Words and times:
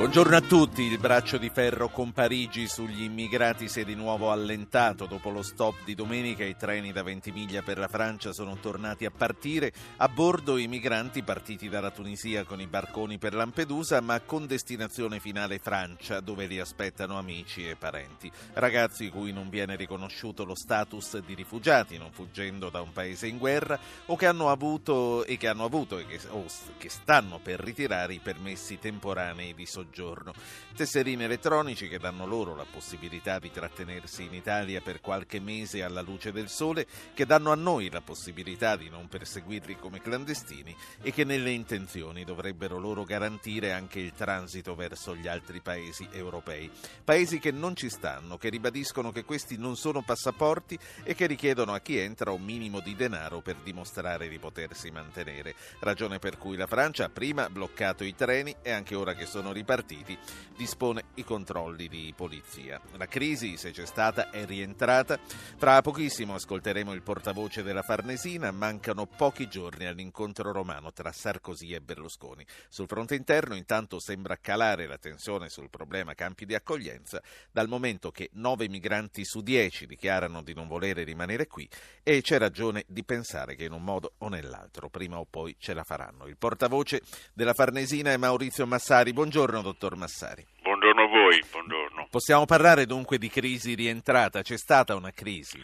Buongiorno 0.00 0.34
a 0.34 0.40
tutti, 0.40 0.84
il 0.84 0.96
braccio 0.96 1.36
di 1.36 1.50
ferro 1.50 1.90
con 1.90 2.12
Parigi 2.12 2.66
sugli 2.66 3.02
immigrati 3.02 3.68
si 3.68 3.80
è 3.80 3.84
di 3.84 3.94
nuovo 3.94 4.32
allentato. 4.32 5.04
Dopo 5.04 5.28
lo 5.28 5.42
stop 5.42 5.84
di 5.84 5.94
domenica 5.94 6.42
i 6.42 6.56
treni 6.56 6.90
da 6.90 7.02
Ventimiglia 7.02 7.60
per 7.60 7.76
la 7.76 7.86
Francia 7.86 8.32
sono 8.32 8.56
tornati 8.56 9.04
a 9.04 9.10
partire. 9.10 9.70
A 9.98 10.08
bordo 10.08 10.56
i 10.56 10.68
migranti 10.68 11.22
partiti 11.22 11.68
dalla 11.68 11.90
Tunisia 11.90 12.44
con 12.44 12.62
i 12.62 12.66
barconi 12.66 13.18
per 13.18 13.34
Lampedusa 13.34 14.00
ma 14.00 14.18
con 14.20 14.46
destinazione 14.46 15.20
finale 15.20 15.58
Francia 15.58 16.20
dove 16.20 16.46
li 16.46 16.58
aspettano 16.58 17.18
amici 17.18 17.68
e 17.68 17.76
parenti. 17.76 18.32
Ragazzi 18.54 19.10
cui 19.10 19.34
non 19.34 19.50
viene 19.50 19.76
riconosciuto 19.76 20.46
lo 20.46 20.54
status 20.54 21.18
di 21.18 21.34
rifugiati 21.34 21.98
non 21.98 22.10
fuggendo 22.10 22.70
da 22.70 22.80
un 22.80 22.92
paese 22.92 23.26
in 23.26 23.36
guerra 23.36 23.78
o 24.06 24.16
che 24.16 24.24
hanno 24.24 24.48
avuto 24.48 25.26
e 25.26 25.36
che 25.36 25.46
hanno 25.46 25.64
avuto 25.64 25.98
e 25.98 26.06
che, 26.06 26.20
o 26.30 26.46
che 26.78 26.88
stanno 26.88 27.38
per 27.38 27.60
ritirare 27.60 28.14
i 28.14 28.20
permessi 28.20 28.78
temporanei 28.78 29.52
di 29.52 29.66
soggiorno 29.66 29.88
soggiorno. 29.90 30.32
Tesserini 30.76 31.24
elettronici 31.24 31.88
che 31.88 31.98
danno 31.98 32.24
loro 32.24 32.54
la 32.54 32.64
possibilità 32.64 33.38
di 33.38 33.50
trattenersi 33.50 34.22
in 34.22 34.34
Italia 34.34 34.80
per 34.80 35.00
qualche 35.00 35.40
mese 35.40 35.82
alla 35.82 36.00
luce 36.00 36.32
del 36.32 36.48
sole, 36.48 36.86
che 37.12 37.26
danno 37.26 37.50
a 37.50 37.56
noi 37.56 37.90
la 37.90 38.00
possibilità 38.00 38.76
di 38.76 38.88
non 38.88 39.08
perseguirli 39.08 39.76
come 39.76 40.00
clandestini 40.00 40.74
e 41.02 41.12
che 41.12 41.24
nelle 41.24 41.50
intenzioni 41.50 42.24
dovrebbero 42.24 42.78
loro 42.78 43.04
garantire 43.04 43.72
anche 43.72 43.98
il 43.98 44.12
transito 44.12 44.74
verso 44.74 45.14
gli 45.14 45.26
altri 45.26 45.60
paesi 45.60 46.08
europei. 46.12 46.70
Paesi 47.04 47.38
che 47.40 47.50
non 47.50 47.74
ci 47.74 47.90
stanno, 47.90 48.38
che 48.38 48.48
ribadiscono 48.48 49.10
che 49.10 49.24
questi 49.24 49.58
non 49.58 49.76
sono 49.76 50.02
passaporti 50.02 50.78
e 51.02 51.14
che 51.14 51.26
richiedono 51.26 51.74
a 51.74 51.80
chi 51.80 51.98
entra 51.98 52.30
un 52.30 52.42
minimo 52.42 52.80
di 52.80 52.94
denaro 52.94 53.40
per 53.40 53.56
dimostrare 53.56 54.28
di 54.28 54.38
potersi 54.38 54.90
mantenere. 54.90 55.54
Ragione 55.80 56.18
per 56.18 56.38
cui 56.38 56.56
la 56.56 56.66
Francia 56.66 57.06
ha 57.06 57.10
prima 57.10 57.50
bloccato 57.50 58.04
i 58.04 58.14
treni 58.14 58.54
e 58.62 58.70
anche 58.70 58.94
ora 58.94 59.14
che 59.14 59.26
sono 59.26 59.52
ripartiti 59.52 59.79
partiti, 59.80 60.16
dispone 60.56 61.04
i 61.14 61.24
controlli 61.24 61.88
di 61.88 62.12
polizia. 62.14 62.78
La 62.96 63.06
crisi, 63.06 63.56
se 63.56 63.70
c'è 63.70 63.86
stata, 63.86 64.30
è 64.30 64.44
rientrata. 64.44 65.18
Fra 65.56 65.80
pochissimo 65.80 66.34
ascolteremo 66.34 66.92
il 66.92 67.00
portavoce 67.00 67.62
della 67.62 67.80
Farnesina. 67.80 68.50
Mancano 68.50 69.06
pochi 69.06 69.48
giorni 69.48 69.86
all'incontro 69.86 70.52
romano 70.52 70.92
tra 70.92 71.12
Sarkozy 71.12 71.72
e 71.72 71.80
Berlusconi. 71.80 72.44
Sul 72.68 72.86
fronte 72.86 73.14
interno, 73.14 73.54
intanto, 73.54 73.98
sembra 73.98 74.36
calare 74.36 74.86
la 74.86 74.98
tensione 74.98 75.48
sul 75.48 75.70
problema 75.70 76.14
campi 76.14 76.44
di 76.44 76.54
accoglienza, 76.54 77.22
dal 77.50 77.68
momento 77.68 78.10
che 78.10 78.28
9 78.34 78.68
migranti 78.68 79.24
su 79.24 79.40
10 79.40 79.86
dichiarano 79.86 80.42
di 80.42 80.52
non 80.52 80.68
volere 80.68 81.04
rimanere 81.04 81.46
qui 81.46 81.66
e 82.02 82.20
c'è 82.20 82.36
ragione 82.36 82.84
di 82.86 83.02
pensare 83.02 83.54
che 83.54 83.64
in 83.64 83.72
un 83.72 83.82
modo 83.82 84.12
o 84.18 84.28
nell'altro, 84.28 84.90
prima 84.90 85.18
o 85.18 85.24
poi, 85.24 85.56
ce 85.58 85.72
la 85.72 85.84
faranno. 85.84 86.26
Il 86.26 86.36
portavoce 86.36 87.00
della 87.32 87.54
Farnesina 87.54 88.12
è 88.12 88.18
Maurizio 88.18 88.66
Massari. 88.66 89.12
Buongiorno, 89.14 89.62
dottor 89.70 89.96
Massari. 89.96 90.44
Buongiorno 90.62 91.02
a 91.02 91.06
voi, 91.06 91.40
buongiorno. 91.50 92.08
Possiamo 92.10 92.44
parlare 92.44 92.86
dunque 92.86 93.18
di 93.18 93.28
crisi 93.28 93.74
rientrata? 93.74 94.42
C'è 94.42 94.56
stata 94.56 94.96
una 94.96 95.12
crisi? 95.12 95.58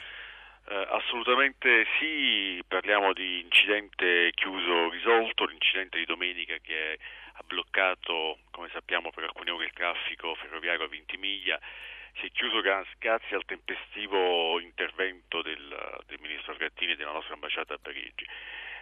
Eh, 0.69 0.87
assolutamente 0.91 1.87
sì, 1.99 2.63
parliamo 2.67 3.13
di 3.13 3.41
incidente 3.41 4.31
chiuso 4.35 4.91
risolto, 4.91 5.47
l'incidente 5.47 5.99
di 5.99 6.05
domenica 6.05 6.55
che 6.63 6.99
ha 7.33 7.43
bloccato, 7.45 8.39
come 8.51 8.69
sappiamo, 8.73 9.11
per 9.11 9.25
alcune 9.25 9.51
ore 9.51 9.67
il 9.67 9.73
traffico 9.73 10.35
ferroviario 10.37 10.85
a 10.85 10.89
Ventimiglia 10.89 11.59
si 12.19 12.27
è 12.27 12.31
chiuso 12.31 12.61
grazie 12.61 13.37
al 13.37 13.45
tempestivo 13.45 14.59
intervento 14.61 15.43
del, 15.43 16.03
del 16.07 16.19
ministro 16.21 16.53
Argattini 16.53 16.93
e 16.93 16.97
della 16.97 17.13
nostra 17.13 17.35
ambasciata 17.35 17.75
a 17.75 17.79
Parigi. 17.81 18.27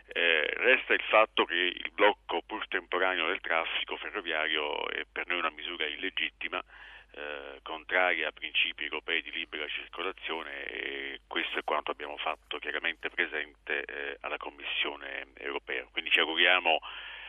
Eh, 0.06 0.50
resta 0.56 0.92
il 0.92 1.02
fatto 1.08 1.44
che 1.44 1.54
il 1.54 1.90
blocco 1.92 2.42
pur 2.42 2.68
temporaneo 2.68 3.26
del 3.26 3.40
traffico 3.40 3.96
ferroviario 3.96 4.88
è 4.90 5.04
per 5.10 5.26
noi 5.26 5.38
una 5.38 5.50
misura 5.50 5.86
illegittima, 5.86 6.62
eh, 7.12 7.60
contraria 7.62 8.28
a 8.28 8.32
principi 8.32 8.84
europei 8.84 9.22
di 9.22 9.30
libera 9.30 9.66
circolazione 9.68 10.64
e 10.64 11.20
questo 11.26 11.58
è 11.58 11.64
quanto 11.64 11.90
abbiamo 11.90 12.16
fatto 12.18 12.58
chiaramente 12.58 13.08
presente 13.08 13.84
eh, 13.84 14.16
alla 14.20 14.36
Commissione 14.36 15.28
europea. 15.38 15.86
Quindi 15.90 16.10
ci 16.10 16.20
auguriamo 16.20 16.80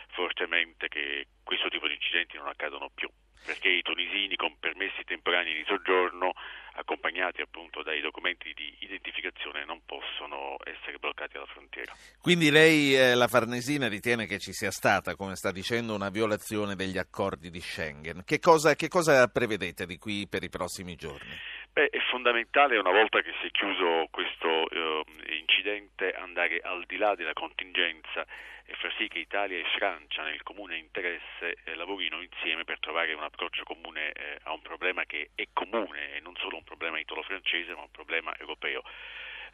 fortemente 0.09 0.87
che 0.87 1.27
questo 1.43 1.69
tipo 1.69 1.87
di 1.87 1.93
incidenti 1.93 2.37
non 2.37 2.47
accadano 2.47 2.89
più 2.93 3.09
perché 3.45 3.69
i 3.69 3.81
tunisini 3.81 4.35
con 4.35 4.57
permessi 4.59 5.03
temporanei 5.05 5.53
di 5.53 5.63
soggiorno 5.67 6.33
accompagnati 6.77 7.41
appunto 7.41 7.83
dai 7.83 8.01
documenti 8.01 8.53
di 8.53 8.73
identificazione 8.79 9.63
non 9.63 9.79
possono 9.85 10.57
essere 10.65 10.97
bloccati 10.97 11.37
alla 11.37 11.45
frontiera. 11.45 11.93
Quindi 12.19 12.49
lei, 12.49 12.95
eh, 12.95 13.15
la 13.15 13.27
Farnesina, 13.27 13.87
ritiene 13.87 14.25
che 14.25 14.39
ci 14.39 14.51
sia 14.51 14.71
stata, 14.71 15.15
come 15.15 15.35
sta 15.35 15.51
dicendo, 15.51 15.93
una 15.93 16.09
violazione 16.09 16.75
degli 16.75 16.97
accordi 16.97 17.49
di 17.49 17.61
Schengen. 17.61 18.23
Che 18.25 18.39
cosa, 18.39 18.75
che 18.75 18.89
cosa 18.89 19.27
prevedete 19.27 19.85
di 19.85 19.97
qui 19.97 20.27
per 20.27 20.43
i 20.43 20.49
prossimi 20.49 20.95
giorni? 20.95 21.33
Beh, 21.75 21.89
è 21.89 21.99
fondamentale 22.09 22.77
una 22.77 22.91
volta 22.91 23.19
che 23.19 23.33
si 23.41 23.47
è 23.47 23.51
chiuso 23.51 24.07
questo 24.09 24.69
eh, 24.69 25.03
incidente 25.39 26.13
andare 26.13 26.61
al 26.61 26.85
di 26.85 26.95
là 26.95 27.15
della 27.15 27.33
contingenza 27.33 28.25
e 28.63 28.73
far 28.75 28.93
sì 28.95 29.09
che 29.09 29.19
Italia 29.19 29.57
e 29.57 29.65
Francia 29.75 30.23
nel 30.23 30.41
comune 30.41 30.77
interesse 30.77 31.57
eh, 31.65 31.75
lavorino 31.75 32.21
insieme 32.21 32.63
per 32.63 32.79
trovare 32.79 33.11
un 33.11 33.23
approccio 33.23 33.63
comune 33.65 34.13
eh, 34.13 34.39
a 34.43 34.53
un 34.53 34.61
problema 34.61 35.03
che 35.03 35.31
è 35.35 35.49
comune 35.51 36.15
e 36.15 36.21
non 36.21 36.33
solo 36.37 36.55
un 36.55 36.63
problema 36.63 36.97
italo-francese 36.97 37.73
ma 37.73 37.81
un 37.81 37.91
problema 37.91 38.33
europeo. 38.37 38.81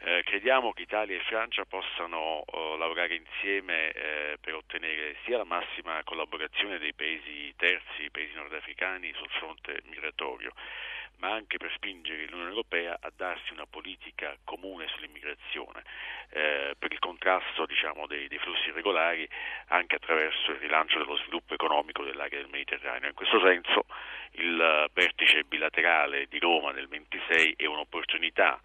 Eh, 0.04 0.22
crediamo 0.24 0.74
che 0.74 0.84
Italia 0.84 1.18
e 1.18 1.24
Francia 1.24 1.66
possano 1.66 2.44
uh, 2.46 2.78
lavorare 2.78 3.16
insieme 3.16 3.92
eh, 3.92 4.38
per 4.40 4.54
ottenere 4.54 5.16
sia 5.26 5.38
la 5.38 5.44
massima 5.44 6.02
collaborazione 6.04 6.78
dei 6.78 6.94
paesi 6.94 7.52
terzi, 7.56 8.11
i 8.72 8.76
paesi 8.76 8.82
nordafricani 8.82 9.14
sul 9.16 9.30
fronte 9.30 9.82
migratorio, 9.86 10.52
ma 11.18 11.32
anche 11.32 11.58
per 11.58 11.72
spingere 11.74 12.26
l'Unione 12.26 12.50
Europea 12.50 12.98
a 13.00 13.12
darsi 13.16 13.52
una 13.54 13.66
politica 13.70 14.36
comune 14.44 14.88
sull'immigrazione 14.88 15.84
eh, 16.30 16.76
per 16.78 16.92
il 16.92 17.00
contrasto 17.00 17.66
diciamo, 17.66 18.08
dei, 18.08 18.28
dei, 18.28 18.40
flussi 18.40 18.70
irregolari 18.70 19.28
anche 19.68 19.96
attraverso 19.96 20.52
il 20.52 20.58
rilancio 20.58 20.98
dello 20.98 21.18
sviluppo 21.18 21.54
economico 21.54 22.04
dell'area 22.04 22.40
del 22.40 22.50
Mediterraneo. 22.50 23.10
In 23.10 23.16
questo 23.16 23.40
senso 23.40 23.86
il 24.32 24.90
vertice 24.94 25.44
bilaterale 25.44 26.26
di 26.28 26.40
Roma 26.40 26.72
del 26.72 26.88
26 26.88 27.54
è 27.58 27.66
un'opportunità 27.66 28.60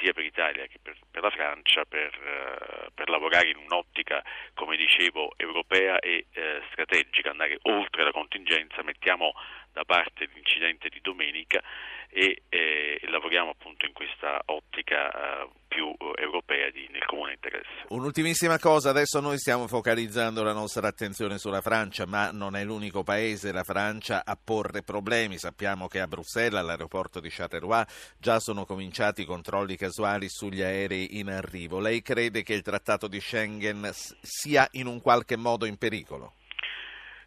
sia 0.00 0.12
per 0.12 0.22
l'Italia 0.22 0.66
che 0.66 0.78
per, 0.80 0.96
per 1.10 1.22
la 1.22 1.30
Francia 1.30 1.84
per, 1.84 2.10
uh, 2.18 2.90
per, 2.94 3.08
lavorare 3.08 3.50
in 3.50 3.56
un'ottica, 3.56 4.22
come 4.54 4.76
dicevo, 4.76 5.32
europea 5.36 5.98
e 5.98 6.26
uh, 6.34 6.40
strategica, 6.70 7.30
andare 7.30 7.58
oltre 7.62 8.04
la 8.04 8.12
contingenza, 8.12 8.82
mettiamo 8.82 9.32
da 9.72 9.84
parte 9.84 10.28
l'incidente 10.32 10.88
di 10.88 11.00
domenica 11.00 11.62
e 12.12 12.42
eh, 12.48 13.00
lavoriamo 13.08 13.50
appunto 13.50 13.86
in 13.86 13.92
questa 13.92 14.42
ottica 14.46 15.44
uh, 15.44 15.50
più 15.68 15.94
europea 16.16 16.68
di, 16.70 16.88
nel 16.90 17.04
comune 17.06 17.34
interesse. 17.34 17.68
Un'ultimissima 17.90 18.58
cosa, 18.58 18.90
adesso 18.90 19.20
noi 19.20 19.38
stiamo 19.38 19.68
focalizzando 19.68 20.42
la 20.42 20.52
nostra 20.52 20.88
attenzione 20.88 21.38
sulla 21.38 21.60
Francia, 21.60 22.06
ma 22.06 22.32
non 22.32 22.56
è 22.56 22.64
l'unico 22.64 23.04
paese, 23.04 23.52
la 23.52 23.62
Francia, 23.62 24.24
a 24.24 24.36
porre 24.42 24.82
problemi. 24.82 25.38
Sappiamo 25.38 25.86
che 25.86 26.00
a 26.00 26.08
Bruxelles, 26.08 26.58
all'aeroporto 26.58 27.20
di 27.20 27.28
Charleroi, 27.30 27.84
già 28.18 28.40
sono 28.40 28.64
cominciati 28.66 29.22
i 29.22 29.26
controlli 29.26 29.76
casuali 29.76 30.28
sugli 30.28 30.62
aerei 30.62 31.18
in 31.18 31.30
arrivo. 31.30 31.78
Lei 31.78 32.02
crede 32.02 32.42
che 32.42 32.54
il 32.54 32.62
trattato 32.62 33.06
di 33.06 33.20
Schengen 33.20 33.88
sia 33.92 34.66
in 34.72 34.86
un 34.86 35.00
qualche 35.00 35.36
modo 35.36 35.64
in 35.64 35.78
pericolo? 35.78 36.34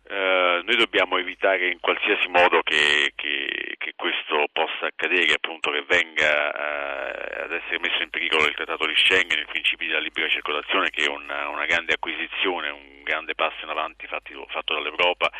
Uh, 0.03 0.59
noi 0.65 0.75
dobbiamo 0.75 1.17
evitare 1.17 1.69
in 1.69 1.79
qualsiasi 1.79 2.27
modo 2.27 2.61
che, 2.61 3.13
che, 3.15 3.75
che 3.77 3.93
questo 3.95 4.47
possa 4.51 4.87
accadere, 4.87 5.33
appunto 5.33 5.71
che 5.71 5.83
venga 5.87 6.51
uh, 6.51 7.43
ad 7.43 7.53
essere 7.53 7.79
messo 7.79 8.03
in 8.03 8.09
pericolo 8.09 8.45
il 8.45 8.53
trattato 8.53 8.85
di 8.85 8.95
Schengen, 8.97 9.39
il 9.39 9.47
principio 9.47 9.87
della 9.87 9.99
libera 9.99 10.27
circolazione 10.27 10.89
che 10.89 11.05
è 11.05 11.07
una, 11.07 11.47
una 11.47 11.65
grande 11.65 11.93
acquisizione, 11.93 12.69
un 12.69 13.01
grande 13.03 13.33
passo 13.33 13.63
in 13.63 13.69
avanti 13.69 14.05
fatti, 14.07 14.33
fatto 14.49 14.73
dall'Europa. 14.73 15.31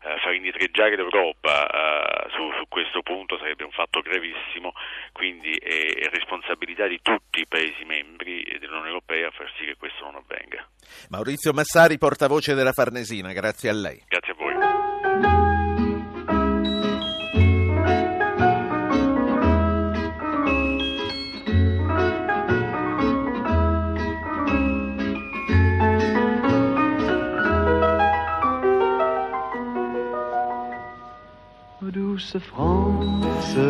Far 0.00 0.32
indietreggiare 0.34 0.96
l'Europa 0.96 1.68
su, 2.30 2.50
su, 2.56 2.64
questo 2.68 3.02
punto 3.02 3.36
sarebbe 3.36 3.64
un 3.64 3.70
fatto 3.70 4.00
gravissimo, 4.00 4.72
quindi 5.12 5.52
è, 5.52 5.94
è 5.94 6.08
responsabilità 6.08 6.86
di 6.86 7.00
tutti 7.02 7.40
i 7.40 7.46
Paesi 7.46 7.84
membri 7.84 8.42
dell'Unione 8.58 8.88
Europea 8.88 9.30
far 9.30 9.52
sì 9.58 9.66
che 9.66 9.76
questo 9.76 10.04
non 10.04 10.16
avvenga. 10.16 10.66
Maurizio 11.10 11.52
Massari, 11.52 11.98
portavoce 11.98 12.54
della 12.54 12.72
Farnesina, 12.72 13.32
grazie 13.32 13.68
a 13.68 13.74
lei. 13.74 14.02
Grazie 14.08 14.32
a 14.32 14.36
voi. 14.36 14.99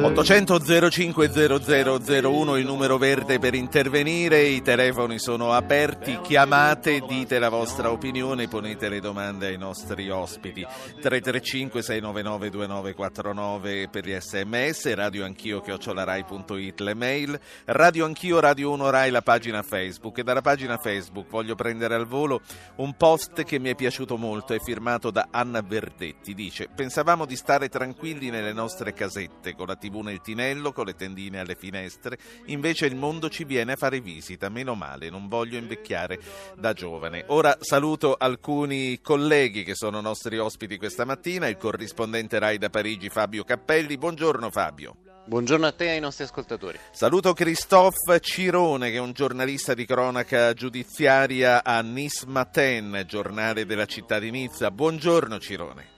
800 0.03 0.91
05 0.91 1.31
0001 1.31 2.57
il 2.57 2.65
numero 2.65 2.99
verde 2.99 3.39
per 3.39 3.55
intervenire, 3.55 4.43
i 4.43 4.63
telefoni 4.63 5.19
sono 5.19 5.53
aperti, 5.53 6.19
chiamate, 6.21 7.01
dite 7.07 7.39
la 7.39 7.49
vostra 7.49 7.91
opinione, 7.91 8.49
ponete 8.49 8.89
le 8.89 9.01
domande 9.01 9.47
ai 9.47 9.59
nostri 9.59 10.11
ospiti. 10.11 10.63
335 10.63 11.83
699 11.83 12.51
2949 12.51 13.89
per 13.89 14.05
gli 14.05 14.17
sms, 14.19 14.95
radio 14.95 15.25
anch'io 15.25 15.61
chiocciolarai.it 15.61 16.81
le 16.81 16.95
mail, 16.95 17.41
radio 17.67 18.05
anch'io 18.05 18.41
radio 18.41 18.73
1 18.73 18.91
Rai 18.91 19.11
la 19.11 19.23
pagina 19.23 19.63
Facebook. 19.63 20.19
E 20.19 20.25
dalla 20.25 20.43
pagina 20.43 20.77
Facebook 20.77 21.29
voglio 21.29 21.55
prendere 21.55 21.95
al 21.95 22.07
volo 22.07 22.41
un 22.77 22.95
post 22.97 23.45
che 23.45 23.59
mi 23.59 23.69
è 23.71 23.75
piaciuto 23.75 24.17
molto, 24.17 24.55
è 24.55 24.59
firmato 24.59 25.11
da 25.11 25.29
Anna 25.31 25.61
Verdetti, 25.61 26.35
dice 26.35 26.69
pensavamo 26.75 27.27
di 27.27 27.37
stare 27.37 27.69
tranquilli 27.69 28.31
nelle 28.41 28.53
nostre 28.53 28.93
casette 28.93 29.55
con 29.55 29.67
la 29.67 29.77
tv 29.77 30.01
nel 30.01 30.21
tinello, 30.21 30.73
con 30.73 30.87
le 30.87 30.95
tendine 30.95 31.41
alle 31.41 31.55
finestre, 31.55 32.19
invece 32.47 32.87
il 32.87 32.97
mondo 32.97 33.29
ci 33.29 33.45
viene 33.45 33.73
a 33.73 33.77
fare 33.77 34.01
visita, 34.01 34.49
meno 34.49 34.75
male, 34.75 35.11
non 35.11 35.29
voglio 35.29 35.59
invecchiare 35.59 36.19
da 36.57 36.73
giovane. 36.73 37.25
Ora 37.29 37.57
saluto 37.61 38.17
alcuni 38.19 39.01
colleghi 39.01 39.63
che 39.63 39.75
sono 39.75 40.01
nostri 40.01 40.39
ospiti 40.39 40.79
questa 40.79 41.05
mattina, 41.05 41.47
il 41.47 41.57
corrispondente 41.57 42.39
Rai 42.39 42.59
da 42.59 42.71
Parigi 42.71 43.09
Fabio 43.09 43.45
Cappelli, 43.45 43.97
buongiorno 43.97 44.51
Fabio. 44.51 44.97
Buongiorno 45.27 45.67
a 45.67 45.73
te 45.73 45.85
e 45.85 45.91
ai 45.91 46.01
nostri 46.01 46.25
ascoltatori. 46.25 46.79
Saluto 46.91 47.35
Christophe 47.35 48.19
Cirone, 48.21 48.91
che 48.91 48.97
è 48.97 49.01
un 49.01 49.13
giornalista 49.13 49.75
di 49.75 49.85
cronaca 49.85 50.55
giudiziaria 50.55 51.63
a 51.63 51.81
Nice 51.83 52.27
Matin, 52.27 53.05
giornale 53.07 53.65
della 53.65 53.87
città 53.87 54.19
di 54.19 54.31
Nizza. 54.31 54.71
Buongiorno 54.73 55.39
Cirone. 55.39 55.90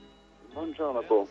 Buongiorno 0.53 0.99
a 0.99 1.03
voi. 1.07 1.27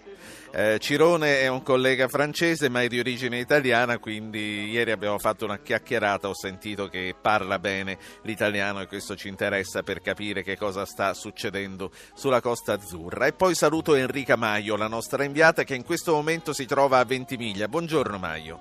Eh, 0.52 0.78
Cirone 0.80 1.42
è 1.42 1.48
un 1.48 1.62
collega 1.62 2.08
francese 2.08 2.70
ma 2.70 2.82
è 2.82 2.88
di 2.88 3.00
origine 3.00 3.38
italiana, 3.38 4.00
quindi 4.00 4.70
ieri 4.70 4.92
abbiamo 4.92 5.20
fatto 5.20 5.46
una 5.46 5.60
chiacchierata, 5.60 6.28
ho 6.28 6.34
sentito 6.34 6.88
che 6.88 7.16
parla 7.20 7.60
bene 7.60 8.00
l'italiano 8.24 8.82
e 8.82 8.88
questo 8.88 9.16
ci 9.16 9.28
interessa 9.28 9.84
per 9.84 10.02
capire 10.02 10.42
che 10.42 10.58
cosa 10.58 10.86
sta 10.86 11.14
succedendo 11.14 11.92
sulla 12.14 12.42
Costa 12.42 12.74
Azzurra. 12.74 13.28
E 13.28 13.34
poi 13.34 13.54
saluto 13.54 13.94
Enrica 13.94 14.36
Maio, 14.36 14.76
la 14.76 14.88
nostra 14.88 15.24
inviata 15.24 15.64
che 15.64 15.76
in 15.76 15.84
questo 15.84 16.14
momento 16.14 16.52
si 16.52 16.66
trova 16.66 16.98
a 16.98 17.06
Ventimiglia. 17.06 17.68
Buongiorno 17.68 18.18
Maio. 18.18 18.60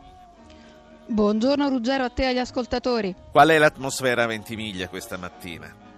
Buongiorno 1.07 1.69
Ruggero 1.69 2.05
a 2.05 2.11
te 2.11 2.23
e 2.23 2.27
agli 2.27 2.39
ascoltatori. 2.39 3.15
Qual 3.33 3.49
è 3.49 3.59
l'atmosfera 3.59 4.25
a 4.25 4.27
Ventimiglia 4.27 4.89
questa 4.89 5.17
mattina? 5.17 5.89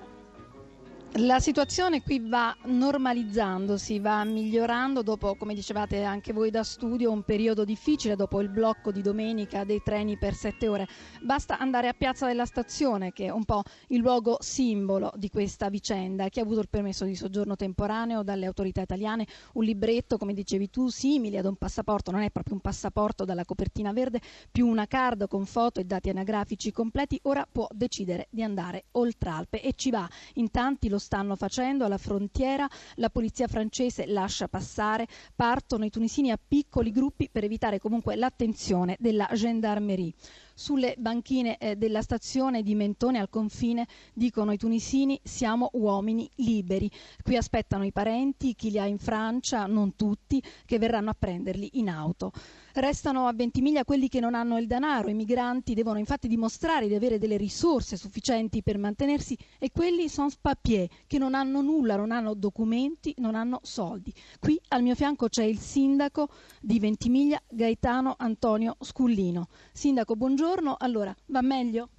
La 1.17 1.41
situazione 1.41 2.00
qui 2.03 2.26
va 2.26 2.56
normalizzandosi, 2.64 3.99
va 3.99 4.25
migliorando 4.25 5.03
dopo, 5.03 5.35
come 5.35 5.53
dicevate 5.53 6.05
anche 6.05 6.32
voi 6.32 6.50
da 6.50 6.64
studio, 6.64 7.12
un 7.12 7.23
periodo 7.23 7.67
difficile 7.67 8.17
dopo 8.17 8.41
il 8.41 8.49
blocco 8.49 8.91
di 8.91 9.03
domenica 9.03 9.64
dei 9.64 9.82
treni 9.85 10.17
per 10.17 10.32
sette 10.32 10.69
ore. 10.69 10.88
Basta 11.20 11.59
andare 11.59 11.88
a 11.88 11.93
Piazza 11.93 12.26
della 12.26 12.47
Stazione, 12.47 13.12
che 13.12 13.26
è 13.26 13.31
un 13.31 13.44
po' 13.44 13.62
il 13.88 13.99
luogo 13.99 14.38
simbolo 14.41 15.12
di 15.14 15.29
questa 15.29 15.69
vicenda. 15.69 16.31
Chi 16.31 16.41
ha 16.41 16.44
avuto 16.44 16.61
il 16.61 16.70
permesso 16.70 17.05
di 17.05 17.15
soggiorno 17.15 17.56
temporaneo 17.56 18.23
dalle 18.23 18.47
autorità 18.47 18.81
italiane, 18.81 19.26
un 19.53 19.65
libretto, 19.65 20.17
come 20.17 20.32
dicevi 20.32 20.70
tu, 20.70 20.88
simile 20.88 21.37
ad 21.37 21.44
un 21.44 21.56
passaporto, 21.56 22.11
non 22.11 22.23
è 22.23 22.31
proprio 22.31 22.55
un 22.55 22.61
passaporto 22.61 23.26
dalla 23.26 23.44
copertina 23.44 23.93
verde, 23.93 24.23
più 24.50 24.67
una 24.67 24.87
card 24.87 25.29
con 25.29 25.44
foto 25.44 25.79
e 25.79 25.85
dati 25.85 26.08
anagrafici 26.08 26.73
completi, 26.73 27.20
ora 27.25 27.47
può 27.50 27.69
decidere 27.70 28.29
di 28.31 28.43
andare 28.43 28.85
oltre 28.93 29.29
Alpe 29.29 29.61
e 29.61 29.75
ci 29.75 29.91
va. 29.91 30.08
In 30.37 30.50
tanti 30.50 30.88
lo 30.88 31.00
stanno 31.03 31.37
facendo 31.37 31.85
alla 31.85 31.99
frontiera, 31.99 32.67
la 32.95 33.11
polizia 33.11 33.49
francese 33.49 34.07
lascia 34.07 34.49
passare, 34.49 35.07
partono 35.35 35.85
i 35.85 35.91
tunisini 35.91 36.31
a 36.31 36.39
piccoli 36.39 36.91
gruppi 36.93 37.29
per 37.31 37.45
evitare 37.45 37.79
comunque 37.81 38.17
l'attenzione 38.17 38.97
della 39.01 39.29
gendarmerie. 39.35 40.15
Sulle 40.55 40.95
banchine 40.97 41.59
eh, 41.59 41.77
della 41.77 42.03
stazione 42.03 42.63
di 42.63 42.75
Mentone 42.75 43.19
al 43.19 43.29
confine 43.29 43.87
dicono 44.15 44.53
i 44.53 44.59
tunisini 44.59 45.19
siamo 45.25 45.71
uomini 45.73 46.31
liberi. 46.37 46.91
Qui 47.23 47.37
aspettano 47.37 47.85
i 47.85 47.93
parenti, 47.93 48.55
chi 48.55 48.71
li 48.71 48.79
ha 48.79 48.87
in 48.87 48.99
Francia, 48.99 49.67
non 49.67 49.97
tutti, 49.97 50.43
che 50.65 50.79
verranno 50.79 51.11
a 51.11 51.17
prenderli 51.19 51.71
in 51.75 51.89
auto. 51.89 52.33
Restano 52.75 53.27
a 53.27 53.33
Ventimiglia 53.35 53.85
quelli 53.85 54.09
che 54.09 54.19
non 54.19 54.35
hanno 54.35 54.59
il 54.59 54.67
denaro, 54.67 55.11
i 55.11 55.15
migranti 55.15 55.75
devono 55.75 55.99
infatti 55.99 56.27
dimostrare 56.27 56.89
di 56.89 56.95
avere 56.95 57.19
delle 57.19 57.37
risorse 57.37 57.97
sufficienti 57.97 58.63
per 58.63 58.79
mantenersi 58.79 59.37
e 59.59 59.71
quelli 59.71 60.09
sans 60.09 60.37
papier, 60.37 60.89
che 61.07 61.19
non 61.19 61.35
hanno 61.35 61.61
nulla, 61.61 61.97
non 61.97 62.11
hanno 62.11 62.33
documenti, 62.35 63.15
non 63.19 63.35
hanno 63.35 63.61
soldi. 63.63 64.13
Qui 64.39 64.59
al 64.69 64.83
mio 64.83 64.95
fianco 64.95 65.29
c'è 65.29 65.45
il 65.45 65.59
sindaco 65.59 66.31
di 66.61 66.79
Ventimiglia, 66.79 67.43
Gaetano 67.49 68.15
Antonio 68.17 68.77
Scullino. 68.81 69.49
Sindaco, 69.73 70.17
buongiorno. 70.17 70.77
Allora, 70.79 71.15
va 71.27 71.43
meglio? 71.43 71.91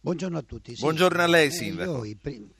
Buongiorno 0.00 0.38
a 0.38 0.42
tutti. 0.42 0.74
Sì. 0.74 0.82
Buongiorno 0.82 1.20
a 1.22 1.26
lei, 1.26 1.50
sindaco. 1.50 2.04
Eh, 2.04 2.16
prim- 2.20 2.50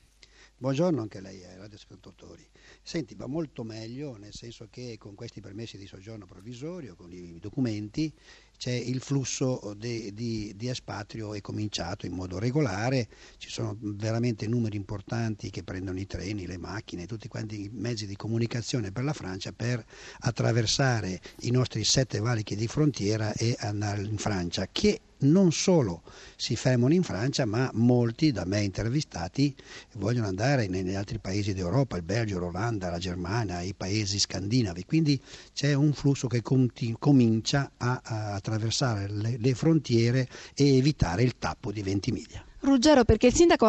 buongiorno 0.57 1.01
anche 1.01 1.19
a 1.19 1.21
lei, 1.21 1.45
ai 1.45 1.57
radioascoltatori. 1.57 2.49
Senti, 2.85 3.15
va 3.15 3.27
molto 3.27 3.63
meglio, 3.63 4.17
nel 4.17 4.33
senso 4.35 4.67
che 4.69 4.97
con 4.99 5.15
questi 5.15 5.41
permessi 5.41 5.79
di 5.79 5.87
soggiorno 5.87 6.27
provvisorio, 6.27 6.97
con 6.97 7.13
i 7.13 7.39
documenti, 7.39 8.13
c'è 8.59 8.73
il 8.73 9.01
flusso 9.01 9.73
di, 9.77 10.13
di, 10.13 10.53
di, 10.57 10.69
espatrio 10.69 11.33
è 11.33 11.41
cominciato 11.41 12.07
in 12.07 12.13
modo 12.13 12.41
regolare, 12.41 13.09
ci 13.39 13.51
sono 13.51 13.77
veramente 13.81 14.49
numeri 14.49 14.77
importanti 14.77 15.49
che 15.51 15.63
prendono 15.63 16.01
i 16.01 16.07
treni, 16.07 16.45
le 16.45 16.59
macchine, 16.59 17.07
tutti 17.07 17.29
quanti 17.29 17.63
i 17.63 17.71
mezzi 17.73 18.05
di 18.05 18.17
comunicazione 18.17 18.91
per 18.91 19.05
la 19.05 19.13
Francia 19.13 19.53
per 19.53 19.85
attraversare 20.21 21.21
i 21.43 21.51
nostri 21.53 21.85
sette 21.85 22.19
valichi 22.19 22.57
di 22.57 22.67
frontiera 22.67 23.33
e 23.33 23.57
andare 23.61 24.03
in 24.03 24.19
Francia, 24.19 24.67
che 24.71 25.01
non 25.23 25.53
solo 25.53 26.03
si 26.37 26.57
fermano 26.57 26.95
in 26.95 27.03
Francia, 27.03 27.45
ma 27.45 27.71
molti 27.75 28.33
da 28.33 28.45
me 28.45 28.61
intervistati 28.61 29.55
vogliono 29.95 30.27
andare 30.27 30.69
negli 30.69 30.95
altri 30.95 31.19
paesi 31.19 31.53
d'Europa, 31.53 31.97
il 31.97 32.03
Belgio, 32.03 32.39
l'Olanda, 32.39 32.91
la 32.91 32.99
Germania, 32.99 33.61
i 33.61 33.75
paesi 33.75 34.19
scandinavi. 34.19 34.85
Quindi 34.85 35.21
c'è 35.53 35.73
un 35.75 35.93
flusso 35.93 36.29
che 36.29 36.43
continu- 36.43 36.99
comincia 36.99 37.73
a, 37.77 38.01
a 38.03 38.35
attraversare 38.35 39.09
le, 39.09 39.37
le 39.39 39.55
frontiere 39.55 40.29
e 40.55 40.77
evitare 40.77 41.23
il 41.23 41.39
tappo 41.39 41.73
di 41.73 41.83
Ventimiglia. 41.83 42.45
Ruggero, 42.63 43.05
perché 43.05 43.27
il 43.27 43.35
sindaco 43.35 43.67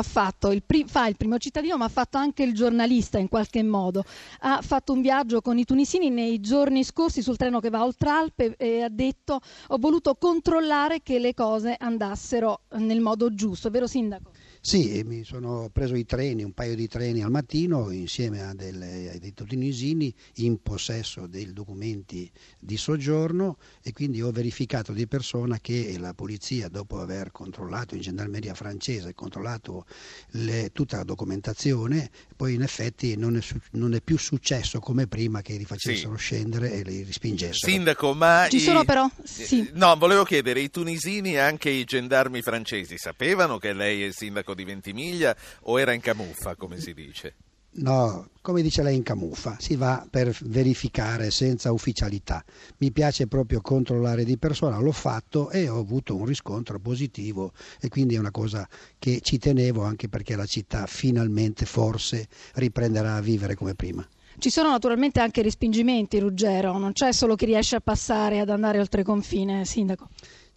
il 0.51 0.62
pri- 0.63 0.86
fa 0.86 1.07
il 1.07 1.18
primo 1.18 1.40
cittadino, 1.40 1.78
ma 1.78 1.86
ha 1.86 1.90
fatto 1.90 2.17
anche 2.17 2.44
il 2.44 2.53
giornalista 2.53 3.17
in 3.17 3.27
qualche 3.27 3.63
modo. 3.63 4.03
Ha 4.41 4.62
fatto 4.62 4.94
un 4.94 5.01
viaggio 5.01 5.41
con 5.41 5.58
i 5.58 5.65
tunisini 5.65 6.12
nei 6.12 6.39
giorni 6.39 6.84
scorsi 6.84 7.24
sul 7.24 7.36
treno 7.36 7.60
che 7.60 7.72
va 7.72 7.84
oltre 7.84 8.10
Alpe 8.10 8.56
e 8.56 8.84
ha 8.84 8.89
detto 8.89 9.39
ho 9.70 9.77
voluto 9.79 10.13
controllare 10.15 11.01
che 11.01 11.17
le 11.17 11.34
cose 11.34 11.75
andassero 11.77 12.62
nel 12.74 13.00
modo 13.00 13.34
giusto, 13.34 13.72
vero 13.72 13.88
sindaco? 13.88 14.33
Sì, 14.65 15.03
mi 15.03 15.25
sono 15.25 15.70
preso 15.74 15.93
i 15.93 16.05
treni, 16.05 16.41
un 16.41 16.53
paio 16.53 16.74
di 16.74 16.88
treni 16.88 17.22
al 17.22 17.29
mattino 17.29 17.91
insieme 17.91 18.43
a, 18.43 18.53
delle, 18.53 19.12
a 19.13 19.17
dei 19.20 19.34
tunisini 19.34 20.12
in 20.36 20.62
possesso 20.62 21.27
dei 21.27 21.51
documenti 21.51 22.32
di 22.60 22.77
soggiorno 22.77 23.58
e 23.84 23.91
quindi 23.91 24.22
ho 24.22 24.32
verificato 24.32 24.93
di 24.93 25.05
persona 25.05 25.60
che 25.60 25.98
la 26.00 26.13
polizia 26.13 26.70
dopo 26.70 27.01
aver 27.01 27.34
controllato 27.34 27.96
in 27.96 28.01
gendarmeria 28.01 28.53
francese, 28.53 29.13
controllato 29.13 29.86
le, 30.29 30.70
tutta 30.72 30.96
la 30.96 31.03
documentazione, 31.03 32.10
poi 32.34 32.53
in 32.53 32.62
effetti 32.62 33.17
non 33.17 33.36
è, 33.36 33.41
non 33.72 33.93
è, 33.93 34.01
più 34.01 34.17
successo 34.17 34.79
come 34.79 35.08
prima 35.08 35.41
che 35.41 35.58
li 35.58 35.65
facessero 35.65 36.15
sì. 36.15 36.24
scendere 36.24 36.72
e 36.72 36.84
li 36.84 37.03
respingessero. 37.03 37.70
Sindaco, 37.70 38.13
ma... 38.13 38.48
Ci 38.50 38.55
i... 38.55 38.60
sono 38.62 38.86
però... 38.86 39.10
Sì. 39.25 39.72
No, 39.74 39.93
volevo 39.98 40.24
chiedere, 40.24 40.62
i 40.62 40.70
tunisini 40.70 41.34
e 41.34 41.39
anche 41.39 41.70
i 41.70 41.84
gendarmi 41.84 42.41
francesi 42.41 42.98
sapevano 42.98 43.58
che 43.58 43.74
lei 43.74 44.03
è 44.03 44.05
il 44.05 44.13
sindaco 44.13 44.51
di 44.53 44.63
Ventimiglia 44.63 45.36
o 45.63 45.79
era 45.79 45.93
in 45.93 46.01
camuffa, 46.01 46.55
come 46.55 46.79
si 46.79 46.93
dice? 46.93 47.36
No, 47.75 48.29
come 48.41 48.62
dice 48.62 48.83
lei 48.83 48.95
in 48.95 49.01
camuffa, 49.01 49.57
si 49.60 49.75
va 49.75 50.05
per 50.07 50.36
verificare 50.43 51.31
senza 51.31 51.72
ufficialità. 51.72 52.43
Mi 52.77 52.91
piace 52.91 53.25
proprio 53.25 53.62
controllare 53.62 54.24
di 54.24 54.38
persona, 54.38 54.77
l'ho 54.77 54.91
fatto 54.91 55.50
e 55.50 55.67
ho 55.67 55.79
avuto 55.79 56.15
un 56.15 56.25
riscontro 56.25 56.79
positivo 56.79 57.51
e 57.79 57.89
quindi 57.89 58.13
è 58.13 58.19
una 58.19 58.29
cosa 58.29 58.67
che 59.00 59.22
ci 59.22 59.39
tenevo 59.39 59.81
anche 59.81 60.07
perché 60.07 60.36
la 60.36 60.45
città 60.45 60.86
finalmente 60.86 61.65
forse 61.65 62.27
riprenderà 62.55 63.15
a 63.15 63.22
vivere 63.22 63.55
come 63.55 63.74
prima. 63.74 64.07
Ci 64.38 64.51
sono 64.51 64.69
naturalmente 64.69 65.19
anche 65.19 65.41
respingimenti, 65.41 66.19
Ruggero, 66.19 66.77
non 66.77 66.93
c'è 66.93 67.12
solo 67.12 67.36
chi 67.36 67.45
riesce 67.45 67.75
a 67.75 67.81
passare 67.81 68.39
ad 68.39 68.50
andare 68.50 68.79
oltre 68.79 69.03
confine, 69.03 69.65
Sindaco. 69.65 70.10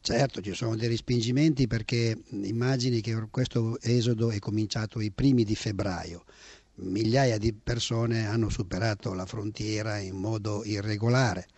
Certo, 0.06 0.40
ci 0.40 0.54
sono 0.54 0.76
dei 0.76 0.86
respingimenti 0.86 1.66
perché 1.66 2.16
immagini 2.30 3.00
che 3.00 3.26
questo 3.28 3.76
esodo 3.80 4.30
è 4.30 4.38
cominciato 4.38 5.00
i 5.00 5.10
primi 5.10 5.42
di 5.42 5.56
febbraio. 5.56 6.22
Migliaia 6.76 7.38
di 7.38 7.52
persone 7.52 8.24
hanno 8.24 8.48
superato 8.48 9.14
la 9.14 9.26
frontiera 9.26 9.98
in 9.98 10.14
modo 10.14 10.62
irregolare 10.64 11.48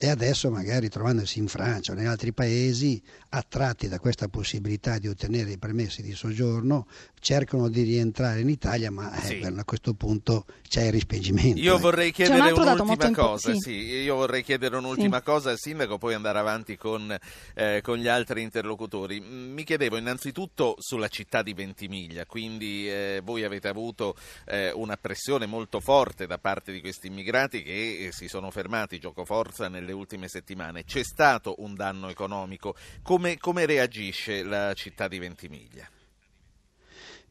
e 0.00 0.08
adesso 0.08 0.48
magari 0.48 0.88
trovandosi 0.88 1.40
in 1.40 1.48
Francia 1.48 1.92
o 1.92 1.98
in 1.98 2.06
altri 2.06 2.32
paesi 2.32 3.02
attratti 3.30 3.88
da 3.88 3.98
questa 3.98 4.28
possibilità 4.28 4.96
di 4.98 5.08
ottenere 5.08 5.50
i 5.50 5.58
permessi 5.58 6.02
di 6.02 6.14
soggiorno 6.14 6.86
cercano 7.20 7.68
di 7.68 7.82
rientrare 7.82 8.40
in 8.40 8.48
Italia 8.48 8.92
ma 8.92 9.12
eh, 9.20 9.26
sì. 9.26 9.42
a 9.42 9.64
questo 9.64 9.94
punto 9.94 10.46
c'è 10.68 10.84
il 10.84 10.92
respingimento. 10.92 11.58
Io 11.58 11.78
vorrei 11.78 12.12
chiedere 12.12 12.52
un 12.52 12.80
un'ultima 12.80 13.10
cosa, 13.10 13.52
sì. 13.52 13.58
Sì, 13.58 13.72
io 13.72 14.14
vorrei 14.14 14.44
chiedere 14.44 14.76
un'ultima 14.76 15.22
cosa 15.22 15.50
al 15.50 15.58
sindaco 15.58 15.98
poi 15.98 16.14
andare 16.14 16.38
avanti 16.38 16.76
con, 16.76 17.16
eh, 17.54 17.80
con, 17.82 17.96
gli 17.96 18.06
altri 18.06 18.42
interlocutori. 18.42 19.18
Mi 19.20 19.64
chiedevo 19.64 19.96
innanzitutto 19.96 20.76
sulla 20.78 21.08
città 21.08 21.42
di 21.42 21.54
Ventimiglia, 21.54 22.24
quindi 22.26 22.88
eh, 22.88 23.20
voi 23.24 23.44
avete 23.44 23.66
avuto 23.66 24.14
eh, 24.46 24.70
una 24.72 24.96
pressione 24.96 25.46
molto 25.46 25.80
forte 25.80 26.26
da 26.26 26.38
parte 26.38 26.70
di 26.70 26.80
questi 26.80 27.08
immigrati 27.08 27.62
che 27.62 28.06
eh, 28.06 28.12
si 28.12 28.28
sono 28.28 28.50
fermati 28.50 29.00
gioco 29.00 29.24
forza 29.24 29.68
nel 29.68 29.87
nelle 29.88 29.92
ultime 29.92 30.28
settimane. 30.28 30.84
C'è 30.84 31.02
stato 31.02 31.56
un 31.58 31.74
danno 31.74 32.08
economico. 32.08 32.76
Come, 33.02 33.38
come 33.38 33.64
reagisce 33.64 34.42
la 34.42 34.74
città 34.74 35.08
di 35.08 35.18
Ventimiglia? 35.18 35.88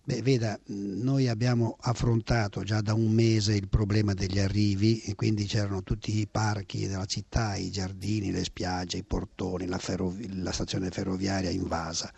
Beh, 0.04 0.22
veda, 0.22 0.58
noi 0.68 1.28
abbiamo 1.28 1.76
affrontato 1.82 2.64
già 2.64 2.80
da 2.80 2.94
un 2.94 3.12
mese 3.12 3.56
il 3.56 3.68
problema 3.68 4.14
degli 4.14 4.40
arrivi 4.40 5.02
e 5.02 5.16
quindi 5.16 5.46
c'erano 5.46 5.84
tutti 5.84 6.18
i 6.18 6.28
parchi 6.28 6.88
della 6.88 7.06
città, 7.06 7.56
i 7.56 7.70
giardini, 7.70 8.32
le 8.32 8.46
spiagge, 8.46 8.98
i 8.98 9.04
portoni, 9.04 9.66
la, 9.66 9.78
ferrovi- 9.78 10.42
la 10.42 10.54
stazione 10.54 10.92
ferroviaria 10.92 11.50
invasa. 11.50 12.12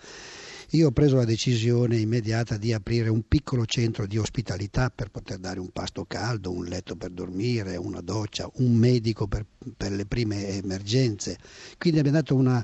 Io 0.74 0.90
ho 0.90 0.92
preso 0.92 1.16
la 1.16 1.26
decisione 1.26 1.98
immediata 1.98 2.56
di 2.56 2.74
aprire 2.74 3.10
un 3.10 3.24
piccolo 3.28 3.66
centro 3.66 4.06
di 4.06 4.20
ospitalità 4.20 4.92
per 4.92 5.10
poter 5.10 5.40
dare 5.40 5.60
un 5.60 5.70
pasto 5.70 6.06
caldo, 6.06 6.52
un 6.52 6.66
letto 6.66 6.96
per 6.96 7.10
dormire, 7.10 7.76
una 7.76 8.02
doccia, 8.02 8.48
un 8.58 8.76
medico 8.76 9.28
per, 9.28 9.48
per 9.76 9.92
le 9.92 10.06
prime 10.06 10.48
emergenze. 10.50 11.40
Quindi 11.80 11.98
abbiamo 11.98 12.20
dato 12.20 12.36
una 12.36 12.64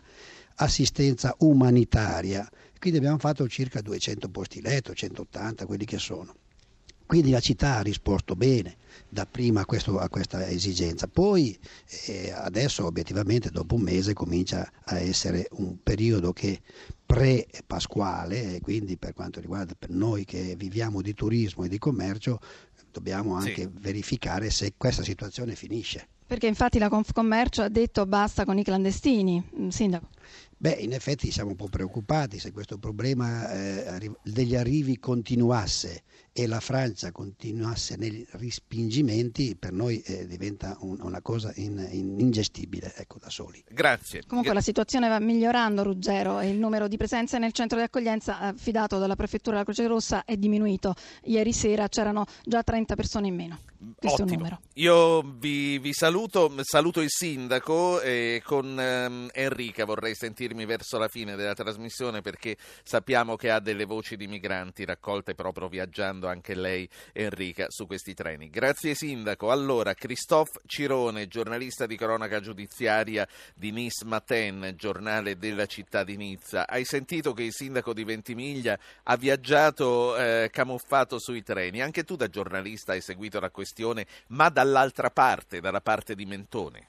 assistenza 0.58 1.34
umanitaria. 1.40 2.48
Quindi 2.78 3.00
abbiamo 3.00 3.18
fatto 3.18 3.48
circa 3.48 3.82
200 3.82 4.30
posti 4.30 4.62
letto, 4.62 4.94
180 4.94 5.66
quelli 5.66 5.86
che 5.86 5.98
sono. 5.98 6.45
Quindi 7.06 7.30
la 7.30 7.40
città 7.40 7.78
ha 7.78 7.82
risposto 7.82 8.36
bene 8.36 8.78
dapprima 9.10 9.62
a, 9.62 9.66
questo, 9.66 10.00
a 10.00 10.10
questa 10.10 10.48
esigenza. 10.48 11.08
Poi 11.08 11.58
eh, 12.08 12.32
adesso 12.32 12.86
obiettivamente 12.86 13.50
dopo 13.50 13.76
un 13.76 13.82
mese 13.82 14.14
comincia 14.14 14.70
a 14.86 15.00
essere 15.00 15.48
un 15.52 15.78
periodo 15.82 16.34
che 16.34 16.62
pre-pasquale 17.06 18.56
e 18.56 18.62
quindi 18.62 18.98
per 18.98 19.14
quanto 19.14 19.40
riguarda 19.40 19.76
per 19.78 19.92
noi 19.92 20.26
che 20.26 20.56
viviamo 20.58 21.02
di 21.02 21.14
turismo 21.14 21.64
e 21.64 21.70
di 21.70 21.78
commercio 21.78 22.40
dobbiamo 22.92 23.36
anche 23.36 23.62
sì. 23.62 23.70
verificare 23.80 24.50
se 24.50 24.74
questa 24.76 25.04
situazione 25.04 25.56
finisce. 25.56 26.08
Perché 26.28 26.48
infatti 26.48 26.80
la 26.80 26.90
Confcommercio 26.90 27.62
ha 27.62 27.70
detto 27.70 28.08
basta 28.08 28.46
con 28.46 28.58
i 28.58 28.64
clandestini, 28.64 29.44
mm, 29.60 29.68
Sindaco. 29.68 30.10
Beh, 30.58 30.72
in 30.72 30.94
effetti 30.94 31.30
siamo 31.30 31.52
un 31.52 31.56
po' 31.56 31.68
preoccupati 31.68 32.40
se 32.40 32.52
questo 32.52 32.80
problema 32.80 33.52
eh, 33.52 34.12
degli 34.24 34.56
arrivi 34.56 34.98
continuasse 34.98 36.02
e 36.38 36.48
la 36.48 36.60
Francia 36.60 37.14
continuasse 37.14 37.96
nei 37.96 38.28
respingimenti, 38.32 39.56
per 39.56 39.72
noi 39.72 40.02
eh, 40.02 40.28
diventa 40.28 40.76
un, 40.82 40.98
una 41.00 41.22
cosa 41.22 41.54
in, 41.56 41.88
in 41.92 42.20
ingestibile 42.20 42.94
ecco, 42.98 43.20
da 43.20 43.30
soli. 43.30 43.64
Grazie. 43.70 44.24
Comunque 44.28 44.54
la 44.54 44.60
situazione 44.60 45.08
va 45.08 45.18
migliorando, 45.20 45.82
Ruggero, 45.82 46.42
e 46.42 46.50
il 46.50 46.58
numero 46.58 46.90
di 46.90 46.98
presenze 46.98 47.38
nel 47.38 47.54
centro 47.54 47.78
di 47.78 47.86
accoglienza 47.86 48.40
affidato 48.40 49.00
dalla 49.00 49.16
Prefettura 49.16 49.56
della 49.56 49.64
Croce 49.64 49.88
Rossa 49.88 50.26
è 50.26 50.36
diminuito. 50.36 50.94
Ieri 51.24 51.54
sera 51.54 51.88
c'erano 51.88 52.26
già 52.44 52.62
30 52.64 52.96
persone 52.96 53.28
in 53.28 53.36
meno. 53.36 53.60
Questo 53.96 54.24
Ottimo. 54.24 54.28
è 54.28 54.32
il 54.32 54.38
numero. 54.38 54.60
Io 54.74 55.22
vi, 55.38 55.78
vi 55.80 55.94
saluto, 55.94 56.52
saluto 56.64 57.00
il 57.00 57.10
sindaco 57.10 58.02
e 58.02 58.42
con 58.44 58.78
ehm, 58.78 59.30
Enrica 59.32 59.86
vorrei 59.86 60.16
sentirmi 60.16 60.66
verso 60.66 60.98
la 60.98 61.08
fine 61.08 61.36
della 61.36 61.54
trasmissione 61.54 62.22
perché 62.22 62.58
sappiamo 62.84 63.36
che 63.36 63.52
ha 63.52 63.60
delle 63.60 63.86
voci 63.86 64.18
di 64.18 64.28
migranti 64.28 64.84
raccolte 64.86 65.36
proprio 65.36 65.68
viaggiando 65.70 66.25
anche 66.28 66.56
lei 66.56 66.88
Enrica 67.14 67.68
su 67.70 67.86
questi 67.88 68.14
treni. 68.14 68.50
Grazie 68.50 68.94
sindaco. 68.94 69.52
Allora, 69.52 69.94
Christophe 69.94 70.60
Cirone, 70.66 71.28
giornalista 71.28 71.86
di 71.86 71.96
cronaca 71.96 72.40
giudiziaria 72.40 73.28
di 73.54 73.72
Nice 73.72 74.06
Matin, 74.06 74.74
giornale 74.76 75.38
della 75.38 75.66
città 75.66 76.04
di 76.04 76.18
Nizza. 76.18 76.68
Hai 76.68 76.86
sentito 76.86 77.34
che 77.34 77.44
il 77.44 77.54
sindaco 77.54 77.94
di 77.94 78.04
Ventimiglia 78.04 78.78
ha 79.04 79.16
viaggiato 79.18 80.18
eh, 80.18 80.50
camuffato 80.52 81.20
sui 81.20 81.44
treni. 81.44 81.82
Anche 81.82 82.04
tu 82.04 82.16
da 82.16 82.28
giornalista 82.28 82.94
hai 82.94 83.02
seguito 83.02 83.40
la 83.40 83.50
questione 83.50 84.06
ma 84.28 84.50
dall'altra 84.50 85.10
parte, 85.10 85.60
dalla 85.60 85.82
parte 85.82 86.16
di 86.16 86.26
Mentone. 86.26 86.88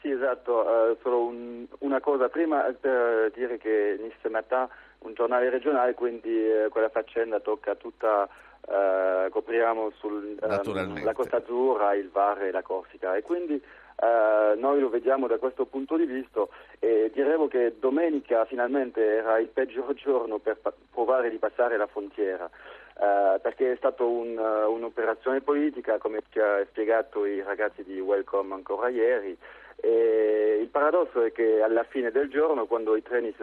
Sì, 0.00 0.10
esatto, 0.10 0.52
uh, 0.52 0.98
solo 1.00 1.24
un, 1.24 1.66
una 1.78 1.98
cosa 2.00 2.28
prima 2.28 2.60
per 2.78 3.30
dire 3.34 3.56
che 3.56 3.96
Nice 3.98 4.28
Matin 4.28 4.68
un 5.06 5.14
giornale 5.14 5.50
regionale, 5.50 5.94
quindi 5.94 6.30
uh, 6.30 6.68
quella 6.68 6.88
faccenda 6.88 7.40
tocca 7.40 7.74
tutta, 7.74 8.28
uh, 8.60 9.30
copriamo 9.30 9.92
sulla 9.96 10.58
um, 10.58 11.12
Costa 11.12 11.38
Azzurra, 11.38 11.94
il 11.94 12.10
Var 12.10 12.42
e 12.42 12.50
la 12.50 12.62
Corsica 12.62 13.14
e 13.16 13.22
quindi 13.22 13.62
noi 14.56 14.80
lo 14.80 14.90
vediamo 14.90 15.28
da 15.28 15.38
questo 15.38 15.64
punto 15.64 15.96
di 15.96 16.04
vista 16.04 16.44
e 16.78 17.10
diremo 17.14 17.46
che 17.46 17.76
domenica 17.78 18.44
finalmente 18.44 19.00
era 19.00 19.38
il 19.38 19.46
peggior 19.46 19.94
giorno 19.94 20.38
per 20.38 20.56
pa- 20.56 20.74
provare 20.92 21.30
di 21.30 21.38
passare 21.38 21.76
la 21.78 21.86
frontiera 21.86 22.50
eh, 22.96 23.40
perché 23.40 23.72
è 23.72 23.76
stata 23.76 24.04
un, 24.04 24.38
uh, 24.38 24.70
un'operazione 24.70 25.40
politica, 25.40 25.98
come 25.98 26.20
ci 26.30 26.38
ha 26.38 26.64
spiegato 26.66 27.26
i 27.26 27.42
ragazzi 27.42 27.82
di 27.82 27.98
Welcome 27.98 28.54
ancora 28.54 28.88
ieri. 28.88 29.36
E 29.84 30.60
il 30.62 30.68
paradosso 30.68 31.20
è 31.20 31.30
che 31.30 31.60
alla 31.60 31.84
fine 31.84 32.10
del 32.10 32.30
giorno, 32.30 32.64
quando 32.64 32.96
i 32.96 33.02
treni 33.02 33.34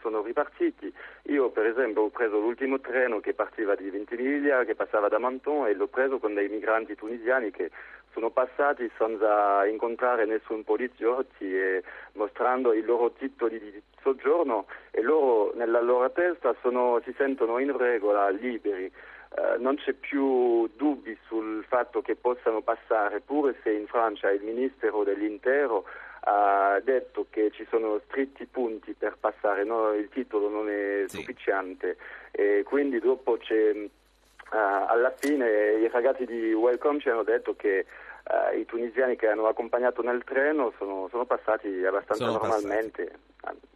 sono, 0.00 0.22
ripartiti, 0.22 0.94
io 1.22 1.50
per 1.50 1.66
esempio 1.66 2.02
ho 2.02 2.10
preso 2.10 2.38
l'ultimo 2.38 2.78
treno 2.78 3.18
che 3.18 3.34
partiva 3.34 3.74
di 3.74 3.90
Ventimiglia, 3.90 4.62
che 4.62 4.76
passava 4.76 5.08
da 5.08 5.18
Menton 5.18 5.66
e 5.66 5.74
l'ho 5.74 5.88
preso 5.88 6.20
con 6.20 6.34
dei 6.34 6.48
migranti 6.48 6.94
tunisiani 6.94 7.50
che 7.50 7.72
sono 8.12 8.30
passati 8.30 8.88
senza 8.96 9.66
incontrare 9.66 10.26
nessun 10.26 10.62
poliziotti 10.62 11.52
e 11.52 11.82
mostrando 12.12 12.72
i 12.72 12.82
loro 12.82 13.10
titoli 13.10 13.58
di 13.58 13.82
soggiorno 14.00 14.66
e 14.92 15.02
loro 15.02 15.52
nella 15.56 15.80
loro 15.80 16.08
testa 16.12 16.54
sono, 16.62 17.00
si 17.04 17.12
sentono 17.16 17.58
in 17.58 17.76
regola, 17.76 18.28
liberi. 18.28 18.92
Uh, 19.30 19.62
non 19.62 19.76
c'è 19.76 19.92
più 19.92 20.68
dubbi 20.74 21.16
sul 21.28 21.64
fatto 21.68 22.02
che 22.02 22.16
possano 22.16 22.62
passare, 22.62 23.20
pure 23.20 23.54
se 23.62 23.70
in 23.70 23.86
Francia 23.86 24.28
il 24.30 24.42
Ministero 24.42 25.04
dell'Intero 25.04 25.84
ha 26.22 26.80
detto 26.82 27.26
che 27.30 27.50
ci 27.52 27.64
sono 27.70 28.00
stretti 28.06 28.44
punti 28.46 28.92
per 28.92 29.16
passare, 29.20 29.64
no, 29.64 29.92
il 29.92 30.08
titolo 30.08 30.48
non 30.48 30.68
è 30.68 31.04
sì. 31.06 31.18
sufficiente 31.18 31.96
e 32.32 32.62
quindi 32.64 32.98
dopo 32.98 33.36
c'è, 33.36 33.72
uh, 33.72 33.88
alla 34.50 35.12
fine 35.16 35.48
i 35.74 35.88
ragazzi 35.88 36.26
di 36.26 36.52
Welcome 36.52 36.98
ci 36.98 37.08
hanno 37.08 37.22
detto 37.22 37.54
che 37.54 37.86
uh, 38.24 38.58
i 38.58 38.66
tunisiani 38.66 39.14
che 39.14 39.28
hanno 39.28 39.46
accompagnato 39.46 40.02
nel 40.02 40.24
treno 40.24 40.72
sono, 40.76 41.06
sono 41.08 41.24
passati 41.24 41.84
abbastanza 41.84 42.24
sono 42.24 42.38
normalmente. 42.38 43.04
Passati. 43.04 43.29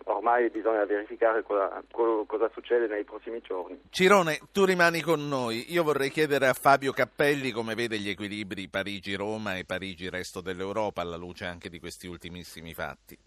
Ormai 0.06 0.50
bisogna 0.50 0.84
verificare 0.84 1.42
cosa, 1.42 1.82
cosa, 1.90 2.50
succede 2.52 2.86
nei 2.86 3.04
prossimi 3.04 3.40
giorni. 3.40 3.80
Cirone, 3.90 4.38
tu 4.52 4.64
rimani 4.64 5.00
con 5.00 5.26
noi. 5.28 5.72
Io 5.72 5.82
vorrei 5.82 6.10
chiedere 6.10 6.46
a 6.46 6.52
Fabio 6.52 6.92
Cappelli 6.92 7.50
come 7.50 7.74
vede 7.74 7.98
gli 7.98 8.08
equilibri 8.08 8.68
Parigi-Roma 8.68 9.56
e 9.56 9.64
Parigi-resto 9.64 10.40
dell'Europa 10.40 11.00
alla 11.00 11.16
luce 11.16 11.46
anche 11.46 11.68
di 11.70 11.78
questi 11.78 12.06
ultimissimi 12.06 12.74
fatti. 12.74 13.18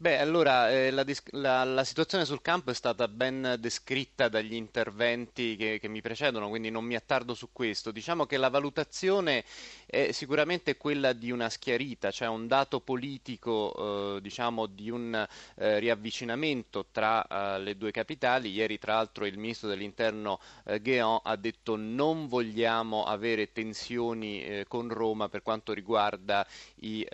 Beh, 0.00 0.20
allora 0.20 0.70
eh, 0.70 0.92
la, 0.92 1.04
la, 1.32 1.64
la, 1.64 1.82
situazione 1.82 2.24
sul 2.24 2.40
campo 2.40 2.70
è 2.70 2.74
stata 2.74 3.08
ben 3.08 3.56
descritta 3.58 4.28
dagli 4.28 4.54
interventi 4.54 5.56
che, 5.56 5.80
che, 5.80 5.88
mi 5.88 6.00
precedono, 6.00 6.48
quindi 6.48 6.70
non 6.70 6.84
mi 6.84 6.94
attardo 6.94 7.34
su 7.34 7.48
questo. 7.50 7.90
Diciamo 7.90 8.24
che 8.24 8.36
la 8.36 8.48
valutazione 8.48 9.42
è 9.86 10.12
sicuramente 10.12 10.76
quella 10.76 11.12
di 11.12 11.32
una 11.32 11.48
schiarita, 11.48 12.12
cioè 12.12 12.28
un 12.28 12.46
dato 12.46 12.78
politico, 12.78 14.18
eh, 14.18 14.20
diciamo, 14.20 14.66
di 14.66 14.88
un 14.88 15.26
eh, 15.56 15.78
riavvicinamento 15.80 16.86
tra 16.92 17.56
eh, 17.56 17.58
le 17.58 17.76
due 17.76 17.90
capitali. 17.90 18.52
Ieri, 18.52 18.78
tra 18.78 18.94
l'altro, 18.94 19.26
il 19.26 19.36
ministro 19.36 19.68
dell'Interno 19.68 20.38
eh, 20.64 20.80
Guéant 20.80 21.22
ha 21.24 21.34
detto 21.34 21.74
non 21.74 22.28
vogliamo 22.28 23.02
avere 23.04 23.50
tensioni 23.50 24.44
eh, 24.44 24.64
con 24.68 24.90
Roma 24.90 25.28
per 25.28 25.42
quanto 25.42 25.72
riguarda 25.72 26.46
i 26.82 27.04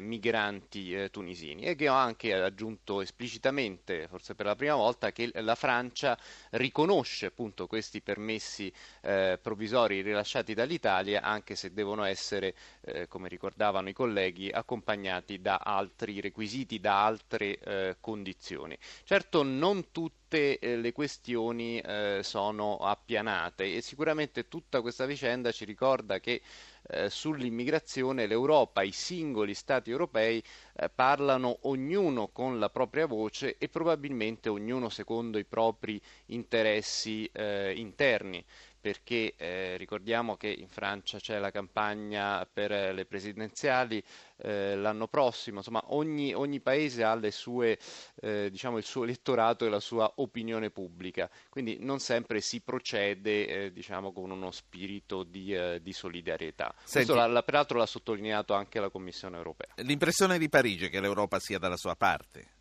migranti 0.00 1.08
tunisini. 1.10 1.62
E 1.62 1.74
Guéant 1.74 2.08
anche 2.08 2.25
che 2.26 2.34
ha 2.34 2.44
aggiunto 2.44 3.00
esplicitamente, 3.00 4.08
forse 4.08 4.34
per 4.34 4.46
la 4.46 4.56
prima 4.56 4.74
volta, 4.74 5.12
che 5.12 5.30
la 5.34 5.54
Francia 5.54 6.18
riconosce 6.50 7.26
appunto 7.26 7.66
questi 7.66 8.00
permessi 8.00 8.72
eh, 9.02 9.38
provvisori 9.40 10.00
rilasciati 10.02 10.54
dall'Italia, 10.54 11.22
anche 11.22 11.54
se 11.54 11.72
devono 11.72 12.04
essere, 12.04 12.54
eh, 12.80 13.06
come 13.06 13.28
ricordavano 13.28 13.88
i 13.88 13.92
colleghi, 13.92 14.50
accompagnati 14.50 15.40
da 15.40 15.60
altri 15.62 16.20
requisiti, 16.20 16.80
da 16.80 17.04
altre 17.04 17.58
eh, 17.58 17.96
condizioni. 18.00 18.76
Certo 19.04 19.42
non 19.42 19.92
tutti 19.92 20.25
tutte 20.28 20.58
eh, 20.58 20.76
le 20.76 20.90
questioni 20.90 21.78
eh, 21.78 22.18
sono 22.24 22.78
appianate 22.78 23.76
e 23.76 23.80
sicuramente 23.80 24.48
tutta 24.48 24.80
questa 24.80 25.06
vicenda 25.06 25.52
ci 25.52 25.64
ricorda 25.64 26.18
che 26.18 26.42
eh, 26.88 27.08
sull'immigrazione 27.08 28.26
l'Europa, 28.26 28.82
i 28.82 28.90
singoli 28.90 29.54
Stati 29.54 29.90
europei 29.90 30.42
eh, 30.74 30.88
parlano 30.92 31.58
ognuno 31.62 32.26
con 32.28 32.58
la 32.58 32.68
propria 32.70 33.06
voce 33.06 33.56
e 33.56 33.68
probabilmente 33.68 34.48
ognuno 34.48 34.88
secondo 34.88 35.38
i 35.38 35.44
propri 35.44 36.00
interessi 36.26 37.30
eh, 37.32 37.74
interni 37.76 38.44
perché 38.86 39.34
eh, 39.36 39.76
ricordiamo 39.78 40.36
che 40.36 40.46
in 40.46 40.68
Francia 40.68 41.18
c'è 41.18 41.40
la 41.40 41.50
campagna 41.50 42.46
per 42.46 42.94
le 42.94 43.04
presidenziali 43.04 44.00
eh, 44.36 44.76
l'anno 44.76 45.08
prossimo, 45.08 45.56
insomma 45.58 45.82
ogni, 45.88 46.32
ogni 46.32 46.60
paese 46.60 47.02
ha 47.02 47.18
sue, 47.32 47.80
eh, 48.20 48.48
diciamo, 48.48 48.78
il 48.78 48.84
suo 48.84 49.02
elettorato 49.02 49.66
e 49.66 49.70
la 49.70 49.80
sua 49.80 50.12
opinione 50.18 50.70
pubblica, 50.70 51.28
quindi 51.48 51.78
non 51.80 51.98
sempre 51.98 52.40
si 52.40 52.60
procede 52.60 53.64
eh, 53.64 53.72
diciamo, 53.72 54.12
con 54.12 54.30
uno 54.30 54.52
spirito 54.52 55.24
di, 55.24 55.52
eh, 55.52 55.80
di 55.82 55.92
solidarietà. 55.92 56.72
Senti, 56.84 57.10
Questo 57.10 57.26
l'ha, 57.26 57.42
peraltro 57.42 57.78
l'ha 57.78 57.86
sottolineato 57.86 58.54
anche 58.54 58.78
la 58.78 58.88
Commissione 58.88 59.36
europea. 59.36 59.72
L'impressione 59.78 60.38
di 60.38 60.48
Parigi 60.48 60.84
è 60.84 60.90
che 60.90 61.00
l'Europa 61.00 61.40
sia 61.40 61.58
dalla 61.58 61.76
sua 61.76 61.96
parte. 61.96 62.54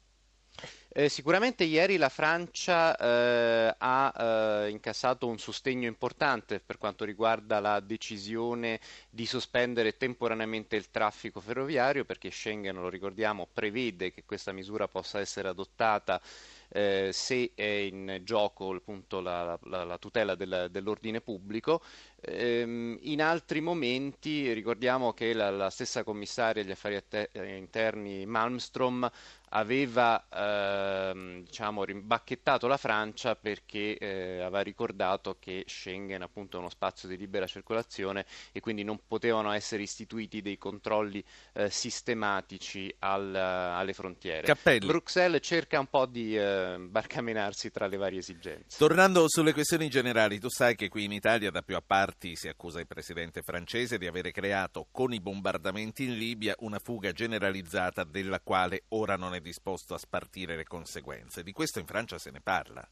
Eh, 0.97 1.09
sicuramente 1.09 1.65
ieri 1.65 1.97
la 1.97 2.07
Francia 2.07 2.95
eh, 2.95 3.75
ha 3.77 4.63
eh, 4.63 4.69
incassato 4.69 5.27
un 5.27 5.37
sostegno 5.37 5.87
importante 5.89 6.61
per 6.61 6.77
quanto 6.77 7.03
riguarda 7.03 7.59
la 7.59 7.81
decisione 7.81 8.79
di 9.09 9.25
sospendere 9.25 9.97
temporaneamente 9.97 10.77
il 10.77 10.89
traffico 10.91 11.41
ferroviario 11.41 12.05
perché 12.05 12.31
Schengen, 12.31 12.77
lo 12.77 12.87
ricordiamo, 12.87 13.45
prevede 13.51 14.13
che 14.13 14.23
questa 14.23 14.53
misura 14.53 14.87
possa 14.87 15.19
essere 15.19 15.49
adottata 15.49 16.21
eh, 16.69 17.09
se 17.11 17.51
è 17.55 17.63
in 17.63 18.21
gioco 18.23 18.73
appunto, 18.73 19.19
la, 19.19 19.59
la, 19.63 19.83
la, 19.83 19.97
tutela 19.97 20.35
del, 20.35 20.69
dell'ordine 20.71 21.19
pubblico. 21.19 21.81
Ehm, 22.21 22.97
in 23.01 23.21
altri 23.21 23.59
momenti 23.61 24.51
ricordiamo 24.53 25.13
che 25.13 25.33
la, 25.33 25.49
la 25.51 25.69
stessa 25.69 26.03
commissaria 26.03 26.63
agli 26.63 26.71
affari 26.71 27.01
interni 27.33 28.25
Malmström 28.25 29.09
aveva 29.55 30.27
ehm, 30.29 31.43
diciamo, 31.43 31.83
rimbacchettato 31.85 32.67
la 32.67 32.77
Francia 32.77 33.35
perché 33.35 33.97
eh, 33.97 34.41
aveva 34.41 34.61
ricordato 34.61 35.37
che 35.39 35.63
Schengen 35.65 36.21
appunto, 36.21 36.57
è 36.57 36.59
uno 36.59 36.69
spazio 36.69 37.07
di 37.07 37.17
libera 37.17 37.47
circolazione 37.47 38.25
e 38.51 38.59
quindi 38.59 38.83
non 38.83 38.99
potevano 39.07 39.51
essere 39.51 39.83
istituiti 39.83 40.41
dei 40.41 40.57
controlli 40.57 41.23
eh, 41.53 41.69
sistematici 41.69 42.93
al, 42.99 43.33
alle 43.33 43.93
frontiere. 43.93 44.41
Cappelli. 44.41 44.85
Bruxelles 44.85 45.41
cerca 45.41 45.79
un 45.79 45.87
po' 45.87 46.05
di 46.05 46.37
eh, 46.37 46.75
barcamenarsi 46.77 47.71
tra 47.71 47.87
le 47.87 47.97
varie 47.97 48.19
esigenze. 48.19 48.77
Tornando 48.77 49.25
sulle 49.29 49.53
questioni 49.53 49.87
generali, 49.87 50.37
tu 50.37 50.49
sai 50.49 50.75
che 50.75 50.89
qui 50.89 51.05
in 51.05 51.13
Italia 51.13 51.49
da 51.49 51.61
più 51.61 51.77
a 51.77 51.83
parti 51.85 52.35
si 52.35 52.49
accusa 52.49 52.81
il 52.81 52.87
presidente 52.87 53.41
francese 53.41 53.97
di 53.97 54.05
avere 54.05 54.31
creato 54.31 54.87
con 54.91 55.13
i 55.13 55.21
bombardamenti 55.21 56.03
in 56.03 56.17
Libia 56.17 56.55
una 56.59 56.79
fuga 56.79 57.13
generalizzata 57.13 58.03
della 58.03 58.41
quale 58.41 58.83
ora 58.89 59.15
non 59.15 59.33
è 59.33 59.43
disposto 59.45 59.93
a 59.93 59.99
spartire 59.99 60.55
le 60.55 60.65
conseguenze. 60.65 61.43
Di 61.43 61.51
questo 61.51 61.79
in 61.79 61.85
Francia 61.85 62.17
se 62.17 62.31
ne 62.31 62.41
parla. 62.41 62.89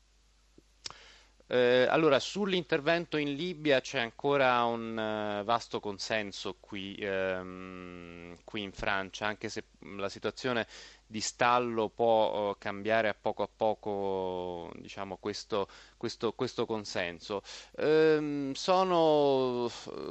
Eh, 1.48 1.86
allora, 1.89 2.19
sull'intervento 2.19 3.17
in 3.17 3.36
Libia 3.36 3.81
c'è 3.81 4.00
ancora 4.00 4.63
un 4.63 4.91
uh, 4.91 5.43
vasto 5.43 5.79
consenso 5.79 6.55
qui, 6.60 6.95
ehm, 6.95 8.38
qui, 8.45 8.62
in 8.62 8.72
Francia, 8.72 9.27
anche 9.27 9.50
se 9.50 9.65
la 9.98 10.10
situazione 10.10 10.67
di 11.13 11.22
stallo 11.22 11.89
può 11.89 12.50
uh, 12.50 12.55
cambiare 12.58 13.08
a 13.08 13.13
poco 13.13 13.43
a 13.43 13.50
poco 13.55 14.72
diciamo, 14.77 15.17
questo, 15.17 15.67
questo, 15.96 16.34
questo, 16.34 16.65
consenso. 16.65 17.43
Ehm, 17.77 18.53
sono 18.53 19.70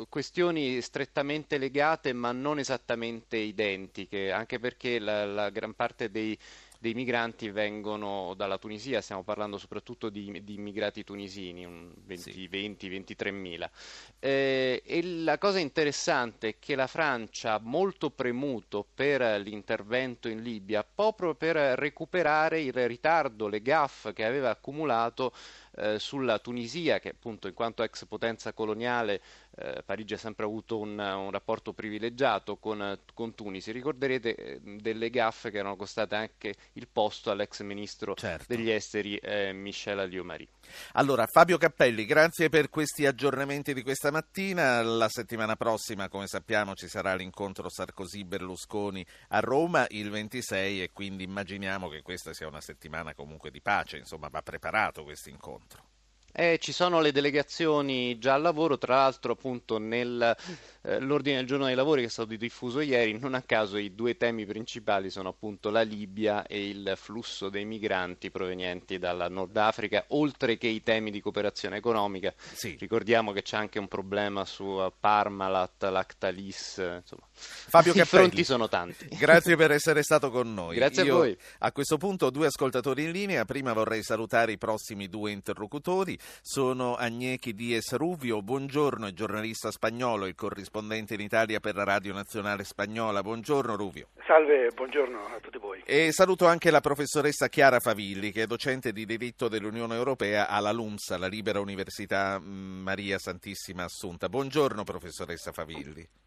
questioni 0.09 0.81
strettamente 0.81 1.59
legate 1.59 2.13
ma 2.13 2.31
non 2.31 2.61
esattamente 2.61 3.37
identiche, 3.37 4.31
anche 4.31 4.61
perché 4.61 5.01
la, 5.01 5.27
la 5.27 5.51
gran 5.51 5.75
parte 5.75 6.09
dei 6.09 6.39
dei 6.83 6.95
migranti 6.95 7.49
vengono 7.49 8.35
dalla 8.35 8.59
Tunisia, 8.59 9.01
stiamo 9.01 9.23
parlando 9.23 9.57
soprattutto 9.57 10.09
di, 10.09 10.43
di 10.43 10.55
immigrati 10.55 11.05
tunisini, 11.05 11.65
20, 11.65 12.33
sì. 12.33 12.49
20 12.49 12.89
23 12.89 13.31
mila. 13.31 13.71
Eh, 14.19 14.83
e 14.85 15.03
la 15.05 15.39
cosa 15.39 15.61
interessante 15.61 16.49
è 16.49 16.57
che 16.59 16.75
la 16.75 16.89
Francia 16.89 17.53
ha 17.53 17.61
molto 17.63 18.11
premuto 18.11 18.85
per 18.93 19.23
l'intervento 19.41 20.27
in 20.27 20.43
Libia 20.43 20.83
proprio 20.83 21.37
per 21.37 21.55
recuperare 21.55 22.61
il 22.61 22.73
ritardo, 22.73 23.47
le 23.47 23.63
gaffe 23.63 24.13
che 24.13 24.25
aveva 24.25 24.51
accumulato 24.51 25.33
eh, 25.77 26.01
sulla 26.01 26.41
Tunisia, 26.41 26.99
che 26.99 27.11
appunto 27.11 27.47
in 27.47 27.55
quanto 27.55 27.85
ex 27.85 28.07
potenza 28.07 28.53
coloniale 28.53 29.21
eh, 29.57 29.83
Parigi 29.85 30.15
ha 30.15 30.19
sempre 30.19 30.45
avuto 30.45 30.79
un, 30.79 30.99
un 30.99 31.31
rapporto 31.31 31.73
privilegiato 31.73 32.57
con, 32.57 32.99
con, 33.13 33.35
Tunisi. 33.35 33.71
Ricorderete 33.71 34.35
eh, 34.35 34.61
delle 34.61 35.11
gaffe 35.11 35.51
che 35.51 35.59
erano 35.59 35.77
costate 35.77 36.15
anche 36.15 36.55
il 36.75 36.89
posto 36.91 37.31
all'ex 37.31 37.61
ministro 37.63 38.15
certo. 38.15 38.47
degli 38.49 38.71
esteri 38.71 39.17
eh, 39.17 39.53
Michel 39.53 39.99
Alliot-Marie. 39.99 40.49
Allora, 40.93 41.27
Fabio 41.27 41.59
Cappelli, 41.59 42.07
grazie 42.07 42.49
per 42.49 42.71
questi 42.71 43.05
aggiornamenti 43.05 43.75
di 43.75 43.83
questa 43.83 44.11
mattina. 44.11 44.83
La 44.83 45.09
settimana 45.09 45.57
prossima, 45.57 46.09
come 46.09 46.27
sappiamo, 46.27 46.75
ci 46.75 46.89
sarà 46.89 47.15
l'incontro 47.15 47.69
Sarkozy-Berlusconi 47.69 49.05
a 49.29 49.41
Roma 49.41 49.87
il 49.91 50.11
26 50.11 50.83
e 50.83 50.91
quindi 50.93 51.25
immaginiamo 51.25 51.89
che 51.89 52.03
questa 52.03 52.33
sia 52.33 52.47
una 52.47 52.61
settimana 52.61 53.15
comunque 53.15 53.51
di 53.51 53.61
pace, 53.61 53.99
insomma 53.99 54.29
va 54.29 54.43
preparato 54.43 55.05
questo 55.05 55.29
incontro. 55.29 55.92
Eh, 56.35 56.59
ci 56.59 56.73
sono 56.73 57.01
le 57.01 57.13
delegazioni 57.13 58.19
già 58.19 58.35
al 58.35 58.43
lavoro, 58.43 58.79
tra 58.79 58.97
l'altro 58.97 59.33
appunto 59.33 59.77
nell'ordine 59.77 60.37
eh, 60.83 61.37
del 61.37 61.47
giorno 61.47 61.67
dei 61.67 61.75
lavori 61.75 62.01
che 62.01 62.07
è 62.07 62.11
stato 62.11 62.35
diffuso 62.35 62.81
ieri, 62.81 63.19
non 63.19 63.35
a 63.35 63.43
caso 63.43 63.77
i 63.77 63.95
due 63.95 64.17
temi 64.17 64.47
principali 64.47 65.11
sono 65.11 65.29
appunto 65.29 65.69
la 65.69 65.83
Libia 65.83 66.47
e 66.47 66.71
il 66.71 66.95
flusso 66.97 67.51
dei 67.51 67.67
migranti 67.67 68.31
provenienti 68.31 68.99
dalla 68.99 69.29
Nord 69.29 69.55
Africa, 69.59 70.05
oltre 70.09 70.57
che 70.57 70.69
i 70.69 70.83
temi 70.83 71.11
di 71.11 71.21
cooperazione 71.21 71.77
economica. 71.77 72.33
Sì. 72.37 72.77
Ricordiamo 72.79 73.33
che 73.33 73.43
c'è 73.43 73.59
anche 73.59 73.79
un 73.79 73.89
problema 73.89 74.47
su 74.47 74.91
Parmalat, 74.99 75.83
Lactalis, 75.83 76.79
insomma. 76.79 77.27
Fabio 77.35 77.93
I 77.93 78.05
fronti 78.07 78.43
sono 78.43 78.69
tanti. 78.69 79.07
Grazie 79.19 79.57
per 79.57 79.71
essere 79.71 80.03
stato 80.03 80.31
con 80.31 80.55
noi. 80.55 80.77
Grazie 80.77 81.05
Io, 81.05 81.15
a 81.15 81.19
voi. 81.19 81.37
A 81.59 81.73
questo 81.73 81.99
punto 81.99 82.31
due 82.31 82.47
ascoltatori 82.47 83.05
in 83.05 83.11
linea, 83.11 83.45
prima 83.45 83.75
vorrei 83.75 84.03
salutare 84.03 84.53
i 84.53 84.59
prossimi 84.59 85.09
due 85.09 85.31
interlocutori 85.31 86.19
sono 86.41 86.95
Agnechi 86.95 87.55
Dies 87.55 87.95
Ruvio, 87.95 88.43
buongiorno, 88.43 89.07
è 89.07 89.13
giornalista 89.13 89.71
spagnolo, 89.71 90.27
il 90.27 90.35
corrispondente 90.35 91.15
in 91.15 91.21
Italia 91.21 91.61
per 91.61 91.75
la 91.75 91.85
Radio 91.85 92.13
Nazionale 92.13 92.65
Spagnola. 92.65 93.23
Buongiorno 93.23 93.77
Ruvio. 93.77 94.09
Salve, 94.27 94.71
buongiorno 94.75 95.27
a 95.27 95.41
tutti 95.41 95.59
voi. 95.59 95.83
E 95.85 96.13
saluto 96.13 96.47
anche 96.47 96.71
la 96.71 96.81
professoressa 96.81 97.49
Chiara 97.49 97.81
Favilli, 97.81 98.33
che 98.33 98.43
è 98.43 98.47
docente 98.47 98.93
di 98.93 99.05
diritto 99.05 99.49
dell'Unione 99.49 99.95
Europea 99.95 100.49
alla 100.49 100.73
LUMSA, 100.73 101.19
la 101.19 101.27
Libera 101.27 101.61
Università 101.61 102.39
mm, 102.39 102.83
Maria 102.83 103.19
Santissima 103.19 103.85
Assunta. 103.85 104.29
Buongiorno 104.29 104.85
professoressa 104.85 105.53
Favilli. 105.53 106.22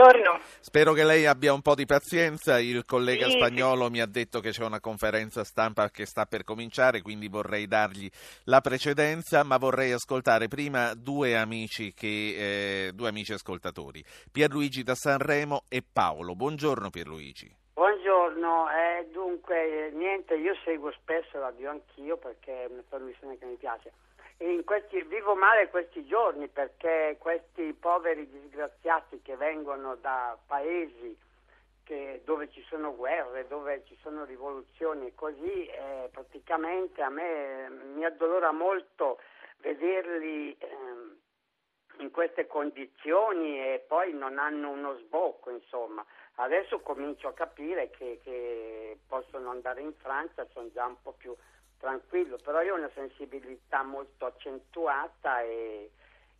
Buongiorno. 0.00 0.40
Spero 0.60 0.94
che 0.94 1.04
lei 1.04 1.26
abbia 1.26 1.52
un 1.52 1.60
po' 1.60 1.74
di 1.74 1.84
pazienza. 1.84 2.58
Il 2.58 2.86
collega 2.86 3.26
sì, 3.26 3.32
spagnolo 3.32 3.84
sì. 3.84 3.90
mi 3.90 4.00
ha 4.00 4.06
detto 4.06 4.40
che 4.40 4.48
c'è 4.48 4.64
una 4.64 4.80
conferenza 4.80 5.44
stampa 5.44 5.90
che 5.90 6.06
sta 6.06 6.24
per 6.24 6.42
cominciare, 6.42 7.02
quindi 7.02 7.28
vorrei 7.28 7.66
dargli 7.66 8.08
la 8.44 8.62
precedenza, 8.62 9.44
ma 9.44 9.58
vorrei 9.58 9.92
ascoltare 9.92 10.48
prima 10.48 10.94
due 10.94 11.36
amici, 11.36 11.92
che, 11.92 12.86
eh, 12.86 12.92
due 12.94 13.08
amici 13.08 13.34
ascoltatori, 13.34 14.02
Pierluigi 14.32 14.82
da 14.82 14.94
Sanremo 14.94 15.64
e 15.68 15.82
Paolo. 15.82 16.34
Buongiorno 16.34 16.88
Pierluigi. 16.88 17.54
Buongiorno, 17.74 18.68
eh, 18.70 19.06
dunque 19.12 19.90
niente, 19.92 20.34
io 20.34 20.54
seguo 20.64 20.90
spesso 20.92 21.38
la 21.38 21.50
radio 21.50 21.70
anch'io 21.70 22.16
perché 22.16 22.64
è 22.64 22.68
una 22.70 22.82
trasmissione 22.88 23.36
che 23.36 23.44
mi 23.44 23.56
piace 23.56 23.92
questi, 24.64 25.02
vivo 25.02 25.34
male 25.34 25.68
questi 25.68 26.06
giorni 26.06 26.48
perché 26.48 27.16
questi 27.18 27.72
poveri 27.72 28.30
disgraziati 28.30 29.20
che 29.20 29.36
vengono 29.36 29.96
da 29.96 30.38
paesi 30.46 31.16
che, 31.84 32.22
dove 32.24 32.48
ci 32.50 32.62
sono 32.68 32.94
guerre, 32.94 33.48
dove 33.48 33.82
ci 33.86 33.96
sono 34.00 34.24
rivoluzioni 34.24 35.08
e 35.08 35.14
così, 35.14 35.66
eh, 35.66 36.08
praticamente 36.12 37.02
a 37.02 37.08
me 37.08 37.68
mi 37.68 38.04
addolora 38.04 38.52
molto 38.52 39.18
vederli 39.58 40.56
eh, 40.56 40.68
in 41.98 42.10
queste 42.12 42.46
condizioni 42.46 43.58
e 43.60 43.84
poi 43.86 44.14
non 44.14 44.38
hanno 44.38 44.70
uno 44.70 44.96
sbocco, 44.98 45.50
insomma. 45.50 46.04
Adesso 46.36 46.78
comincio 46.80 47.28
a 47.28 47.34
capire 47.34 47.90
che, 47.90 48.20
che 48.22 48.98
possono 49.06 49.50
andare 49.50 49.82
in 49.82 49.92
Francia, 49.94 50.46
sono 50.52 50.70
già 50.70 50.86
un 50.86 50.96
po' 51.02 51.12
più 51.12 51.36
tranquillo, 51.80 52.36
però 52.44 52.60
io 52.60 52.74
ho 52.74 52.76
una 52.76 52.90
sensibilità 52.94 53.82
molto 53.82 54.26
accentuata 54.26 55.40
e, 55.40 55.90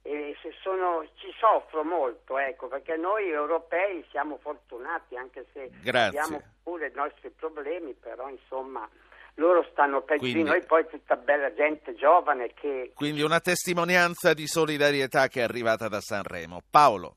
e 0.03 0.37
sono, 0.62 1.05
ci 1.14 1.33
soffro 1.38 1.83
molto, 1.83 2.38
ecco, 2.38 2.68
perché 2.68 2.96
noi 2.96 3.29
europei 3.31 4.05
siamo 4.11 4.38
fortunati, 4.40 5.16
anche 5.16 5.46
se 5.53 5.70
Grazie. 5.83 6.20
abbiamo 6.20 6.42
pure 6.62 6.88
i 6.88 6.92
nostri 6.94 7.31
problemi, 7.31 7.94
però 7.94 8.29
insomma 8.29 8.88
loro 9.35 9.66
stanno 9.70 10.03
peggio 10.03 10.20
Quindi- 10.20 10.42
di 10.42 10.48
noi, 10.48 10.64
poi 10.64 10.87
tutta 10.87 11.16
bella 11.16 11.53
gente 11.55 11.94
giovane 11.94 12.53
che... 12.53 12.92
Quindi 12.94 13.22
una 13.22 13.40
testimonianza 13.40 14.35
di 14.35 14.46
solidarietà 14.46 15.29
che 15.29 15.40
è 15.40 15.44
arrivata 15.44 15.88
da 15.88 16.00
Sanremo. 16.00 16.61
Paolo. 16.68 17.16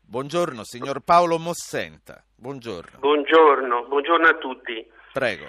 Buongiorno, 0.00 0.64
signor 0.64 1.00
Paolo 1.00 1.38
Mossenta. 1.38 2.22
Buongiorno. 2.34 2.98
Buongiorno, 2.98 3.84
buongiorno 3.86 4.26
a 4.26 4.34
tutti. 4.34 4.90
Prego. 5.12 5.46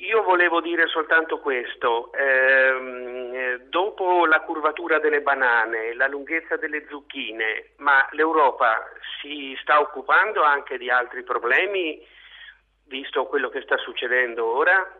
Io 0.00 0.22
volevo 0.22 0.62
dire 0.62 0.86
soltanto 0.86 1.40
questo, 1.40 2.10
ehm, 2.14 3.34
eh, 3.34 3.60
dopo 3.68 4.24
la 4.24 4.40
curvatura 4.40 4.98
delle 4.98 5.20
banane, 5.20 5.94
la 5.94 6.08
lunghezza 6.08 6.56
delle 6.56 6.86
zucchine, 6.88 7.72
ma 7.76 8.08
l'Europa 8.12 8.82
si 9.20 9.54
sta 9.60 9.78
occupando 9.78 10.42
anche 10.42 10.78
di 10.78 10.88
altri 10.88 11.22
problemi, 11.22 12.02
visto 12.86 13.26
quello 13.26 13.50
che 13.50 13.60
sta 13.60 13.76
succedendo 13.76 14.46
ora? 14.46 14.90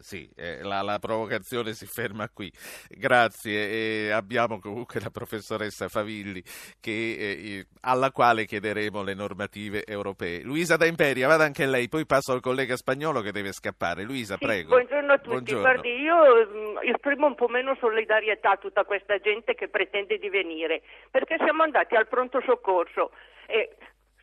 Sì, 0.00 0.28
eh, 0.34 0.62
la, 0.62 0.80
la 0.80 0.98
provocazione 0.98 1.74
si 1.74 1.84
ferma 1.84 2.28
qui. 2.30 2.50
Grazie. 2.88 3.68
E 3.68 4.10
abbiamo 4.10 4.58
comunque 4.58 4.98
la 4.98 5.10
professoressa 5.10 5.88
Favilli 5.88 6.42
che, 6.80 6.90
eh, 6.90 7.66
alla 7.82 8.10
quale 8.10 8.46
chiederemo 8.46 9.02
le 9.02 9.14
normative 9.14 9.84
europee. 9.84 10.42
Luisa 10.42 10.76
da 10.76 10.86
Imperia, 10.86 11.28
vada 11.28 11.44
anche 11.44 11.66
lei, 11.66 11.88
poi 11.88 12.06
passo 12.06 12.32
al 12.32 12.40
collega 12.40 12.76
spagnolo 12.76 13.20
che 13.20 13.30
deve 13.30 13.52
scappare. 13.52 14.02
Luisa, 14.02 14.36
Sì, 14.38 14.44
prego. 14.46 14.68
Buongiorno 14.70 15.12
a 15.12 15.16
tutti. 15.18 15.28
Buongiorno. 15.28 15.62
Guardi, 15.62 16.00
io 16.00 16.16
mm, 16.16 16.76
esprimo 16.82 17.26
un 17.26 17.34
po' 17.34 17.48
meno 17.48 17.76
solidarietà 17.78 18.52
a 18.52 18.56
tutta 18.56 18.84
questa 18.84 19.18
gente 19.18 19.54
che 19.54 19.68
pretende 19.68 20.18
di 20.18 20.30
venire, 20.30 20.80
perché 21.10 21.36
siamo 21.38 21.62
andati 21.62 21.94
al 21.94 22.08
pronto 22.08 22.40
soccorso 22.40 23.10
e 23.46 23.76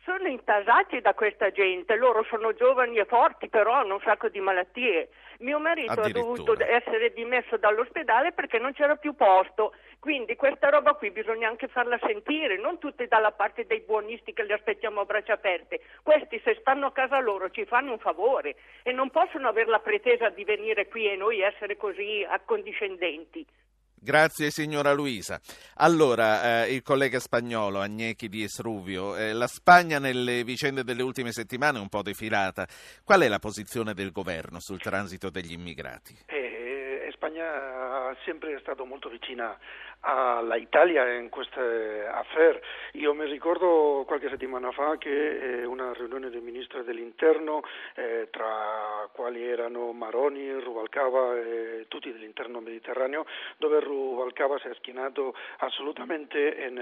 sono 0.08 0.26
intasati 0.26 1.02
da 1.02 1.12
questa 1.12 1.50
gente, 1.50 1.94
loro 1.94 2.24
sono 2.24 2.54
giovani 2.54 2.96
e 2.96 3.04
forti, 3.04 3.50
però 3.50 3.72
hanno 3.72 3.96
un 3.96 4.00
sacco 4.00 4.30
di 4.30 4.40
malattie. 4.40 5.10
Mio 5.40 5.58
marito 5.58 6.00
ha 6.00 6.08
dovuto 6.08 6.56
essere 6.58 7.12
dimesso 7.12 7.58
dall'ospedale 7.58 8.32
perché 8.32 8.58
non 8.58 8.72
c'era 8.72 8.96
più 8.96 9.14
posto. 9.14 9.74
Quindi 9.98 10.34
questa 10.34 10.70
roba 10.70 10.94
qui 10.94 11.10
bisogna 11.10 11.48
anche 11.48 11.68
farla 11.68 11.98
sentire, 12.06 12.56
non 12.56 12.78
tutti 12.78 13.06
dalla 13.06 13.32
parte 13.32 13.66
dei 13.66 13.80
buonisti 13.80 14.32
che 14.32 14.44
li 14.44 14.52
aspettiamo 14.52 15.00
a 15.00 15.04
braccia 15.04 15.34
aperte. 15.34 15.80
Questi 16.02 16.40
se 16.42 16.56
stanno 16.60 16.86
a 16.86 16.92
casa 16.92 17.20
loro 17.20 17.50
ci 17.50 17.66
fanno 17.66 17.92
un 17.92 17.98
favore 17.98 18.56
e 18.82 18.92
non 18.92 19.10
possono 19.10 19.48
avere 19.48 19.68
la 19.68 19.80
pretesa 19.80 20.30
di 20.30 20.44
venire 20.44 20.88
qui 20.88 21.06
e 21.06 21.16
noi 21.16 21.40
essere 21.40 21.76
così 21.76 22.24
accondiscendenti. 22.26 23.44
Grazie 24.00 24.50
signora 24.50 24.92
Luisa. 24.92 25.40
Allora, 25.76 26.64
eh, 26.64 26.72
il 26.72 26.82
collega 26.82 27.18
spagnolo 27.18 27.80
Agnechi 27.80 28.28
di 28.28 28.44
Esruvio, 28.44 29.16
eh, 29.16 29.32
la 29.32 29.48
Spagna 29.48 29.98
nelle 29.98 30.44
vicende 30.44 30.84
delle 30.84 31.02
ultime 31.02 31.32
settimane 31.32 31.78
è 31.78 31.80
un 31.80 31.88
po' 31.88 32.02
defilata. 32.02 32.66
Qual 33.02 33.20
è 33.20 33.28
la 33.28 33.40
posizione 33.40 33.94
del 33.94 34.12
governo 34.12 34.60
sul 34.60 34.80
transito 34.80 35.30
degli 35.30 35.52
immigrati? 35.52 36.16
Eh, 36.26 36.47
Spagna 37.18 38.12
è 38.12 38.16
sempre 38.22 38.56
stato 38.60 38.84
molto 38.84 39.08
vicina 39.08 39.58
all'Italia 40.00 41.14
in 41.14 41.28
queste 41.28 42.06
affair. 42.06 42.60
Io 42.92 43.12
mi 43.12 43.24
ricordo 43.24 44.04
qualche 44.06 44.28
settimana 44.28 44.70
fa 44.70 44.96
che 44.98 45.62
eh, 45.62 45.64
una 45.64 45.92
riunione 45.92 46.30
dei 46.30 46.40
ministri 46.40 46.84
dell'interno, 46.84 47.62
eh, 47.94 48.28
tra 48.30 49.08
quali 49.10 49.44
erano 49.44 49.90
Maroni, 49.90 50.48
Rubalcaba 50.60 51.36
e 51.36 51.86
tutti 51.88 52.12
dell'interno 52.12 52.60
mediterraneo, 52.60 53.26
dove 53.56 53.80
Rubalcaba 53.80 54.56
si 54.60 54.68
è 54.68 54.74
schinato 54.74 55.34
assolutamente 55.58 56.38
in 56.38 56.78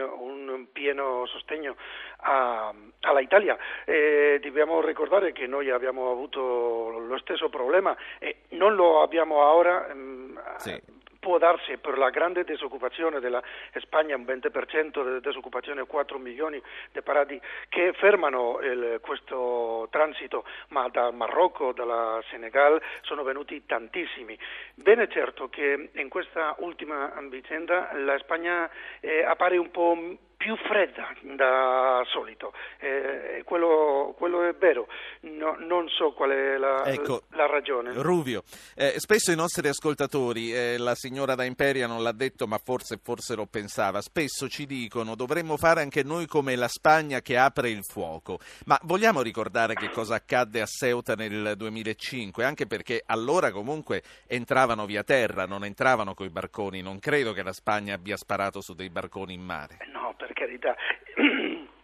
un 0.00 0.66
pieno 0.72 1.26
sostegno 1.26 1.76
a, 2.20 2.72
alla 3.00 3.20
Italia. 3.20 3.58
Eh, 3.84 4.40
dobbiamo 4.42 4.80
ricordare 4.80 5.32
che 5.32 5.46
noi 5.46 5.68
abbiamo 5.68 6.10
avuto 6.10 6.88
lo 6.88 7.48
problema 7.50 7.94
e 8.18 8.36
non 8.50 8.74
lo 8.74 9.02
abbiamo 9.02 9.09
ora. 9.18 9.92
mh, 9.94 10.40
Sì. 10.58 10.98
Può 11.20 11.36
darsi 11.36 11.76
per 11.76 11.98
la 11.98 12.08
grande 12.08 12.44
disoccupazione 12.44 13.20
della 13.20 13.42
Spagna, 13.74 14.16
un 14.16 14.24
20% 14.24 15.02
di 15.04 15.20
disoccupazione, 15.20 15.84
4 15.84 16.16
milioni 16.18 16.58
di 16.92 17.02
parati 17.02 17.38
che 17.68 17.92
fermano 17.92 18.58
il- 18.62 19.00
questo 19.02 19.86
transito, 19.90 20.46
ma 20.68 20.88
dal 20.88 21.12
Marocco, 21.14 21.72
dalla 21.72 22.22
Senegal 22.30 22.80
sono 23.02 23.22
venuti 23.22 23.66
tantissimi. 23.66 24.38
Bene 24.74 25.08
certo 25.08 25.50
che 25.50 25.90
in 25.92 26.08
questa 26.08 26.54
ultima 26.60 27.12
vicenda 27.28 27.90
la 27.96 28.16
Spagna 28.16 28.70
eh, 29.00 29.22
appare 29.22 29.58
un 29.58 29.70
po' 29.70 29.98
più 30.40 30.56
fredda 30.56 31.12
da 31.36 32.02
solito, 32.06 32.54
Eh, 32.78 33.42
quello, 33.44 34.14
quello 34.16 34.42
è 34.48 34.54
vero, 34.54 34.86
No- 35.20 35.54
non 35.58 35.86
so 35.90 36.12
qual 36.12 36.30
è 36.30 36.56
la, 36.56 36.82
Ecco, 36.86 37.24
la 37.32 37.46
ragione. 37.46 37.92
Ruvio, 37.92 38.42
eh, 38.74 38.94
spesso 38.96 39.30
i 39.32 39.36
nostri 39.36 39.68
ascoltatori, 39.68 40.54
eh, 40.54 40.78
la 40.78 40.94
signora 40.94 41.34
da 41.34 41.44
Imperia 41.44 41.86
non 41.86 42.02
l'ha 42.02 42.12
detto 42.12 42.46
ma 42.46 42.56
forse, 42.56 42.98
forse 43.02 43.34
lo 43.34 43.44
pensava, 43.44 44.00
spesso 44.00 44.48
ci 44.48 44.64
dicono 44.64 45.14
dovremmo 45.14 45.58
fare 45.58 45.82
anche 45.82 46.02
noi 46.02 46.26
come 46.26 46.56
la 46.56 46.68
Spagna 46.68 47.20
che 47.20 47.36
apre 47.36 47.68
il 47.68 47.84
fuoco, 47.84 48.38
ma 48.64 48.78
vogliamo 48.84 49.20
ricordare 49.20 49.74
che 49.74 49.90
cosa 49.90 50.14
accadde 50.14 50.62
a 50.62 50.66
Ceuta 50.66 51.14
nel 51.16 51.52
2005, 51.56 52.44
anche 52.46 52.66
perché 52.66 53.02
allora 53.04 53.50
comunque 53.52 54.02
entravano 54.26 54.86
via 54.86 55.02
terra, 55.04 55.44
non 55.44 55.64
entravano 55.64 56.14
coi 56.14 56.30
barconi, 56.30 56.80
non 56.80 56.98
credo 56.98 57.34
che 57.34 57.42
la 57.42 57.52
Spagna 57.52 57.92
abbia 57.94 58.16
sparato 58.16 58.62
su 58.62 58.72
dei 58.72 58.88
barconi 58.88 59.34
in 59.34 59.42
mare. 59.42 59.76
No, 59.92 60.14
per 60.16 60.29
carità. 60.34 60.76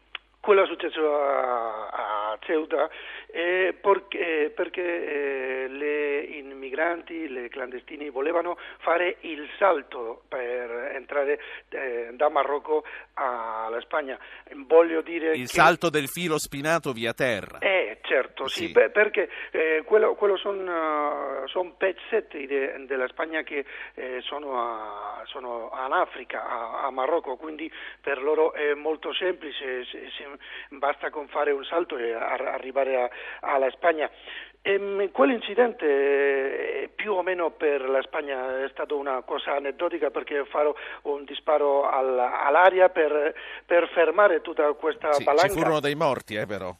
Quello 0.46 0.62
è 0.62 0.66
successo 0.66 1.12
a, 1.20 1.88
a 2.30 2.38
Ceuta 2.38 2.88
eh, 3.32 3.74
perché, 3.80 4.52
perché 4.54 4.80
eh, 5.64 5.66
le 5.68 6.20
immigranti, 6.20 7.26
le 7.28 7.48
clandestini 7.48 8.10
volevano 8.10 8.56
fare 8.78 9.16
il 9.22 9.44
salto 9.58 10.22
per 10.28 10.92
entrare 10.94 11.40
eh, 11.70 12.10
da 12.12 12.28
Marocco 12.28 12.84
alla 13.14 13.80
Spagna. 13.80 14.16
Voglio 14.68 15.00
dire 15.02 15.32
Il 15.32 15.48
che... 15.48 15.58
salto 15.60 15.90
del 15.90 16.06
filo 16.06 16.38
spinato 16.38 16.92
via 16.92 17.12
terra. 17.12 17.58
Eh, 17.58 17.98
certo, 18.02 18.46
sì, 18.46 18.66
Sì. 18.66 18.72
per- 18.72 18.92
perché 18.92 19.28
eh, 19.50 19.82
quello, 19.84 20.14
quello 20.14 20.36
sono 20.36 21.74
pezzetti 21.76 22.46
de- 22.46 22.84
della 22.86 23.08
Spagna 23.08 23.42
che 23.42 23.64
eh, 23.94 24.20
sono, 24.22 24.60
a, 24.60 25.22
sono 25.26 25.70
in 25.86 25.92
Africa, 25.92 26.46
a, 26.48 26.82
a 26.86 26.90
Marocco, 26.90 27.36
quindi 27.36 27.70
per 28.00 28.22
loro 28.22 28.52
è 28.52 28.74
molto 28.74 29.12
semplice, 29.12 29.84
se- 29.86 30.08
se- 30.16 30.35
basta 30.70 31.10
con 31.10 31.28
fare 31.28 31.50
un 31.50 31.64
salto 31.64 31.96
e 31.96 32.12
ar- 32.12 32.46
arrivare 32.46 33.02
a- 33.02 33.10
alla 33.40 33.70
Spagna. 33.70 34.10
Ehm, 34.62 35.12
quell'incidente 35.12 35.86
eh, 36.82 36.88
più 36.88 37.12
o 37.12 37.22
meno 37.22 37.50
per 37.50 37.88
la 37.88 38.02
Spagna 38.02 38.64
è 38.64 38.68
stata 38.70 38.94
una 38.94 39.22
cosa 39.22 39.54
aneddotica 39.54 40.10
perché 40.10 40.44
farò 40.46 40.74
un 41.02 41.24
disparo 41.24 41.88
al- 41.88 42.18
all'aria 42.18 42.88
per, 42.88 43.32
per 43.64 43.88
fermare 43.90 44.40
tutta 44.40 44.72
questa 44.72 45.12
Sì, 45.12 45.22
valanga. 45.24 45.48
ci 45.52 45.56
furono 45.58 45.78
dei 45.80 45.94
morti, 45.94 46.34
eh, 46.34 46.46
però. 46.46 46.74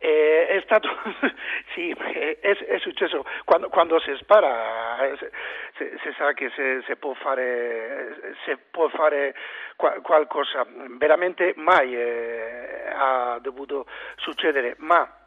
Eh, 0.00 0.46
è 0.46 0.60
stato 0.64 0.88
sì, 1.74 1.90
è, 1.90 2.38
è 2.40 2.78
successo. 2.78 3.24
Quando, 3.44 3.68
quando 3.68 3.98
si 4.00 4.14
spara 4.18 5.04
eh, 5.06 5.16
si 5.76 6.14
sa 6.16 6.32
che 6.34 6.50
se, 6.54 6.82
se 6.86 6.96
può 6.96 7.14
fare 7.14 8.36
se 8.44 8.58
può 8.70 8.88
fare 8.88 9.34
qua- 9.76 10.00
qualcosa. 10.00 10.64
Veramente 10.98 11.52
mai 11.56 11.94
eh, 11.94 12.92
ha 12.94 13.38
dovuto 13.40 13.86
succedere 14.16 14.74
ma 14.78 15.18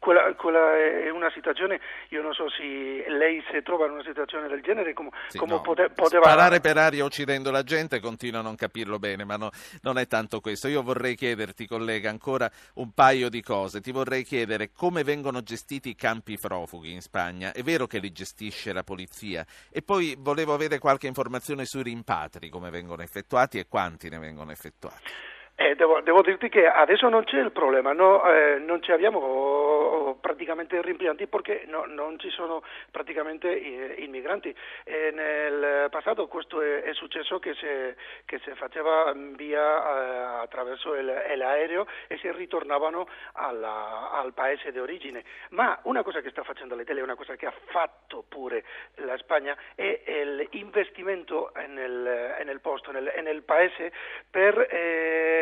quella, 0.00 0.34
quella 0.34 0.76
è 0.76 1.10
una 1.10 1.30
situazione, 1.30 1.78
io 2.08 2.22
non 2.22 2.32
so 2.32 2.48
se 2.48 2.62
lei 2.62 3.44
si 3.50 3.62
trova 3.62 3.84
in 3.84 3.92
una 3.92 4.02
situazione 4.02 4.48
del 4.48 4.62
genere, 4.62 4.94
come, 4.94 5.10
Sì, 5.28 5.36
come 5.36 5.52
no, 5.52 5.60
pote- 5.60 5.90
poteva... 5.90 6.24
Sparare 6.24 6.60
per 6.60 6.78
aria 6.78 7.04
uccidendo 7.04 7.50
la 7.50 7.62
gente 7.62 8.00
continuo 8.00 8.40
a 8.40 8.42
non 8.42 8.56
capirlo 8.56 8.98
bene, 8.98 9.24
ma 9.24 9.36
no- 9.36 9.50
non 9.82 9.98
è 9.98 10.06
tanto 10.06 10.40
questo. 10.40 10.68
Io 10.68 10.82
vorrei 10.82 11.14
chiederti, 11.14 11.66
collega, 11.66 12.08
ancora 12.08 12.50
un 12.74 12.92
paio 12.92 13.28
di 13.28 13.42
cose. 13.42 13.82
Ti 13.82 13.92
vorrei 13.92 14.24
chiedere 14.24 14.72
come 14.72 15.04
vengono 15.04 15.42
gestiti 15.42 15.90
i 15.90 15.94
campi 15.94 16.38
profughi 16.40 16.92
in 16.92 17.02
Spagna. 17.02 17.52
È 17.52 17.62
vero 17.62 17.86
che 17.86 17.98
li 17.98 18.10
gestisce 18.10 18.72
la 18.72 18.82
polizia? 18.82 19.44
E 19.70 19.82
poi 19.82 20.16
volevo 20.18 20.54
avere 20.54 20.78
qualche 20.78 21.08
informazione 21.08 21.66
sui 21.66 21.82
rimpatri, 21.82 22.48
come 22.48 22.70
vengono 22.70 23.02
effettuati 23.02 23.58
e 23.58 23.66
quanti 23.68 24.08
ne 24.08 24.18
vengono 24.18 24.50
effettuati. 24.50 25.12
Eh, 25.62 25.74
devo, 25.74 26.00
devo 26.00 26.22
dirti 26.22 26.48
che 26.48 26.66
adesso 26.66 27.10
non 27.10 27.24
c'è 27.24 27.38
il 27.38 27.52
problema, 27.52 27.92
no, 27.92 28.24
eh, 28.24 28.56
non 28.56 28.80
ci 28.80 28.92
abbiamo 28.92 29.18
oh, 29.18 30.14
praticamente 30.14 30.80
rimpianti 30.80 31.26
perché 31.26 31.64
no- 31.66 31.84
non 31.84 32.18
ci 32.18 32.30
sono 32.30 32.62
praticamente 32.90 33.60
eh, 33.60 34.02
immigranti. 34.02 34.56
E 34.84 35.10
nel 35.12 35.90
passato 35.90 36.28
questo 36.28 36.62
è, 36.62 36.80
è 36.84 36.94
successo 36.94 37.38
che 37.38 37.52
si, 37.52 38.50
faceva 38.54 39.12
via 39.36 39.60
eh, 39.60 40.42
attraverso 40.44 40.94
l'aereo 40.94 41.86
e 42.06 42.16
si 42.16 42.32
ritornavano 42.32 43.06
alla- 43.32 44.12
al 44.12 44.32
paese 44.32 44.72
di 44.72 44.78
origine. 44.78 45.22
Ma 45.50 45.78
una 45.82 46.02
cosa 46.02 46.22
che 46.22 46.30
sta 46.30 46.42
facendo 46.42 46.74
l'Italia, 46.74 47.02
una 47.02 47.16
cosa 47.16 47.36
che 47.36 47.44
ha 47.44 47.54
fatto 47.66 48.24
pure 48.26 48.64
la 48.94 49.18
Spagna 49.18 49.54
è 49.74 50.24
l'investimento 50.52 51.52
nel, 51.68 52.40
nel 52.46 52.60
posto, 52.60 52.92
nel, 52.92 53.12
nel 53.22 53.42
paese 53.42 53.92
per 54.30 54.56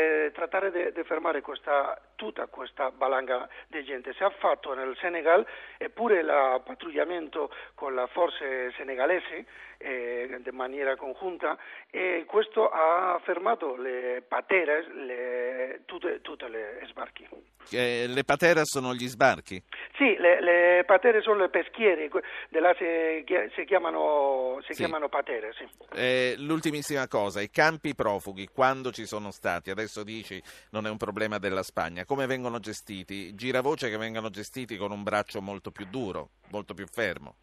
eh, 0.09 0.33
trattare 0.33 0.93
di 0.93 1.03
fermare 1.05 1.41
questa 1.41 2.01
tutta 2.17 2.47
questa 2.47 2.91
valanga 2.97 3.49
di 3.69 3.85
gente. 3.85 4.13
Si 4.15 4.25
è 4.25 4.31
fatto 4.39 4.75
nel 4.75 4.97
Senegal 4.97 5.47
eppure 5.77 6.21
il 6.21 6.63
pattugliamento 6.65 7.51
con 7.75 7.95
le 7.95 8.07
forze 8.09 8.73
senegalesi 8.77 9.47
eh, 9.79 10.41
in 10.45 10.55
maniera 10.57 10.97
congiunta 10.97 11.57
e 11.91 12.25
questo 12.27 12.69
ha 12.69 13.21
fermato 13.25 13.77
le 13.77 14.23
pateras, 14.27 14.87
le, 14.89 15.83
tutte, 15.87 16.21
tutte 16.21 16.49
le 16.49 16.85
sbarchi. 16.89 17.27
Eh, 17.71 18.07
le 18.09 18.25
pateras 18.25 18.71
sono 18.71 18.95
gli 18.95 19.07
sbarchi? 19.07 19.63
Sì, 19.97 20.17
le, 20.19 20.41
le 20.41 20.85
patere 20.87 21.21
sono 21.21 21.41
le 21.41 21.49
peschiere, 21.49 22.09
della, 22.49 22.75
si, 22.79 23.25
si, 23.55 23.65
chiamano, 23.65 24.59
si 24.63 24.73
sì. 24.73 24.83
chiamano 24.83 25.09
patere. 25.09 25.53
Sì. 25.53 25.67
Eh, 25.95 26.35
l'ultimissima 26.39 27.07
cosa, 27.09 27.41
i 27.41 27.51
campi 27.51 27.95
profughi, 27.95 28.49
quando 28.49 28.91
ci 28.91 29.07
sono 29.07 29.31
stati, 29.31 29.71
adesso 29.71 30.03
dici 30.03 30.41
non 30.71 30.87
è 30.87 30.91
un 30.91 30.97
problema 30.97 31.39
della 31.39 31.63
Spagna, 31.63 32.05
come 32.05 32.27
vengono 32.27 32.59
gestiti? 32.59 33.35
Gira 33.35 33.61
voce 33.61 33.91
che 33.91 33.97
vengano 33.97 34.31
gestiti 34.31 34.77
con 34.77 34.91
un 34.91 35.03
braccio 35.03 35.41
molto 35.43 35.71
più 35.71 35.87
duro, 35.87 36.31
molto 36.51 36.75
più 36.75 36.87
fermo. 36.87 37.35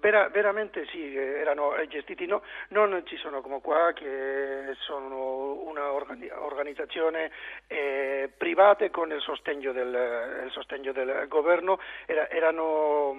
Eh, 0.00 0.08
vera, 0.08 0.28
veramente 0.28 0.86
sì, 0.86 1.14
erano 1.14 1.74
gestiti, 1.88 2.26
no, 2.26 2.42
non 2.68 3.02
ci 3.04 3.16
sono 3.16 3.40
come 3.42 3.60
qua 3.60 3.92
che 3.92 4.74
sono 4.78 5.62
un'organizzazione 5.64 7.30
eh, 7.66 8.30
privata 8.36 8.88
con 8.90 9.12
il 9.12 9.20
sostegno 9.20 9.72
del, 9.72 10.42
il 10.46 10.50
sostegno 10.50 10.92
del 10.92 11.26
governo, 11.28 11.78
era, 12.06 12.28
erano 12.30 13.14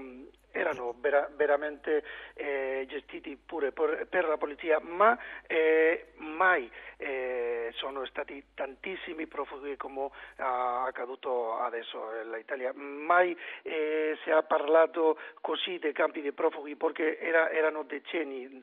erano 0.51 0.95
vera, 0.99 1.29
veramente 1.35 2.03
eh, 2.33 2.85
gestiti 2.87 3.37
pure 3.37 3.71
per, 3.71 4.07
per, 4.09 4.27
la 4.27 4.37
polizia, 4.37 4.79
ma 4.79 5.17
eh, 5.47 6.07
mai 6.17 6.69
eh, 6.97 7.71
sono 7.75 8.05
stati 8.05 8.43
tantissimi 8.53 9.27
profughi 9.27 9.75
come 9.77 10.09
è 10.35 10.41
accaduto 10.41 11.57
adesso 11.57 11.97
in 12.21 12.29
mai 12.75 13.35
eh, 13.63 14.17
si 14.23 14.29
è 14.29 14.43
parlato 14.43 15.17
così 15.41 15.79
dei 15.79 15.93
campi 15.93 16.21
di 16.21 16.31
profughi 16.31 16.75
perché 16.75 17.19
era, 17.19 17.49
erano 17.49 17.83
decenni 17.83 18.59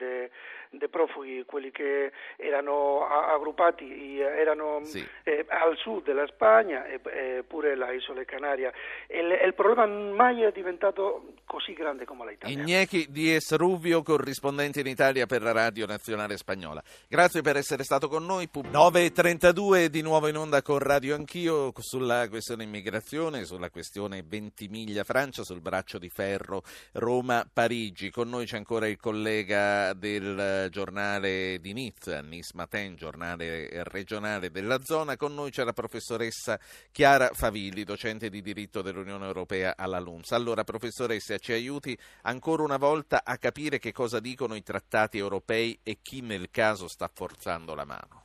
di 0.69 0.87
profughi, 0.87 1.43
quelli 1.45 1.71
che 1.71 2.11
erano 2.37 3.07
aggruppati, 3.07 4.19
erano 4.19 4.83
sì. 4.83 5.05
Eh, 5.23 5.45
al 5.47 5.75
sud 5.77 6.03
della 6.03 6.27
Spagna 6.27 6.85
e 6.85 7.43
pure 7.47 7.75
le 7.75 7.95
isole 7.95 8.25
Canarie. 8.25 8.71
Il, 9.07 9.39
il 9.45 9.53
problema 9.53 9.85
mai 9.87 10.43
è 10.43 10.51
diventato 10.51 11.33
così 11.45 11.73
grande 11.73 12.05
come 12.05 12.29
l'Italia. 12.29 12.63
Iñaki 12.63 13.07
Dies 13.09 13.55
Ruvio, 13.55 14.03
corrispondente 14.03 14.81
in 14.81 14.87
Italia 14.87 15.25
per 15.25 15.41
la 15.41 15.51
Radio 15.51 15.85
Nazionale 15.85 16.37
Spagnola. 16.37 16.83
Grazie 17.07 17.41
per 17.41 17.57
essere 17.57 17.83
stato 17.83 18.07
con 18.07 18.25
noi. 18.25 18.47
9.32 18.51 19.85
di 19.85 20.01
nuovo 20.01 20.27
in 20.27 20.37
onda 20.37 20.61
con 20.61 20.79
Radio 20.79 21.15
Anch'io 21.15 21.71
sulla 21.77 22.27
questione 22.29 22.63
immigrazione, 22.63 23.45
sulla 23.45 23.69
questione 23.69 24.23
Ventimiglia-Francia, 24.25 25.43
sul 25.43 25.61
braccio 25.61 25.97
di 25.97 26.09
ferro 26.09 26.61
Roma-Parigi. 26.93 28.11
Con 28.11 28.29
noi 28.29 28.45
c'è 28.45 28.57
ancora 28.57 28.87
il 28.87 28.97
collega 28.99 29.93
del 29.93 30.58
giornale 30.67 31.59
di 31.61 31.71
Nizza, 31.71 32.21
Nice 32.21 32.51
Matin, 32.55 32.95
giornale 32.95 33.69
regionale 33.85 34.51
della 34.51 34.81
zona. 34.81 35.15
Con 35.15 35.33
noi 35.33 35.51
c'è 35.51 35.63
la 35.63 35.71
professoressa 35.71 36.59
Chiara 36.91 37.29
Favilli, 37.31 37.83
docente 37.83 38.29
di 38.29 38.41
diritto 38.41 38.81
dell'Unione 38.81 39.25
Europea 39.25 39.75
alla 39.77 39.99
LUMS. 39.99 40.31
Allora, 40.31 40.63
professoressa, 40.63 41.37
ci 41.37 41.53
aiuti 41.53 41.97
ancora 42.23 42.63
una 42.63 42.77
volta 42.77 43.21
a 43.23 43.37
capire 43.37 43.79
che 43.79 43.93
cosa 43.93 44.19
dicono 44.19 44.55
i 44.55 44.63
trattati 44.63 45.17
europei 45.17 45.79
e 45.83 45.99
chi 46.01 46.21
nel 46.21 46.49
caso 46.51 46.87
sta 46.89 47.09
forzando 47.13 47.73
la 47.75 47.85
mano. 47.85 48.23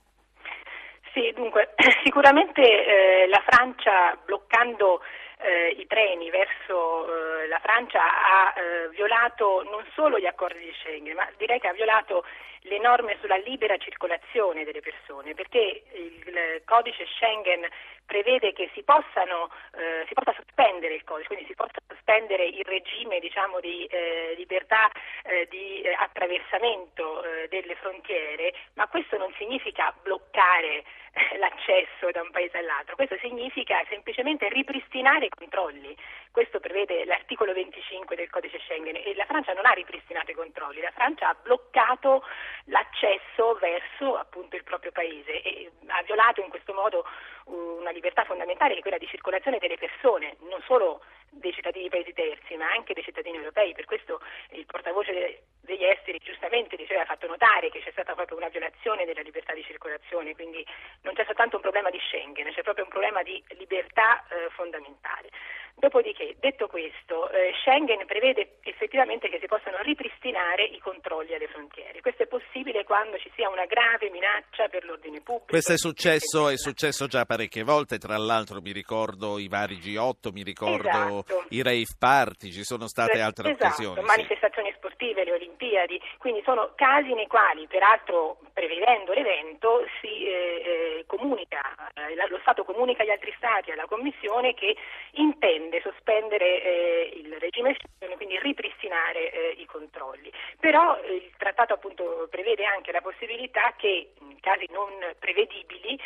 Sì, 1.12 1.33
dunque, 1.33 1.75
sicuramente 2.03 2.61
eh, 2.61 3.29
la 3.29 3.42
Francia 3.47 4.18
bloccando 4.25 5.01
eh, 5.44 5.74
i 5.78 5.87
treni 5.87 6.30
verso 6.30 7.07
eh, 7.42 7.46
la 7.48 7.59
Francia 7.59 8.00
ha 8.00 8.54
eh, 8.57 8.88
violato 8.88 9.62
non 9.64 9.85
solo 9.94 10.18
gli 10.18 10.26
accordi 10.26 10.59
di 10.59 10.74
Schengen, 10.80 11.14
ma 11.14 11.28
direi 11.37 11.61
che 11.61 11.68
ha 11.68 11.72
violato 11.72 12.24
le 12.66 12.78
norme 12.78 13.18
sulla 13.20 13.37
libera 13.37 13.76
circolazione 13.76 14.64
delle 14.64 14.80
persone, 14.80 15.35
perché 15.35 15.83
il 15.92 16.62
codice 16.64 17.07
Schengen 17.16 17.68
prevede 18.07 18.52
che 18.52 18.70
si, 18.72 18.83
possano, 18.83 19.50
eh, 19.76 20.04
si 20.07 20.14
possa 20.14 20.35
sospendere 20.35 20.94
il 20.94 21.04
codice, 21.04 21.28
quindi 21.28 21.46
si 21.46 21.54
possa 21.54 21.80
sospendere 21.87 22.44
il 22.44 22.64
regime 22.64 23.18
diciamo, 23.20 23.61
di 23.61 23.85
eh, 23.87 24.35
libertà 24.37 24.90
eh, 25.24 25.46
di 25.50 25.83
eh, 25.83 25.92
attraversamento 25.92 27.22
eh, 27.22 27.48
delle 27.48 27.74
frontiere, 27.76 28.54
ma 28.74 28.87
questo 28.88 29.16
non 29.16 29.33
significa 29.37 29.94
bloccare 30.02 30.85
eh, 31.12 31.38
l'accesso 31.38 32.11
da 32.12 32.22
un 32.22 32.30
paese 32.30 32.59
all'altro, 32.59 32.94
questo 32.96 33.16
significa 33.18 33.83
semplicemente 33.88 34.48
ripristinare 34.48 35.28
controlli. 35.38 35.97
Questo 36.35 36.59
prevede 36.59 37.05
l'articolo 37.05 37.53
25 37.53 38.16
del 38.16 38.29
codice 38.29 38.59
Schengen 38.66 38.97
e 38.97 39.14
la 39.14 39.25
Francia 39.25 39.53
non 39.53 39.66
ha 39.66 39.70
ripristinato 39.70 40.33
i 40.33 40.35
controlli, 40.35 40.81
la 40.81 40.90
Francia 40.90 41.29
ha 41.29 41.37
bloccato 41.40 42.25
l'accesso 42.64 43.55
verso 43.61 44.16
appunto 44.16 44.57
il 44.57 44.64
proprio 44.64 44.90
paese 44.90 45.42
e 45.42 45.70
ha 45.87 46.03
violato 46.03 46.40
in 46.40 46.51
questo 46.51 46.75
modo 46.75 47.05
una 47.44 47.90
libertà 47.90 48.25
fondamentale 48.25 48.73
che 48.73 48.81
è 48.81 48.83
quella 48.83 48.99
di 48.99 49.07
circolazione 49.07 49.59
delle 49.59 49.79
persone, 49.79 50.35
non 50.40 50.61
solo 50.66 51.03
dei 51.31 51.53
cittadini 51.53 51.85
di 51.85 51.90
paesi 51.90 52.12
terzi, 52.12 52.57
ma 52.57 52.70
anche 52.70 52.94
dei 52.94 53.03
cittadini 53.03 53.37
europei. 53.37 53.73
Per 53.73 53.85
questo 53.85 54.20
il 54.51 54.66
portavoce 54.66 55.44
degli 55.61 55.85
esteri 55.85 56.18
giustamente 56.18 56.77
diceva, 56.77 57.03
ha 57.03 57.07
fatto 57.07 57.27
notare 57.27 57.70
che 57.70 57.81
c'è 57.81 57.90
stata 57.92 58.14
proprio 58.14 58.37
una 58.37 58.49
violazione 58.49 59.05
della 59.05 59.23
libertà 59.23 59.53
di 59.53 59.62
circolazione, 59.62 60.35
quindi 60.35 60.66
non 61.03 61.14
c'è 61.14 61.25
soltanto 61.25 61.57
un 61.57 61.62
problema 61.62 61.90
di 61.90 62.01
Schengen, 62.09 62.53
c'è 62.53 62.62
proprio 62.62 62.85
un 62.85 62.90
problema 62.90 63.23
di 63.23 63.42
libertà 63.57 64.25
eh, 64.29 64.49
fondamentale. 64.51 65.29
Dopodiché, 65.77 66.23
detto 66.38 66.66
questo, 66.66 67.30
eh, 67.30 67.52
Schengen 67.60 68.04
prevede 68.06 68.56
effettivamente 68.62 69.28
che 69.28 69.38
si 69.40 69.46
possano 69.46 69.78
ripristinare 69.82 70.64
i 70.64 70.78
controlli 70.78 71.34
alle 71.34 71.48
frontiere. 71.48 72.00
Questo 72.00 72.24
è 72.24 72.26
possibile 72.26 72.84
quando 72.84 73.18
ci 73.18 73.30
sia 73.34 73.48
una 73.48 73.66
grave 73.66 74.10
minaccia 74.10 74.68
per 74.68 74.84
l'ordine 74.84 75.20
pubblico. 75.20 75.46
Questo 75.48 75.72
è 75.72 75.78
successo, 75.78 76.48
è 76.48 76.56
successo 76.56 77.06
già 77.06 77.24
parecchie 77.24 77.62
volte, 77.62 77.98
tra 77.98 78.16
l'altro 78.16 78.60
mi 78.60 78.72
ricordo 78.72 79.38
i 79.38 79.48
vari 79.48 79.76
G8, 79.76 80.32
mi 80.32 80.42
ricordo 80.42 80.88
esatto. 80.88 81.44
i 81.50 81.62
rave 81.62 81.94
party, 81.98 82.50
ci 82.50 82.64
sono 82.64 82.87
state 82.87 83.20
altre 83.20 83.50
esatto, 83.50 83.66
occasioni. 83.66 84.00
Manifestazioni 84.02 84.70
sì. 84.70 84.76
sportive, 84.76 85.24
le 85.24 85.32
Olimpiadi, 85.32 86.00
quindi 86.18 86.42
sono 86.44 86.72
casi 86.74 87.12
nei 87.14 87.26
quali, 87.26 87.66
peraltro 87.66 88.38
prevedendo 88.54 89.12
l'evento, 89.12 89.84
si 90.00 90.26
eh, 90.26 90.30
eh, 90.30 91.04
comunica, 91.06 91.60
eh, 91.94 92.14
lo 92.28 92.38
Stato 92.38 92.64
comunica 92.64 93.02
agli 93.02 93.10
altri 93.10 93.34
Stati, 93.36 93.72
alla 93.72 93.86
Commissione 93.86 94.54
che 94.54 94.76
intende 95.12 95.80
sospendere 95.82 96.62
eh, 96.62 97.12
il 97.16 97.36
regime 97.40 97.74
Schengen, 97.74 98.16
quindi 98.16 98.38
ripristinare 98.38 99.32
eh, 99.32 99.54
i 99.58 99.66
controlli. 99.66 100.32
Però 100.60 100.96
eh, 101.00 101.14
il 101.14 101.32
trattato 101.36 101.74
appunto 101.74 102.28
prevede 102.30 102.64
anche 102.64 102.92
la 102.92 103.02
possibilità 103.02 103.74
che 103.76 104.12
in 104.20 104.38
casi 104.40 104.66
non 104.70 104.88
prevedibili 105.18 105.98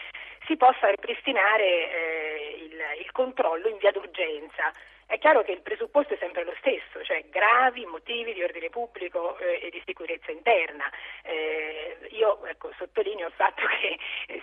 si 0.46 0.56
possa 0.56 0.88
ripristinare 0.88 2.56
il, 2.56 2.80
il 3.00 3.12
controllo 3.12 3.68
in 3.68 3.76
via 3.76 3.90
d'urgenza. 3.90 4.72
È 5.09 5.16
chiaro 5.16 5.42
che 5.42 5.53
il 5.53 5.62
presupposto 5.62 6.12
è 6.12 6.18
sempre 6.21 6.44
lo 6.44 6.53
stesso, 6.59 7.03
cioè 7.03 7.25
gravi 7.31 7.87
motivi 7.87 8.35
di 8.35 8.42
ordine 8.42 8.68
pubblico 8.68 9.38
eh, 9.38 9.59
e 9.62 9.71
di 9.71 9.83
sicurezza 9.87 10.31
interna. 10.31 10.85
Eh, 11.23 11.97
io 12.11 12.44
ecco, 12.44 12.71
sottolineo 12.77 13.29
il 13.29 13.33
fatto 13.33 13.62
che 13.81 13.99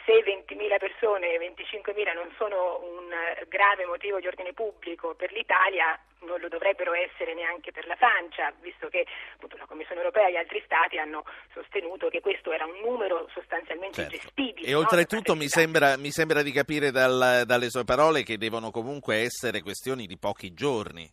se 0.05 0.23
20.000 0.23 0.77
persone, 0.79 1.37
25.000 1.37 2.13
non 2.15 2.33
sono 2.35 2.81
un 2.81 3.13
grave 3.47 3.85
motivo 3.85 4.19
di 4.19 4.25
ordine 4.25 4.53
pubblico 4.53 5.13
per 5.13 5.31
l'Italia, 5.33 5.99
non 6.25 6.39
lo 6.39 6.47
dovrebbero 6.49 6.93
essere 6.93 7.33
neanche 7.33 7.71
per 7.71 7.85
la 7.85 7.95
Francia, 7.95 8.51
visto 8.61 8.89
che 8.89 9.05
appunto, 9.33 9.57
la 9.57 9.65
Commissione 9.65 10.01
europea 10.01 10.27
e 10.27 10.31
gli 10.31 10.37
altri 10.37 10.61
Stati 10.65 10.97
hanno 10.97 11.23
sostenuto 11.53 12.09
che 12.09 12.19
questo 12.19 12.51
era 12.51 12.65
un 12.65 12.79
numero 12.81 13.29
sostanzialmente 13.31 14.01
certo. 14.01 14.17
gestibile. 14.17 14.67
E 14.67 14.71
no? 14.71 14.79
oltretutto 14.79 15.35
mi 15.35 15.47
sembra, 15.47 15.95
mi 15.97 16.11
sembra, 16.11 16.41
di 16.41 16.51
capire 16.51 16.91
dal, 16.91 17.43
dalle 17.45 17.69
sue 17.69 17.85
parole 17.85 18.23
che 18.23 18.37
devono 18.37 18.71
comunque 18.71 19.17
essere 19.17 19.61
questioni 19.61 20.07
di 20.07 20.17
pochi 20.17 20.53
giorni. 20.55 21.07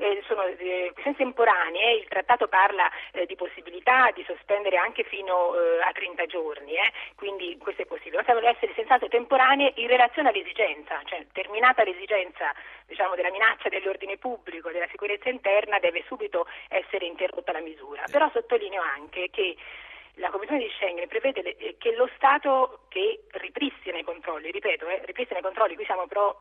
Eh, 0.00 0.22
sono 0.26 0.44
eh, 0.44 0.90
questioni 0.94 1.18
temporanee, 1.18 1.96
il 1.96 2.08
trattato 2.08 2.48
parla 2.48 2.90
eh, 3.12 3.26
di 3.26 3.36
possibilità 3.36 4.10
di 4.12 4.24
sospendere 4.26 4.78
anche 4.78 5.04
fino 5.04 5.54
eh, 5.54 5.82
a 5.82 5.92
30 5.92 6.24
giorni, 6.24 6.72
eh, 6.72 6.90
quindi 7.16 7.58
questo 7.58 7.82
è 7.82 7.84
possibile, 7.84 8.16
ma 8.16 8.22
devono 8.22 8.48
essere 8.48 8.72
senz'altro 8.74 9.08
temporanee 9.08 9.74
in 9.76 9.88
relazione 9.88 10.30
all'esigenza, 10.30 11.02
cioè 11.04 11.26
terminata 11.32 11.84
l'esigenza 11.84 12.54
diciamo, 12.86 13.14
della 13.14 13.30
minaccia 13.30 13.68
dell'ordine 13.68 14.16
pubblico, 14.16 14.70
della 14.70 14.88
sicurezza 14.88 15.28
interna, 15.28 15.78
deve 15.78 16.02
subito 16.06 16.46
essere 16.68 17.04
interrotta 17.04 17.52
la 17.52 17.60
misura. 17.60 18.04
Però 18.10 18.30
sottolineo 18.32 18.80
anche 18.80 19.28
che 19.30 19.54
la 20.14 20.30
Commissione 20.30 20.62
di 20.62 20.70
Schengen 20.76 21.08
prevede 21.08 21.56
eh, 21.56 21.76
che 21.78 21.94
lo 21.94 22.08
Stato 22.16 22.86
che 22.88 23.24
ripristina 23.32 23.98
i 23.98 24.04
controlli, 24.04 24.50
ripeto, 24.50 24.88
eh, 24.88 25.02
ripristina 25.04 25.40
i 25.40 25.42
controlli, 25.42 25.74
qui 25.74 25.84
siamo 25.84 26.06
però 26.06 26.34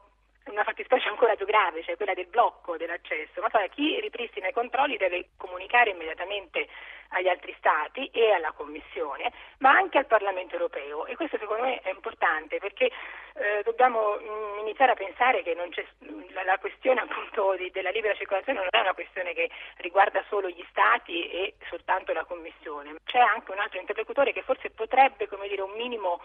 una 0.49 0.63
fattispecie 0.63 1.09
ancora 1.09 1.35
più 1.35 1.45
grave, 1.45 1.83
cioè 1.83 1.95
quella 1.95 2.13
del 2.13 2.27
blocco 2.27 2.77
dell'accesso, 2.77 3.41
ma 3.41 3.49
chi 3.69 3.99
ripristina 3.99 4.47
i 4.47 4.53
controlli 4.53 4.97
deve 4.97 5.29
comunicare 5.37 5.91
immediatamente 5.91 6.67
agli 7.09 7.27
altri 7.27 7.55
Stati 7.57 8.07
e 8.07 8.31
alla 8.31 8.51
Commissione, 8.51 9.31
ma 9.59 9.71
anche 9.71 9.97
al 9.97 10.05
Parlamento 10.05 10.53
europeo. 10.53 11.05
E 11.05 11.15
questo 11.15 11.37
secondo 11.37 11.63
me 11.63 11.79
è 11.81 11.89
importante 11.89 12.57
perché 12.57 12.85
eh, 12.85 13.61
dobbiamo 13.63 14.17
mh, 14.17 14.23
mm, 14.23 14.59
iniziare 14.59 14.91
a 14.91 14.95
pensare 14.95 15.43
che 15.43 15.55
la, 15.55 16.43
la, 16.43 16.57
questione 16.59 17.01
appunto 17.01 17.55
di, 17.55 17.71
della 17.71 17.89
libera 17.89 18.13
circolazione 18.13 18.59
non 18.59 18.67
è 18.69 18.79
una 18.79 18.93
questione 18.93 19.33
che 19.33 19.49
riguarda 19.77 20.23
solo 20.27 20.49
gli 20.49 20.65
Stati 20.69 21.29
e 21.29 21.55
soltanto 21.69 22.13
la 22.13 22.25
Commissione, 22.25 22.95
c'è 23.05 23.19
anche 23.19 23.51
un 23.51 23.59
altro 23.59 23.79
interlocutore 23.79 24.33
che 24.33 24.43
forse 24.43 24.69
potrebbe 24.69 25.27
come 25.27 25.47
dire 25.47 25.61
un 25.61 25.71
minimo 25.71 26.21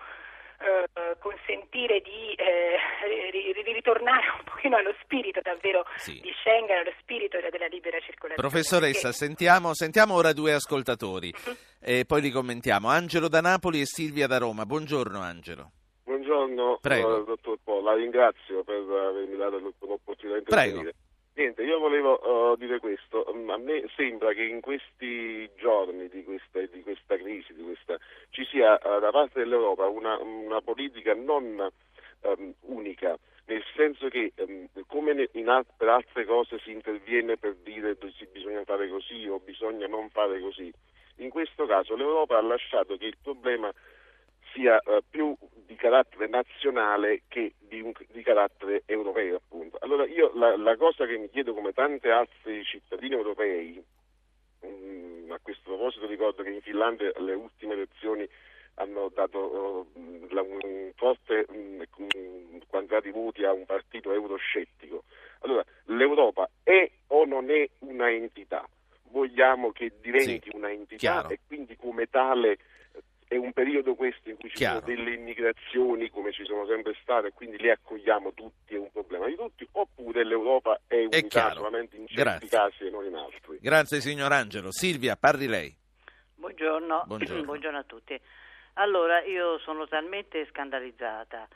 eh, 0.60 1.16
consentire 1.18 2.00
di, 2.00 2.32
eh, 2.34 3.30
di, 3.30 3.72
ritornare 3.72 4.26
un 4.38 4.44
pochino 4.44 4.76
allo 4.76 4.94
spirito 5.02 5.40
davvero 5.42 5.84
sì. 5.96 6.20
di 6.20 6.32
Schengen, 6.40 6.78
allo 6.78 6.92
spirito 7.00 7.38
della 7.38 7.66
libera 7.66 7.98
circolazione. 8.00 8.48
Professoressa, 8.48 9.08
perché... 9.08 9.16
sentiamo, 9.16 9.74
sentiamo, 9.74 10.14
ora 10.14 10.32
due 10.32 10.52
ascoltatori 10.52 11.32
uh-huh. 11.32 11.56
e 11.80 12.04
poi 12.06 12.20
li 12.20 12.30
commentiamo. 12.30 12.88
Angelo 12.88 13.28
da 13.28 13.40
Napoli 13.40 13.80
e 13.80 13.86
Silvia 13.86 14.26
da 14.26 14.38
Roma. 14.38 14.64
Buongiorno 14.64 15.20
Angelo. 15.20 15.70
Buongiorno, 16.04 16.78
Prego. 16.80 17.16
Uh, 17.16 17.24
dottor 17.24 17.58
Po, 17.64 17.80
la 17.80 17.94
ringrazio 17.94 18.62
per 18.62 18.76
avermi 18.76 19.36
dato 19.36 19.58
l'opportunità 19.58 20.38
di 20.38 20.44
intervenire. 20.44 20.94
Niente, 21.36 21.64
io 21.64 21.80
volevo 21.80 22.52
uh, 22.52 22.56
dire 22.56 22.78
questo, 22.78 23.26
mm, 23.34 23.50
a 23.50 23.56
me 23.56 23.84
sembra 23.96 24.32
che 24.32 24.44
in 24.44 24.60
questi 24.60 25.50
giorni 25.56 26.08
di 26.08 26.22
questa, 26.22 26.60
di 26.60 26.80
questa 26.82 27.16
crisi 27.16 27.52
di 27.54 27.62
questa, 27.62 27.98
ci 28.30 28.44
sia 28.64 28.78
da 28.98 29.10
parte 29.10 29.40
dell'Europa 29.40 29.86
una, 29.88 30.18
una 30.20 30.60
politica 30.62 31.14
non 31.14 31.70
um, 32.22 32.54
unica, 32.62 33.18
nel 33.46 33.62
senso 33.76 34.08
che 34.08 34.32
um, 34.36 34.66
come 34.86 35.28
in 35.32 35.48
al- 35.48 35.66
per 35.76 35.88
altre 35.88 36.24
cose 36.24 36.58
si 36.60 36.70
interviene 36.70 37.36
per 37.36 37.56
dire 37.56 37.96
che 37.98 38.26
bisogna 38.32 38.64
fare 38.64 38.88
così 38.88 39.26
o 39.28 39.38
bisogna 39.38 39.86
non 39.86 40.08
fare 40.08 40.40
così, 40.40 40.72
in 41.16 41.28
questo 41.28 41.66
caso 41.66 41.94
l'Europa 41.94 42.38
ha 42.38 42.42
lasciato 42.42 42.96
che 42.96 43.06
il 43.06 43.18
problema 43.22 43.70
sia 44.54 44.80
uh, 44.84 45.00
più 45.08 45.36
di 45.66 45.74
carattere 45.74 46.26
nazionale 46.28 47.22
che 47.28 47.54
di, 47.58 47.80
un, 47.80 47.92
di 48.12 48.22
carattere 48.22 48.82
europeo 48.86 49.36
appunto. 49.36 49.76
Allora 49.80 50.06
io 50.06 50.32
la, 50.34 50.56
la, 50.56 50.76
cosa 50.76 51.06
che 51.06 51.18
mi 51.18 51.28
chiedo 51.28 51.52
come 51.52 51.72
tanti 51.72 52.08
altri 52.08 52.64
cittadini 52.64 53.14
europei, 53.14 53.84
mm, 54.64 55.30
a 55.32 55.38
questo 55.42 55.62
proposito 55.64 56.06
ricordo 56.06 56.42
che 56.42 56.50
in 56.50 56.62
Finlandia 56.62 57.12
le 57.18 57.34
ultime 57.34 57.74
elezioni 57.74 58.28
hanno 58.74 59.10
dato 59.14 59.86
forte 60.96 61.46
mh, 61.48 61.82
mm, 62.02 62.58
quantità 62.66 63.00
di 63.00 63.10
voti 63.10 63.44
a 63.44 63.52
un 63.52 63.66
partito 63.66 64.12
euroscettico. 64.12 65.04
Allora 65.40 65.64
l'Europa 65.86 66.48
è 66.62 66.90
o 67.08 67.24
non 67.24 67.50
è 67.50 67.68
una 67.80 68.10
entità? 68.10 68.66
Vogliamo 69.10 69.70
che 69.70 69.92
diventi 70.00 70.50
sì, 70.50 70.56
una 70.56 70.70
entità 70.70 70.96
chiaro. 70.96 71.28
e 71.28 71.40
quindi 71.46 71.76
come 71.76 72.08
tale 72.08 72.58
è 73.26 73.36
un 73.36 73.52
periodo 73.52 73.94
questo 73.94 74.28
in 74.28 74.36
cui 74.36 74.48
ci 74.50 74.56
Chiaro. 74.56 74.80
sono 74.80 74.94
delle 74.94 75.14
immigrazioni 75.14 76.10
come 76.10 76.32
ci 76.32 76.44
sono 76.44 76.66
sempre 76.66 76.96
state, 77.00 77.32
quindi 77.32 77.58
le 77.58 77.72
accogliamo 77.72 78.32
tutti, 78.32 78.74
è 78.74 78.78
un 78.78 78.90
problema 78.92 79.26
di 79.26 79.34
tutti, 79.34 79.66
oppure 79.72 80.24
l'Europa 80.24 80.80
è 80.86 81.04
unità 81.04 81.52
solamente 81.52 81.96
in 81.96 82.06
certi 82.06 82.22
Grazie. 82.22 82.48
casi 82.48 82.84
e 82.86 82.90
non 82.90 83.04
in 83.04 83.14
altri. 83.14 83.58
Grazie 83.60 84.00
signor 84.00 84.32
Angelo. 84.32 84.70
Silvia, 84.70 85.16
parli 85.16 85.46
lei. 85.46 85.74
Buongiorno. 86.34 87.04
Buongiorno. 87.06 87.44
Buongiorno 87.44 87.78
a 87.78 87.84
tutti. 87.84 88.20
Allora, 88.74 89.22
io 89.22 89.58
sono 89.58 89.86
talmente 89.86 90.46
scandalizzata 90.46 91.46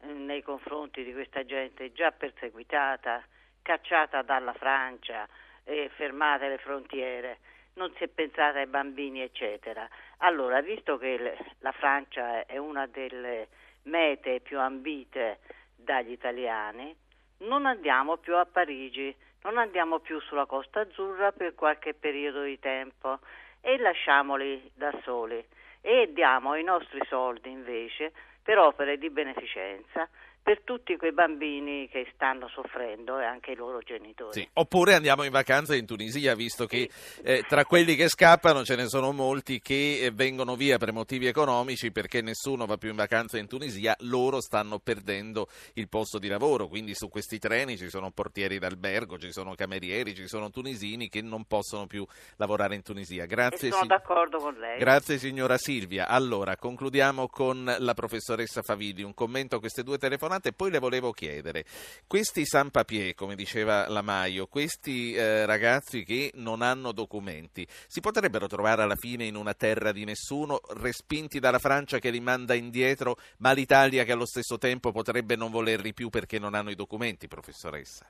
eh, 0.00 0.06
nei 0.06 0.42
confronti 0.42 1.04
di 1.04 1.12
questa 1.12 1.44
gente 1.44 1.92
già 1.92 2.12
perseguitata, 2.12 3.22
cacciata 3.62 4.22
dalla 4.22 4.52
Francia 4.52 5.26
e 5.64 5.90
fermata 5.94 6.44
alle 6.44 6.58
frontiere 6.58 7.38
non 7.76 7.92
si 7.96 8.04
è 8.04 8.08
pensato 8.08 8.58
ai 8.58 8.66
bambini, 8.66 9.20
eccetera. 9.22 9.88
Allora, 10.18 10.60
visto 10.60 10.98
che 10.98 11.36
la 11.58 11.72
Francia 11.72 12.44
è 12.46 12.56
una 12.56 12.86
delle 12.86 13.48
mete 13.82 14.40
più 14.40 14.58
ambite 14.58 15.38
dagli 15.74 16.10
italiani, 16.10 16.94
non 17.38 17.66
andiamo 17.66 18.16
più 18.16 18.34
a 18.34 18.46
Parigi, 18.46 19.14
non 19.42 19.58
andiamo 19.58 19.98
più 19.98 20.20
sulla 20.20 20.46
Costa 20.46 20.80
Azzurra 20.80 21.32
per 21.32 21.54
qualche 21.54 21.94
periodo 21.94 22.42
di 22.42 22.58
tempo 22.58 23.18
e 23.60 23.78
lasciamoli 23.78 24.70
da 24.74 24.92
soli 25.02 25.44
e 25.86 26.10
diamo 26.12 26.56
i 26.56 26.64
nostri 26.64 27.00
soldi 27.06 27.48
invece 27.48 28.10
per 28.42 28.58
opere 28.58 28.98
di 28.98 29.08
beneficenza 29.08 30.08
per 30.46 30.60
tutti 30.62 30.96
quei 30.96 31.10
bambini 31.10 31.88
che 31.88 32.06
stanno 32.14 32.46
soffrendo 32.46 33.18
e 33.18 33.24
anche 33.24 33.50
i 33.50 33.56
loro 33.56 33.80
genitori. 33.80 34.30
Sì. 34.30 34.48
Oppure 34.52 34.94
andiamo 34.94 35.24
in 35.24 35.32
vacanza 35.32 35.74
in 35.74 35.86
Tunisia, 35.86 36.36
visto 36.36 36.66
che 36.66 36.88
eh, 37.24 37.42
tra 37.48 37.64
quelli 37.64 37.96
che 37.96 38.06
scappano 38.06 38.62
ce 38.62 38.76
ne 38.76 38.86
sono 38.86 39.10
molti 39.10 39.58
che 39.58 40.02
eh, 40.02 40.12
vengono 40.12 40.54
via 40.54 40.78
per 40.78 40.92
motivi 40.92 41.26
economici 41.26 41.90
perché 41.90 42.22
nessuno 42.22 42.64
va 42.64 42.76
più 42.76 42.90
in 42.90 42.94
vacanza 42.94 43.38
in 43.38 43.48
Tunisia, 43.48 43.96
loro 44.02 44.40
stanno 44.40 44.78
perdendo 44.78 45.48
il 45.72 45.88
posto 45.88 46.20
di 46.20 46.28
lavoro, 46.28 46.68
quindi 46.68 46.94
su 46.94 47.08
questi 47.08 47.40
treni 47.40 47.76
ci 47.76 47.88
sono 47.88 48.12
portieri 48.12 48.60
d'albergo, 48.60 49.18
ci 49.18 49.32
sono 49.32 49.56
camerieri, 49.56 50.14
ci 50.14 50.28
sono 50.28 50.50
tunisini 50.50 51.08
che 51.08 51.22
non 51.22 51.46
possono 51.46 51.88
più 51.88 52.06
lavorare 52.36 52.76
in 52.76 52.82
Tunisia. 52.82 53.26
Grazie, 53.26 53.66
e 53.66 53.70
sono 53.72 53.82
si... 53.82 53.88
d'accordo 53.88 54.38
con 54.38 54.54
lei. 54.54 54.78
Grazie 54.78 55.18
signora 55.18 55.58
Silvia. 55.58 56.06
Allora, 56.06 56.54
concludiamo 56.56 57.26
con 57.26 57.64
la 57.80 57.94
professoressa 57.94 58.62
Favili, 58.62 59.02
un 59.02 59.12
commento 59.12 59.56
a 59.56 59.58
queste 59.58 59.82
due 59.82 59.98
telefonate 59.98 60.34
e 60.44 60.52
poi 60.52 60.70
le 60.70 60.78
volevo 60.78 61.12
chiedere, 61.12 61.64
questi 62.06 62.44
San 62.44 62.70
Papier, 62.70 63.14
come 63.14 63.34
diceva 63.34 63.88
Lamaio, 63.88 64.46
questi 64.46 65.14
eh, 65.14 65.46
ragazzi 65.46 66.04
che 66.04 66.30
non 66.34 66.62
hanno 66.62 66.92
documenti, 66.92 67.66
si 67.86 68.00
potrebbero 68.00 68.46
trovare 68.46 68.82
alla 68.82 68.96
fine 68.96 69.24
in 69.24 69.34
una 69.34 69.54
terra 69.54 69.92
di 69.92 70.04
nessuno, 70.04 70.60
respinti 70.74 71.40
dalla 71.40 71.58
Francia 71.58 71.98
che 71.98 72.10
li 72.10 72.20
manda 72.20 72.54
indietro, 72.54 73.16
ma 73.38 73.52
l'Italia 73.52 74.04
che 74.04 74.12
allo 74.12 74.26
stesso 74.26 74.58
tempo 74.58 74.92
potrebbe 74.92 75.36
non 75.36 75.50
volerli 75.50 75.94
più 75.94 76.08
perché 76.10 76.38
non 76.38 76.54
hanno 76.54 76.70
i 76.70 76.74
documenti, 76.74 77.28
professoressa? 77.28 78.06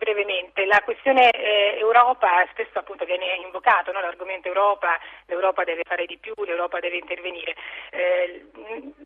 Brevemente, 0.00 0.64
la 0.64 0.80
questione 0.82 1.30
eh, 1.30 1.76
Europa 1.78 2.46
spesso 2.52 2.78
appunto 2.78 3.04
viene 3.04 3.34
invocato, 3.44 3.92
no? 3.92 4.00
l'argomento 4.00 4.48
Europa, 4.48 4.98
l'Europa 5.26 5.62
deve 5.62 5.82
fare 5.84 6.06
di 6.06 6.16
più, 6.16 6.32
l'Europa 6.38 6.80
deve 6.80 6.96
intervenire. 6.96 7.54
Eh, 7.90 8.46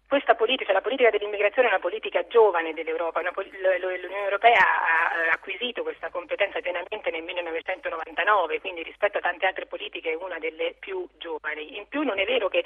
questa 0.07 0.37
politica, 0.37 0.73
la 0.73 0.81
politica 0.81 1.11
dell'immigrazione 1.11 1.67
è 1.67 1.73
una 1.73 1.81
politica 1.81 2.25
giovane 2.29 2.75
dell'Europa, 2.75 3.19
una, 3.19 3.33
l'Unione 3.35 4.23
Europea 4.23 4.63
ha 4.63 5.33
acquisito 5.33 5.83
questa 5.83 6.11
competenza 6.11 6.61
pienamente 6.61 7.11
nel 7.11 7.25
1999, 7.25 8.61
quindi 8.61 8.85
rispetto 8.85 9.19
a 9.19 9.21
tante 9.21 9.47
altre 9.47 9.67
politiche 9.67 10.13
è 10.13 10.15
una 10.15 10.39
delle 10.39 10.77
più 10.79 11.09
giovani. 11.19 11.77
In 11.77 11.89
più 11.89 12.03
non 12.03 12.21
è 12.21 12.25
vero 12.25 12.49
che 12.49 12.65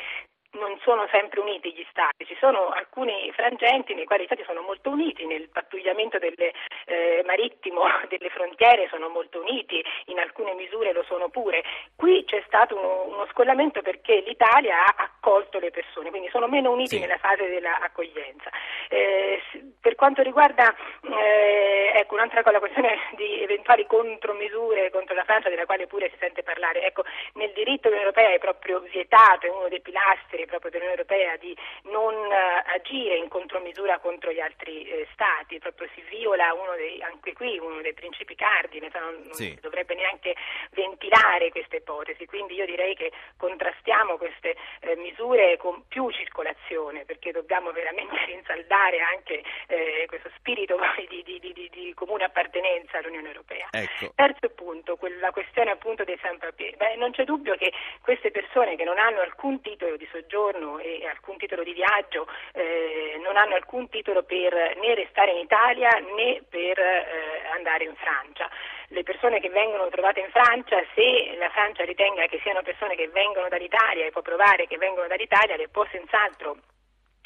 non 0.52 0.78
sono 0.82 1.06
sempre 1.11 1.40
uniti 1.40 1.72
gli 1.72 1.84
Stati, 1.90 2.24
ci 2.24 2.37
sono 2.40 2.68
alcuni 2.70 3.30
frangenti 3.32 3.94
nei 3.94 4.04
quali 4.04 4.22
gli 4.22 4.26
Stati 4.26 4.44
sono 4.44 4.62
molto 4.62 4.90
uniti, 4.90 5.26
nel 5.26 5.48
pattugliamento 5.48 6.18
delle, 6.18 6.52
eh, 6.87 7.22
marittimo 7.26 7.82
delle 8.08 8.30
frontiere 8.30 8.88
sono 8.88 9.08
molto 9.08 9.40
uniti, 9.40 9.82
in 10.06 10.18
alcune 10.18 10.54
misure 10.54 10.92
lo 10.92 11.02
sono 11.04 11.28
pure. 11.28 11.62
Qui 11.94 12.24
c'è 12.24 12.42
stato 12.46 12.76
uno, 12.76 13.04
uno 13.14 13.26
scollamento 13.30 13.82
perché 13.82 14.20
l'Italia 14.20 14.84
ha 14.84 14.94
accolto 14.96 15.58
le 15.58 15.70
persone, 15.70 16.11
quindi 16.11 16.28
sono 16.30 16.48
meno 16.48 16.70
uniti 16.70 16.96
sì. 16.96 17.00
nella 17.00 17.18
fase 17.18 17.48
dell'accoglienza. 17.48 18.50
Eh, 18.88 19.42
per 19.80 19.94
quanto 19.96 20.22
riguarda 20.22 20.74
eh, 21.02 21.92
ecco, 21.94 22.14
un'altra 22.14 22.42
cosa, 22.42 22.52
la 22.52 22.61
questione 22.61 22.96
di 23.16 23.42
eventuali 23.42 23.87
contromisure 23.87 24.90
contro 24.90 25.14
la 25.14 25.24
Francia, 25.24 25.48
della 25.48 25.66
quale 25.66 25.87
pure 25.87 26.08
si 26.11 26.16
sente 26.18 26.42
parlare, 26.42 26.84
ecco, 26.84 27.04
nel 27.34 27.52
diritto 27.52 27.88
dell'Unione 27.88 28.14
Europea 28.14 28.34
è 28.34 28.38
proprio 28.38 28.80
vietato, 28.80 29.46
è 29.46 29.50
uno 29.50 29.68
dei 29.68 29.80
pilastri 29.80 30.38
proprio 30.46 30.70
dell'Unione 30.70 31.01
Europea 31.01 31.37
di 31.37 31.57
non 31.85 32.14
uh, 32.14 32.74
agire 32.74 33.16
in 33.16 33.29
contromisura 33.29 33.98
contro 33.98 34.33
gli 34.33 34.40
altri 34.40 34.85
eh, 34.85 35.07
Stati, 35.12 35.59
proprio 35.59 35.88
si 35.94 36.03
viola 36.09 36.53
uno 36.53 36.74
dei, 36.77 37.03
anche 37.03 37.33
qui 37.33 37.59
uno 37.59 37.81
dei 37.81 37.94
principi 37.94 38.35
cardine, 38.35 38.90
cioè 38.90 39.01
non, 39.01 39.14
non 39.22 39.35
sì. 39.35 39.51
si 39.51 39.61
dovrebbe 39.61 39.94
neanche 39.94 40.35
ventilare 40.70 41.51
queste 41.51 41.77
ipotesi, 41.77 42.27
quindi 42.27 42.55
io 42.55 42.66
direi 42.66 42.94
che 42.94 43.12
contrastiamo 43.37 44.16
queste 44.16 44.57
eh, 44.81 44.96
misure 44.96 45.57
con 45.57 45.85
più 45.88 46.11
circolazione 46.11 47.05
perché 47.05 47.33
dobbiamo 47.33 47.72
veramente 47.72 48.16
rinsaldare 48.27 49.01
anche 49.01 49.42
eh, 49.66 50.05
questo 50.07 50.31
spirito 50.37 50.77
di, 51.09 51.22
di, 51.22 51.38
di, 51.40 51.70
di, 51.70 51.94
comune 51.94 52.24
appartenenza 52.24 52.98
all'Unione 52.98 53.29
Europea. 53.29 53.68
Ecco. 53.70 54.12
Terzo 54.14 54.51
punto, 54.51 54.98
la 55.20 55.31
questione 55.31 55.70
appunto 55.70 56.05
dei 56.05 56.18
sans-papiers. 56.20 56.77
Non 56.96 57.12
c'è 57.12 57.24
dubbio 57.24 57.57
che 57.57 57.72
queste 58.03 58.31
persone 58.31 58.77
che 58.77 58.85
non 58.85 58.98
hanno 58.98 59.20
alcun 59.20 59.61
titolo 59.61 59.96
di 59.96 60.09
soggiorno 60.29 60.79
e 60.79 61.07
alcun 61.09 61.38
titolo 61.38 61.64
di 61.64 61.73
viaggio 61.73 62.29
eh, 62.53 63.19
non 63.25 63.37
hanno 63.38 63.55
alcun 63.55 63.89
titolo 63.89 64.22
per 64.22 64.53
né 64.53 64.95
restare 64.95 65.33
in 65.33 65.39
Italia 65.39 65.89
né 66.14 66.43
per 66.49 66.79
eh, 66.79 67.49
andare 67.57 67.85
in 67.85 67.95
Francia. 67.97 68.49
Le 68.89 69.03
persone 69.03 69.41
che 69.41 69.49
vengono 69.49 69.89
trovate 69.89 70.20
in 70.20 70.31
Francia, 70.31 70.76
se 70.95 71.37
la 71.39 71.49
Francia 71.51 71.85
ritenga 71.85 72.26
che 72.26 72.39
siano 72.43 72.62
persone 72.62 72.95
che 72.95 73.09
vengono 73.09 73.49
dall'Italia 73.49 74.05
e 74.05 74.11
può 74.11 74.22
provare 74.22 74.66
che 74.66 74.76
vengono 74.76 75.09
dall'Italia, 75.09 75.57
le 75.57 75.68
può 75.68 75.87
senz'altro 75.91 76.57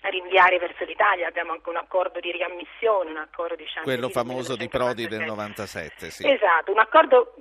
rinviare 0.03 0.59
verso 0.59 0.85
l'Italia, 0.85 1.29
abbiamo 1.29 1.53
anche 1.53 1.69
un 1.69 1.77
accordo 1.77 2.19
di 2.19 2.33
riammissione, 2.33 3.11
un 3.11 3.19
accordo 3.19 3.55
di 3.55 3.65
Quello 3.85 4.09
famoso 4.09 4.57
di 4.57 4.69
Prodi 4.69 5.07
del 5.07 5.23
97, 5.23 6.11
sì. 6.11 6.29
Esatto, 6.29 6.73
un 6.73 6.81
accordo 6.81 7.35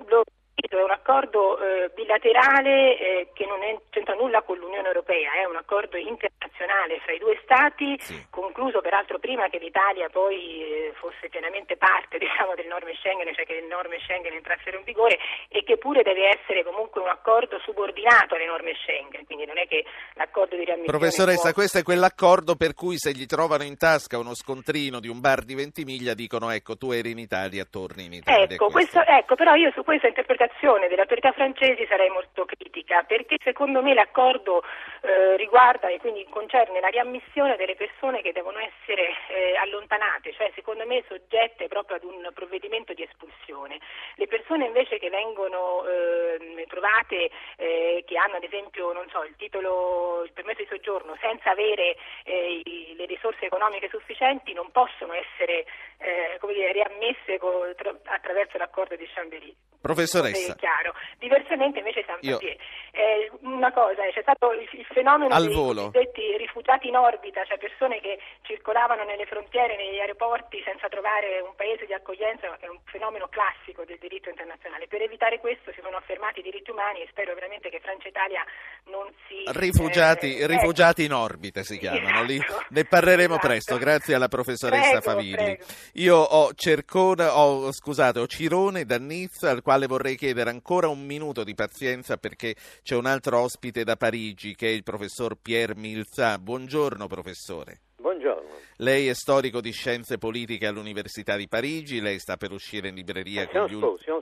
è 0.54 0.82
un 0.82 0.90
accordo 0.90 1.58
eh, 1.58 1.90
bilaterale 1.94 2.98
eh, 2.98 3.28
che 3.32 3.46
non 3.46 3.62
è, 3.62 3.76
c'entra 3.90 4.14
nulla 4.14 4.42
con 4.42 4.58
l'Unione 4.58 4.86
Europea, 4.86 5.32
è 5.34 5.44
un 5.44 5.56
accordo 5.56 5.96
internazionale 5.96 7.00
fra 7.00 7.12
i 7.12 7.18
due 7.18 7.38
Stati, 7.42 7.96
sì. 7.98 8.26
concluso 8.30 8.80
peraltro 8.80 9.18
prima 9.18 9.48
che 9.48 9.58
l'Italia 9.58 10.08
poi 10.08 10.62
eh, 10.62 10.92
fosse 10.96 11.28
pienamente 11.28 11.76
parte 11.76 12.18
diciamo, 12.22 12.54
delle 12.54 12.68
norme 12.68 12.94
Schengen, 12.94 13.32
cioè 13.34 13.44
che 13.44 13.60
le 13.60 13.66
norme 13.66 13.98
Schengen 14.00 14.32
entrassero 14.32 14.78
in 14.78 14.84
vigore 14.84 15.18
e 15.48 15.62
che 15.64 15.76
pure 15.78 16.02
deve 16.02 16.38
essere 16.38 16.64
comunque 16.64 17.00
un 17.00 17.08
accordo 17.08 17.58
subordinato 17.60 18.34
alle 18.34 18.46
norme 18.46 18.74
Schengen, 18.82 19.24
quindi 19.26 19.46
non 19.46 19.58
è 19.58 19.66
che 19.66 19.84
l'accordo 20.14 20.56
di 20.56 20.64
riammissione... 20.64 20.98
Professoressa, 20.98 21.52
può... 21.52 21.52
questo 21.52 21.78
è 21.78 21.82
quell'accordo 21.82 22.56
per 22.56 22.74
cui 22.74 22.98
se 22.98 23.12
gli 23.12 23.26
trovano 23.26 23.64
in 23.64 23.76
tasca 23.76 24.18
uno 24.18 24.34
scontrino 24.34 25.00
di 25.00 25.08
un 25.08 25.20
bar 25.20 25.42
di 25.42 25.54
Ventimiglia 25.54 26.14
dicono 26.14 26.50
ecco 26.50 26.76
tu 26.76 26.92
eri 26.92 27.10
in 27.10 27.18
Italia, 27.18 27.64
torni 27.64 28.04
in 28.04 28.12
Italia. 28.14 28.44
Ecco, 28.44 28.68
questo, 28.68 29.04
ecco 29.04 29.34
però 29.34 29.54
io 29.54 29.70
su 29.72 29.82
questa 29.84 30.08
interpretazione 30.42 30.88
delle 30.88 31.02
autorità 31.02 31.32
francesi 31.32 31.86
sarei 31.86 32.08
molto 32.10 32.44
critica 32.44 33.02
perché 33.04 33.36
secondo 33.42 33.82
me 33.82 33.94
l'accordo 33.94 34.62
eh, 35.02 35.36
riguarda 35.36 35.88
e 35.88 35.98
quindi 35.98 36.26
concerne 36.28 36.80
la 36.80 36.88
riammissione 36.88 37.56
delle 37.56 37.76
persone 37.76 38.22
che 38.22 38.32
devono 38.32 38.58
essere 38.58 39.14
eh, 39.28 39.56
allontanate, 39.56 40.32
cioè 40.32 40.50
secondo 40.54 40.84
me 40.86 41.04
soggette 41.06 41.68
proprio 41.68 41.96
ad 41.96 42.04
un 42.04 42.28
provvedimento 42.34 42.92
di 42.92 43.02
espulsione. 43.02 43.78
Le 44.16 44.26
persone 44.26 44.66
invece 44.66 44.98
che 44.98 45.10
vengono 45.10 45.84
eh, 45.86 46.66
trovate 46.68 47.30
che 47.56 48.16
hanno 48.16 48.36
ad 48.36 48.42
esempio 48.42 48.92
so, 49.10 49.22
il 49.24 49.34
titolo, 49.36 50.22
il 50.24 50.32
permesso 50.32 50.62
di 50.62 50.68
soggiorno 50.68 51.16
senza 51.20 51.50
avere 51.50 51.96
eh, 52.24 52.62
le 52.96 53.06
risorse 53.06 53.46
economiche 53.46 53.88
sufficienti 53.88 54.52
non 54.52 54.70
possono 54.70 55.12
essere 55.12 55.64
eh, 55.98 56.38
dire, 56.52 56.72
riammesse 56.72 57.38
co- 57.38 57.72
tra- 57.76 57.96
attraverso 58.04 58.58
l'accordo 58.58 58.96
di 58.96 59.06
Chambéry. 59.06 59.54
Professoressa. 59.82 60.54
Chiaro. 60.54 60.94
Diversamente 61.18 61.78
invece 61.78 62.04
San 62.06 62.18
Io... 62.22 62.38
eh, 62.38 63.30
una 63.42 63.72
cosa, 63.72 64.02
c'è 64.14 64.22
stato 64.22 64.52
il, 64.52 64.68
il 64.72 64.86
fenomeno 64.86 65.34
Al 65.34 65.46
dei 65.46 65.54
volo. 65.54 65.90
cosiddetti 65.90 66.36
rifugiati 66.38 66.88
in 66.88 66.96
orbita, 66.96 67.44
cioè 67.44 67.58
persone 67.58 68.00
che 68.00 68.18
circolavano 68.42 69.02
nelle 69.02 69.26
frontiere, 69.26 69.76
negli 69.76 69.98
aeroporti 69.98 70.62
senza 70.64 70.88
trovare 70.88 71.40
un 71.40 71.54
paese 71.56 71.86
di 71.86 71.92
accoglienza, 71.92 72.56
è 72.58 72.68
un 72.68 72.78
fenomeno 72.84 73.26
classico 73.28 73.84
del 73.84 73.98
diritto 73.98 74.28
internazionale. 74.30 74.86
Per 74.86 75.02
evitare 75.02 75.40
questo 75.40 75.72
si 75.72 75.80
sono 75.82 75.96
affermati 75.96 76.40
i 76.40 76.42
diritti 76.42 76.70
umani 76.70 77.02
e 77.02 77.08
spero 77.10 77.34
veramente 77.34 77.68
che 77.68 77.80
Francia 77.80 78.06
e 78.06 78.10
Italia 78.10 78.44
non 78.86 79.10
si... 79.26 79.42
Rifugiati, 79.46 80.38
eh, 80.38 80.46
rifugiati 80.46 81.04
in 81.04 81.12
orbita 81.12 81.62
si 81.62 81.78
chiamano, 81.78 82.22
esatto. 82.22 82.66
ne 82.70 82.84
parleremo 82.84 83.34
esatto. 83.34 83.46
presto, 83.46 83.78
grazie 83.78 84.14
alla 84.14 84.28
professoressa 84.28 85.00
prego, 85.00 85.10
Favilli. 85.10 85.34
Prego. 85.34 85.64
Io 85.94 86.16
ho 86.16 86.52
Cercone, 86.54 87.24
ho, 87.24 87.72
scusate, 87.72 88.20
ho 88.20 88.26
Cirone 88.26 88.84
da 88.84 88.98
Nizza 88.98 89.50
al 89.50 89.62
quale 89.62 89.71
vorrei 89.86 90.16
chiedere 90.16 90.50
ancora 90.50 90.88
un 90.88 91.04
minuto 91.04 91.44
di 91.44 91.54
pazienza 91.54 92.16
perché 92.16 92.54
c'è 92.82 92.94
un 92.94 93.06
altro 93.06 93.40
ospite 93.40 93.84
da 93.84 93.96
Parigi 93.96 94.54
che 94.54 94.68
è 94.68 94.70
il 94.70 94.82
professor 94.82 95.36
Pierre 95.40 95.74
Milza. 95.74 96.38
Buongiorno 96.38 97.06
professore. 97.06 97.80
Buongiorno. 97.96 98.48
Lei 98.76 99.08
è 99.08 99.14
storico 99.14 99.60
di 99.60 99.70
scienze 99.70 100.18
politiche 100.18 100.66
all'Università 100.66 101.36
di 101.36 101.48
Parigi, 101.48 102.00
lei 102.00 102.18
sta 102.18 102.36
per 102.36 102.52
uscire 102.52 102.88
in 102.88 102.96
libreria 102.96 103.48
con 103.48 103.66
gli 103.66 103.74
ultimi... 103.74 104.20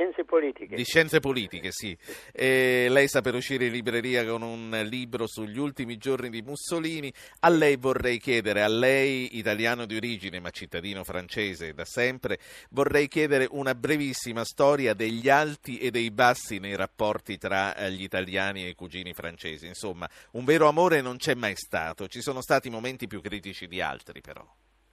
Scienze 0.00 0.24
politiche. 0.24 0.76
Di 0.76 0.84
scienze 0.84 1.20
politiche, 1.20 1.68
sì. 1.72 1.94
E 2.32 2.86
lei 2.88 3.06
sta 3.06 3.20
per 3.20 3.34
uscire 3.34 3.66
in 3.66 3.72
libreria 3.72 4.24
con 4.24 4.40
un 4.40 4.70
libro 4.84 5.26
sugli 5.26 5.58
ultimi 5.58 5.98
giorni 5.98 6.30
di 6.30 6.40
Mussolini. 6.40 7.12
A 7.40 7.50
lei 7.50 7.76
vorrei 7.76 8.16
chiedere, 8.16 8.62
a 8.62 8.68
lei 8.68 9.36
italiano 9.36 9.84
di 9.84 9.96
origine 9.96 10.40
ma 10.40 10.48
cittadino 10.48 11.04
francese 11.04 11.74
da 11.74 11.84
sempre, 11.84 12.38
vorrei 12.70 13.08
chiedere 13.08 13.46
una 13.50 13.74
brevissima 13.74 14.42
storia 14.42 14.94
degli 14.94 15.28
alti 15.28 15.76
e 15.76 15.90
dei 15.90 16.10
bassi 16.10 16.58
nei 16.60 16.76
rapporti 16.76 17.36
tra 17.36 17.76
eh, 17.76 17.90
gli 17.90 18.02
italiani 18.02 18.64
e 18.64 18.68
i 18.70 18.74
cugini 18.74 19.12
francesi. 19.12 19.66
Insomma, 19.66 20.08
un 20.32 20.46
vero 20.46 20.66
amore 20.66 21.02
non 21.02 21.18
c'è 21.18 21.34
mai 21.34 21.56
stato, 21.56 22.08
ci 22.08 22.22
sono 22.22 22.40
stati 22.40 22.70
momenti 22.70 23.06
più 23.06 23.20
critici 23.20 23.66
di 23.66 23.82
altri 23.82 24.22
però. 24.22 24.46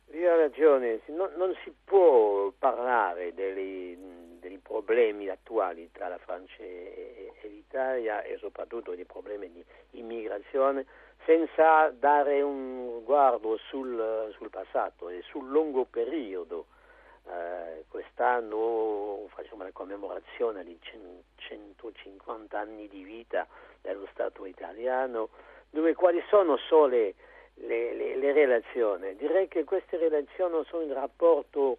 Lei 0.08 0.26
ha 0.26 0.36
ragione, 0.36 1.00
non, 1.08 1.32
non 1.38 1.56
si 1.64 1.74
può 1.86 2.52
parlare 2.60 3.34
delle 3.34 4.16
dei 4.48 4.60
problemi 4.60 5.30
attuali 5.30 5.90
tra 5.92 6.08
la 6.08 6.18
Francia 6.18 6.62
e, 6.64 7.32
l'Italia 7.44 8.22
e 8.24 8.38
soprattutto 8.38 8.96
dei 8.96 9.06
problemi 9.06 9.52
di 9.52 9.64
immigrazione 9.92 10.86
senza 11.26 11.90
dare 11.90 12.42
un 12.42 13.04
guardo 13.04 13.58
sul, 13.58 14.34
sul 14.38 14.50
passato 14.50 15.10
e 15.10 15.22
sul 15.24 15.48
lungo 15.48 15.86
periodo. 15.86 16.68
Eh, 17.26 17.84
quest'anno 17.90 19.28
facciamo 19.34 19.64
la 19.64 19.72
commemorazione 19.74 20.64
di 20.64 20.80
150 21.36 22.58
anni 22.58 22.88
di 22.88 23.04
vita 23.04 23.46
dello 23.82 24.08
Stato 24.12 24.46
italiano, 24.46 25.30
dove 25.70 25.94
quali 25.94 26.24
sono 26.30 26.56
solo 26.56 26.88
le, 26.88 27.14
le, 27.56 28.16
le 28.16 28.32
relazioni? 28.32 29.16
Direi 29.18 29.50
che 29.50 29.66
queste 29.66 29.98
relazioni 29.98 30.64
sono 30.66 30.84
in 30.84 30.94
rapporto 30.94 31.78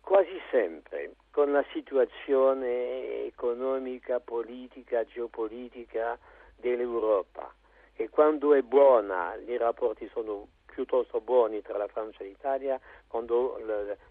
quasi 0.00 0.40
sempre 0.50 1.12
con 1.36 1.52
la 1.52 1.62
situazione 1.70 3.26
economica, 3.26 4.20
politica, 4.20 5.04
geopolitica 5.04 6.18
dell'Europa 6.56 7.52
e 7.94 8.08
quando 8.08 8.54
è 8.54 8.62
buona 8.62 9.34
i 9.46 9.58
rapporti 9.58 10.08
sono 10.14 10.48
piuttosto 10.64 11.20
buoni 11.20 11.60
tra 11.60 11.76
la 11.76 11.88
Francia 11.88 12.24
e 12.24 12.28
l'Italia, 12.28 12.80
quando 13.06 13.60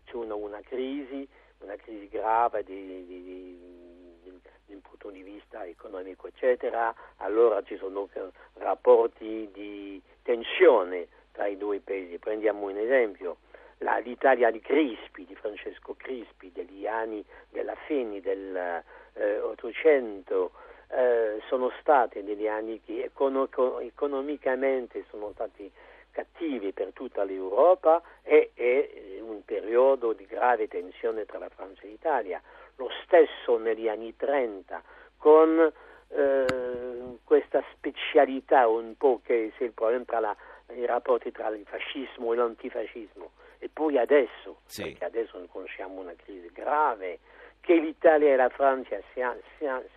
c'è 0.03 0.13
una, 0.13 0.35
una 0.35 0.61
crisi, 0.61 1.27
una 1.61 1.75
crisi 1.77 2.07
grave 2.09 2.63
di, 2.63 3.05
di, 3.07 3.23
di, 3.23 4.39
dal 4.67 4.79
punto 4.81 5.09
di 5.09 5.23
vista 5.23 5.65
economico, 5.65 6.27
eccetera, 6.27 6.93
allora 7.17 7.63
ci 7.63 7.75
sono 7.77 8.07
rapporti 8.53 9.49
di 9.51 9.99
tensione 10.21 11.07
tra 11.31 11.47
i 11.47 11.57
due 11.57 11.79
paesi. 11.79 12.19
Prendiamo 12.19 12.67
un 12.67 12.77
esempio 12.77 13.37
la, 13.79 13.97
l'Italia 13.97 14.49
di 14.51 14.61
Crispi, 14.61 15.25
di 15.25 15.35
Francesco 15.35 15.95
Crispi, 15.97 16.53
degli 16.53 16.87
anni 16.87 17.21
della 17.49 17.75
fine 17.85 18.21
dell'Ottocento, 18.21 20.51
eh, 20.89 20.97
eh, 20.97 21.41
sono 21.47 21.69
stati 21.79 22.23
degli 22.23 22.47
anni 22.47 22.79
che 22.81 23.03
econo- 23.05 23.49
economicamente 23.79 25.03
sono 25.09 25.31
stati 25.33 25.69
cattivi 26.11 26.71
per 26.71 26.91
tutta 26.93 27.25
l'Europa 27.25 28.01
e 28.21 28.51
è 28.53 29.19
un 29.19 29.43
periodo 29.43 30.13
di 30.13 30.25
grave 30.25 30.69
tensione 30.69 31.25
tra 31.25 31.39
la 31.39 31.49
Francia 31.49 31.81
e 31.83 31.87
l'Italia. 31.87 32.41
Lo 32.77 32.89
stesso 33.03 33.57
negli 33.57 33.89
anni 33.89 34.15
30 34.15 34.81
con 35.17 35.73
eh, 36.07 36.45
questa 37.23 37.63
specialità 37.73 38.67
un 38.67 38.95
po' 38.95 39.21
che 39.23 39.51
è 39.57 39.63
il 39.63 39.73
problema 39.73 40.03
tra 40.05 40.19
la, 40.19 40.37
i 40.73 40.85
rapporti 40.85 41.31
tra 41.31 41.47
il 41.49 41.65
fascismo 41.65 42.31
e 42.31 42.35
l'antifascismo 42.37 43.31
e 43.59 43.69
poi 43.71 43.97
adesso, 43.97 44.59
sì. 44.65 44.83
perché 44.83 45.05
adesso 45.05 45.43
conosciamo 45.49 46.01
una 46.01 46.13
crisi 46.15 46.49
grave, 46.51 47.19
che 47.65 47.73
l'Italia 47.79 48.31
e 48.31 48.35
la 48.35 48.49
Francia 48.49 48.99
siano, 49.11 49.39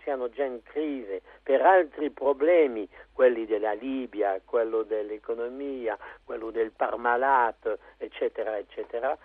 siano, 0.03 0.31
già 0.31 0.45
in 0.45 0.63
crisi 0.63 1.21
per 1.43 1.61
altri 1.61 2.09
problemi, 2.09 2.89
quelli 3.13 3.45
della 3.45 3.75
Libia, 3.75 4.41
quello 4.43 4.85
dell'economia, 4.85 5.99
quello 6.25 6.51
del 6.51 6.71
Parmalat, 6.71 7.79
eccetera, 7.99 8.57
eccetera, 8.57 9.17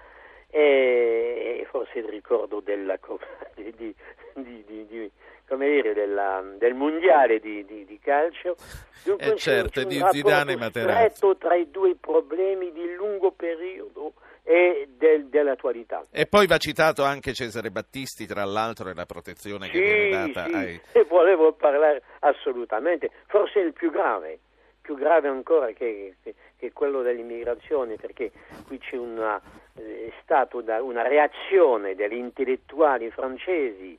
e, 0.54 1.66
forse 1.72 1.98
il 1.98 2.06
ricordo 2.06 2.60
della, 2.60 3.00
di, 3.56 3.74
di, 3.76 3.96
di, 4.36 4.64
dire, 4.68 5.94
della, 5.94 6.44
del 6.58 6.76
mondiale 6.76 7.40
di, 7.40 8.00
calcio. 8.02 8.56
Dunque, 9.04 9.34
eh 9.34 9.36
certo, 9.36 9.84
di 9.84 10.00
Zidane 10.12 10.56
Materazzi. 10.56 11.36
tra 11.40 11.56
i 11.56 11.70
due 11.72 11.96
problemi 12.00 12.72
di 12.72 12.94
lungo 12.94 13.32
periodo 13.32 14.14
e 14.44 14.88
del, 14.96 15.26
dell'attualità. 15.26 16.06
E 16.12 16.28
poi 16.28 16.46
va 16.46 16.58
citato 16.58 17.04
anche 17.04 17.34
Cesare 17.34 17.72
Battisti, 17.72 18.28
tra 18.28 18.46
l'altro, 18.46 18.90
e 18.90 18.94
la 18.94 19.06
protezione 19.06 19.66
sì, 19.66 19.72
che 19.72 19.80
viene 19.80 20.10
data 20.10 20.46
sì, 20.46 20.54
ai... 20.54 20.82
E 20.94 21.04
volevo 21.06 21.54
parlare 21.54 22.04
assolutamente, 22.20 23.10
forse 23.26 23.60
il 23.60 23.74
più 23.74 23.90
grave, 23.90 24.40
più 24.84 24.96
grave 24.96 25.30
ancora 25.30 25.72
che, 25.72 26.18
che, 26.22 26.36
che 26.58 26.74
quello 26.74 27.02
dell'immigrazione, 27.02 27.96
perché 27.96 28.32
qui 28.68 28.78
c'è 28.78 28.98
una, 28.98 29.42
è 29.74 30.12
stata 30.22 30.58
una, 30.58 30.84
una 30.84 31.08
reazione 31.08 31.96
degli 31.96 32.18
intellettuali 32.18 33.10
francesi 33.10 33.98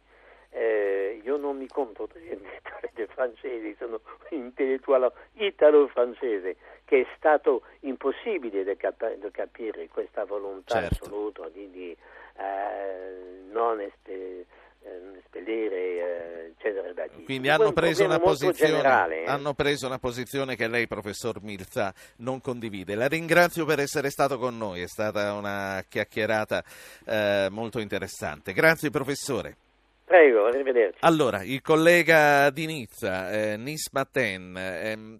eh, 0.57 1.21
io 1.25 1.37
non 1.37 1.57
mi 1.57 1.67
conto 1.67 2.09
degli 2.13 2.31
intellettuali 2.31 3.07
francesi, 3.09 3.75
sono 3.77 4.01
un 4.31 4.39
intellettuale 4.39 5.11
italo-francese 5.33 6.57
che 6.85 7.01
è 7.01 7.07
stato 7.17 7.63
impossibile 7.81 8.63
di, 8.63 8.77
cap- 8.77 9.31
capire 9.33 9.89
questa 9.89 10.25
volontà 10.25 10.81
certo. 10.81 11.05
assoluta 11.05 11.49
di, 11.49 11.71
di 11.71 11.97
eh, 12.37 13.43
non 13.51 13.81
espe- 13.81 14.47
eh, 14.85 15.19
espellere 15.19 15.77
eh, 15.77 16.53
Cesare 16.59 16.93
Battisti. 16.93 17.25
Quindi 17.25 17.49
hanno 17.49 17.73
preso, 17.73 18.07
generale, 18.53 19.25
eh. 19.25 19.29
hanno 19.29 19.55
preso, 19.55 19.87
una 19.87 19.99
posizione, 19.99 20.57
che 20.57 20.69
lei, 20.69 20.87
professor 20.87 21.43
Milza, 21.43 21.93
non 22.19 22.41
condivide. 22.41 22.95
La 22.95 23.09
ringrazio 23.09 23.65
per 23.65 23.81
essere 23.81 24.11
stato 24.11 24.39
con 24.39 24.57
noi, 24.57 24.83
è 24.83 24.89
stata 24.89 25.33
una 25.35 25.85
chiacchierata 25.89 26.63
eh, 27.07 27.49
molto 27.51 27.81
interessante. 27.81 28.53
Grazie, 28.53 28.91
professore. 28.91 29.57
Prego, 30.05 30.47
arrivederci. 30.47 30.99
Allora, 31.01 31.43
il 31.43 31.63
collega 31.63 32.51
di 32.51 32.67
Nizza, 32.67 33.31
eh, 33.31 33.57
Nis 33.57 33.89
Maten, 33.91 34.55
ehm, 34.57 35.19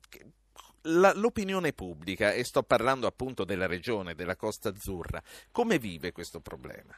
la, 0.83 1.13
l'opinione 1.15 1.73
pubblica, 1.73 2.33
e 2.33 2.45
sto 2.45 2.63
parlando 2.63 3.07
appunto 3.07 3.45
della 3.45 3.67
regione, 3.67 4.15
della 4.15 4.37
Costa 4.37 4.69
Azzurra, 4.69 5.23
come 5.51 5.79
vive 5.79 6.13
questo 6.13 6.41
problema? 6.41 6.95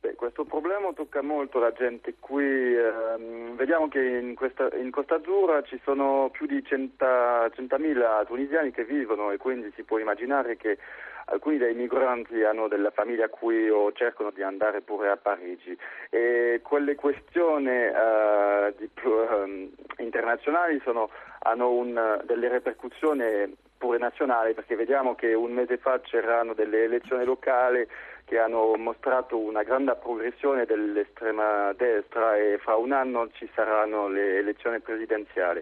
Beh, 0.00 0.14
questo 0.14 0.44
problema 0.44 0.94
tocca 0.94 1.20
molto 1.20 1.58
la 1.58 1.72
gente 1.72 2.14
qui. 2.18 2.74
Ehm, 2.74 3.54
vediamo 3.56 3.88
che 3.88 4.00
in, 4.00 4.34
questa, 4.34 4.70
in, 4.76 4.90
Costa 4.90 5.16
Azzurra 5.16 5.60
ci 5.62 5.78
sono 5.84 6.30
più 6.32 6.46
di 6.46 6.64
100.000 6.66 8.24
tunisiani 8.24 8.70
che 8.70 8.84
vivono 8.84 9.30
e 9.30 9.36
quindi 9.36 9.70
si 9.74 9.82
può 9.82 9.98
immaginare 9.98 10.56
che 10.56 10.78
alcuni 11.26 11.58
dei 11.58 11.74
migranti 11.74 12.42
hanno 12.42 12.66
della 12.66 12.90
famiglia 12.90 13.28
qui 13.28 13.68
o 13.68 13.92
cercano 13.92 14.30
di 14.30 14.42
andare 14.42 14.80
pure 14.80 15.10
a 15.10 15.18
Parigi 15.18 15.76
e 16.08 16.60
quelle 16.62 16.94
questioni 16.94 17.86
uh, 17.86 18.74
di, 18.78 18.88
uh, 19.02 19.70
internazionali 19.98 20.80
sono, 20.82 21.10
hanno 21.40 21.72
un, 21.72 22.22
delle 22.24 22.48
ripercussioni 22.48 23.54
pure 23.76 23.98
nazionali 23.98 24.54
perché 24.54 24.76
vediamo 24.76 25.14
che 25.14 25.34
un 25.34 25.52
mese 25.52 25.78
fa 25.78 26.00
c'erano 26.00 26.54
delle 26.54 26.84
elezioni 26.84 27.24
locali 27.24 27.86
che 28.30 28.38
hanno 28.38 28.76
mostrato 28.76 29.36
una 29.36 29.64
grande 29.64 29.96
progressione 29.96 30.64
dell'estrema 30.64 31.72
destra 31.72 32.36
e 32.36 32.58
fra 32.58 32.76
un 32.76 32.92
anno 32.92 33.28
ci 33.32 33.50
saranno 33.56 34.06
le 34.06 34.38
elezioni 34.38 34.78
presidenziali. 34.78 35.60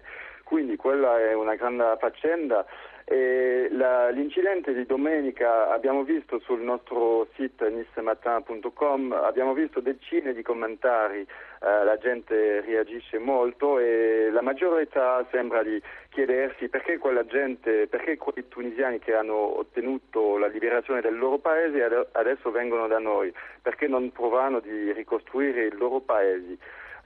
Quindi 0.49 0.77
quella 0.77 1.19
è 1.19 1.33
una 1.33 1.53
grande 1.53 1.95
faccenda. 1.99 2.65
La, 3.05 4.09
l'incidente 4.09 4.73
di 4.73 4.83
domenica 4.83 5.71
abbiamo 5.71 6.01
visto 6.03 6.39
sul 6.39 6.61
nostro 6.61 7.27
sito 7.35 7.69
nissematin.com, 7.69 9.11
abbiamo 9.11 9.53
visto 9.53 9.79
decine 9.79 10.33
di 10.33 10.41
commentari, 10.41 11.19
eh, 11.21 11.83
la 11.83 11.97
gente 11.97 12.61
reagisce 12.61 13.19
molto 13.19 13.77
e 13.77 14.29
la 14.31 14.41
maggiorità 14.41 15.23
sembra 15.29 15.61
di 15.61 15.79
chiedersi 16.09 16.67
perché 16.67 16.97
quella 16.97 17.25
gente, 17.27 17.85
perché 17.85 18.17
quei 18.17 18.47
tunisiani 18.47 18.97
che 18.97 19.13
hanno 19.13 19.59
ottenuto 19.59 20.37
la 20.37 20.47
liberazione 20.47 21.01
del 21.01 21.15
loro 21.15 21.37
paese 21.37 22.07
adesso 22.13 22.49
vengono 22.49 22.87
da 22.87 22.97
noi, 22.97 23.31
perché 23.61 23.87
non 23.87 24.11
provano 24.11 24.59
di 24.61 24.91
ricostruire 24.93 25.65
il 25.65 25.77
loro 25.77 25.99
paese 25.99 26.57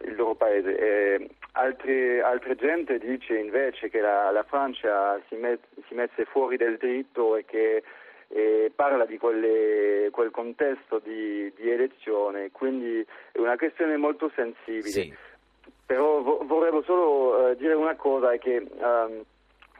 il 0.01 0.15
loro 0.15 0.35
paese. 0.35 0.77
E 0.77 1.29
altri, 1.53 2.19
altre 2.19 2.55
gente 2.55 2.97
dice 2.97 3.37
invece 3.37 3.89
che 3.89 3.99
la, 3.99 4.31
la 4.31 4.43
Francia 4.43 5.19
si, 5.27 5.35
met, 5.35 5.59
si, 5.87 5.93
mette 5.93 6.25
fuori 6.25 6.57
del 6.57 6.77
dritto 6.77 7.35
e 7.35 7.45
che 7.45 7.83
e 8.35 8.71
parla 8.73 9.05
di 9.05 9.19
quelle, 9.19 10.09
quel 10.11 10.31
contesto 10.31 10.97
di, 10.97 11.53
di, 11.55 11.69
elezione, 11.69 12.49
quindi 12.51 13.05
è 13.31 13.37
una 13.37 13.55
questione 13.55 13.95
molto 13.95 14.31
sensibile. 14.33 14.89
Sì. 14.89 15.13
Però 15.85 16.19
vo- 16.21 16.41
vorrei 16.43 16.81
solo 16.83 17.51
uh, 17.51 17.55
dire 17.55 17.73
una 17.73 17.95
cosa, 17.95 18.31
è 18.31 18.39
che 18.39 18.65
um, 18.75 19.23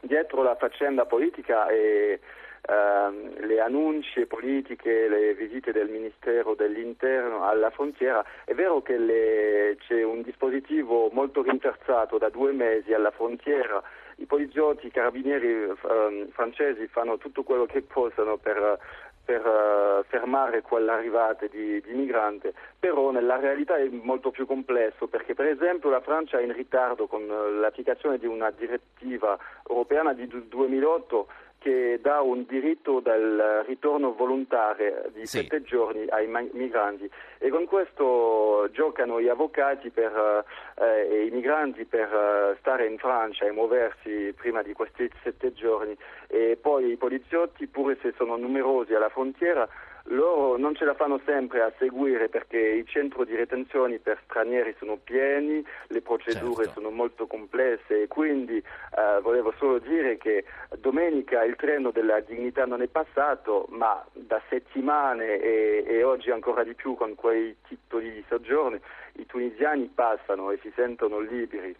dietro 0.02 0.44
la 0.44 0.54
faccenda 0.54 1.04
politica 1.04 1.66
e 1.68 2.20
ehm, 2.66 3.46
le 3.46 3.60
annunce 3.60 4.26
politiche, 4.26 5.08
le 5.08 5.34
visite 5.34 5.72
del 5.72 5.88
Ministero 5.88 6.54
dell'Interno 6.54 7.44
alla 7.44 7.70
frontiera, 7.70 8.24
è 8.44 8.54
vero 8.54 8.82
che 8.82 8.96
le, 8.96 9.76
c'è 9.86 10.02
un 10.02 10.22
dispositivo 10.22 11.10
molto 11.12 11.42
rinforzato 11.42 12.18
da 12.18 12.28
due 12.28 12.52
mesi 12.52 12.92
alla 12.92 13.10
frontiera, 13.10 13.82
i 14.16 14.26
poliziotti, 14.26 14.86
i 14.86 14.90
carabinieri 14.90 15.64
ehm, 15.64 16.28
francesi 16.30 16.86
fanno 16.86 17.18
tutto 17.18 17.42
quello 17.42 17.66
che 17.66 17.82
possono 17.82 18.36
per 18.36 18.78
per 19.24 19.44
uh, 19.44 20.04
fermare 20.08 20.60
quell'arrivata 20.60 21.46
di, 21.46 21.80
di 21.80 21.92
migranti, 21.94 22.52
però 22.78 23.10
nella 23.10 23.36
realtà 23.36 23.76
è 23.76 23.88
molto 23.88 24.30
più 24.30 24.46
complesso 24.46 25.06
perché 25.06 25.34
per 25.34 25.46
esempio 25.46 25.88
la 25.88 26.00
Francia 26.00 26.38
è 26.38 26.42
in 26.42 26.52
ritardo 26.52 27.06
con 27.06 27.22
uh, 27.22 27.58
l'applicazione 27.58 28.18
di 28.18 28.26
una 28.26 28.50
direttiva 28.50 29.38
europea 29.66 30.12
di 30.12 30.28
2008 30.48 31.26
che 31.64 31.98
dà 32.02 32.20
un 32.20 32.44
diritto 32.46 33.00
del 33.00 33.64
ritorno 33.66 34.12
volontario 34.12 35.04
di 35.14 35.24
sì. 35.24 35.38
sette 35.38 35.62
giorni 35.62 36.04
ai 36.08 36.28
migranti 36.52 37.10
e 37.38 37.48
con 37.48 37.64
questo 37.64 38.68
giocano 38.70 39.18
gli 39.18 39.28
avvocati 39.28 39.88
per, 39.88 40.44
eh, 40.74 41.08
e 41.10 41.24
i 41.24 41.30
migranti 41.30 41.86
per 41.86 42.12
uh, 42.12 42.54
stare 42.58 42.86
in 42.86 42.98
Francia 42.98 43.46
e 43.46 43.50
muoversi 43.50 44.34
prima 44.36 44.60
di 44.60 44.74
questi 44.74 45.10
sette 45.22 45.54
giorni 45.54 45.96
e 46.26 46.58
poi 46.60 46.90
i 46.90 46.96
poliziotti 46.96 47.66
pure 47.66 47.96
se 48.02 48.12
sono 48.14 48.36
numerosi 48.36 48.92
alla 48.92 49.08
frontiera 49.08 49.66
loro 50.08 50.58
non 50.58 50.74
ce 50.74 50.84
la 50.84 50.94
fanno 50.94 51.20
sempre 51.24 51.62
a 51.62 51.72
seguire 51.78 52.28
perché 52.28 52.58
i 52.58 52.86
centri 52.86 53.24
di 53.24 53.34
retenzione 53.34 53.98
per 53.98 54.20
stranieri 54.24 54.74
sono 54.78 54.96
pieni, 54.96 55.64
le 55.88 56.00
procedure 56.02 56.64
certo. 56.64 56.80
sono 56.80 56.90
molto 56.90 57.26
complesse 57.26 58.02
e 58.02 58.08
quindi 58.08 58.56
eh, 58.56 59.20
volevo 59.22 59.52
solo 59.56 59.78
dire 59.78 60.16
che 60.18 60.44
domenica 60.78 61.44
il 61.44 61.56
treno 61.56 61.90
della 61.90 62.20
dignità 62.20 62.66
non 62.66 62.82
è 62.82 62.86
passato, 62.86 63.66
ma 63.70 64.04
da 64.12 64.40
settimane 64.48 65.40
e, 65.40 65.84
e 65.86 66.02
oggi 66.02 66.30
ancora 66.30 66.64
di 66.64 66.74
più 66.74 66.94
con 66.94 67.14
quei 67.14 67.56
titoli 67.66 68.12
di 68.12 68.24
soggiorno 68.28 68.78
i 69.14 69.26
tunisiani 69.26 69.90
passano 69.94 70.50
e 70.50 70.58
si 70.62 70.72
sentono 70.74 71.20
liberi. 71.20 71.74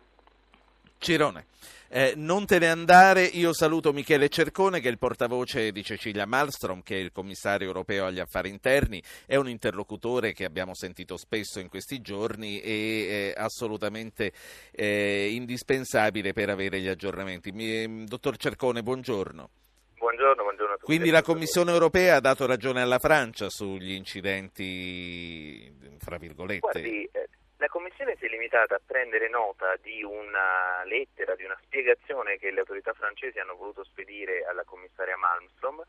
Cirone. 1.04 1.44
Eh, 1.90 2.14
non 2.16 2.46
te 2.46 2.58
ne 2.58 2.70
andare, 2.70 3.24
io 3.24 3.52
saluto 3.52 3.92
Michele 3.92 4.30
Cercone 4.30 4.80
che 4.80 4.88
è 4.88 4.90
il 4.90 4.96
portavoce 4.96 5.70
di 5.70 5.84
Cecilia 5.84 6.24
Malmstrom 6.24 6.82
che 6.82 6.96
è 6.96 6.98
il 6.98 7.12
commissario 7.12 7.66
europeo 7.66 8.06
agli 8.06 8.20
affari 8.20 8.48
interni, 8.48 9.02
è 9.26 9.36
un 9.36 9.46
interlocutore 9.50 10.32
che 10.32 10.46
abbiamo 10.46 10.74
sentito 10.74 11.18
spesso 11.18 11.60
in 11.60 11.68
questi 11.68 12.00
giorni 12.00 12.58
e 12.62 13.34
è 13.36 13.38
assolutamente 13.38 14.32
eh, 14.72 15.28
indispensabile 15.32 16.32
per 16.32 16.48
avere 16.48 16.80
gli 16.80 16.88
aggiornamenti. 16.88 17.52
Mi, 17.52 17.82
ehm, 17.82 18.06
dottor 18.06 18.38
Cercone, 18.38 18.82
buongiorno. 18.82 19.50
Buongiorno, 19.98 20.42
buongiorno 20.42 20.72
a 20.72 20.76
tutti. 20.76 20.86
Quindi 20.86 21.10
la 21.10 21.22
Commissione 21.22 21.70
europea 21.70 22.16
ha 22.16 22.20
dato 22.20 22.46
ragione 22.46 22.80
alla 22.80 22.98
Francia 22.98 23.50
sugli 23.50 23.92
incidenti, 23.92 25.70
fra 25.98 26.16
virgolette. 26.16 26.60
Guardi, 26.60 27.08
eh, 27.12 27.28
la 27.64 27.70
Commissione 27.70 28.14
si 28.18 28.26
è 28.26 28.28
limitata 28.28 28.74
a 28.74 28.80
prendere 28.84 29.26
nota 29.30 29.74
di 29.80 30.02
una 30.02 30.84
lettera, 30.84 31.34
di 31.34 31.44
una 31.44 31.58
spiegazione 31.62 32.36
che 32.36 32.50
le 32.50 32.60
autorità 32.60 32.92
francesi 32.92 33.38
hanno 33.38 33.56
voluto 33.56 33.84
spedire 33.84 34.44
alla 34.44 34.64
commissaria 34.64 35.16
Malmström, 35.16 35.80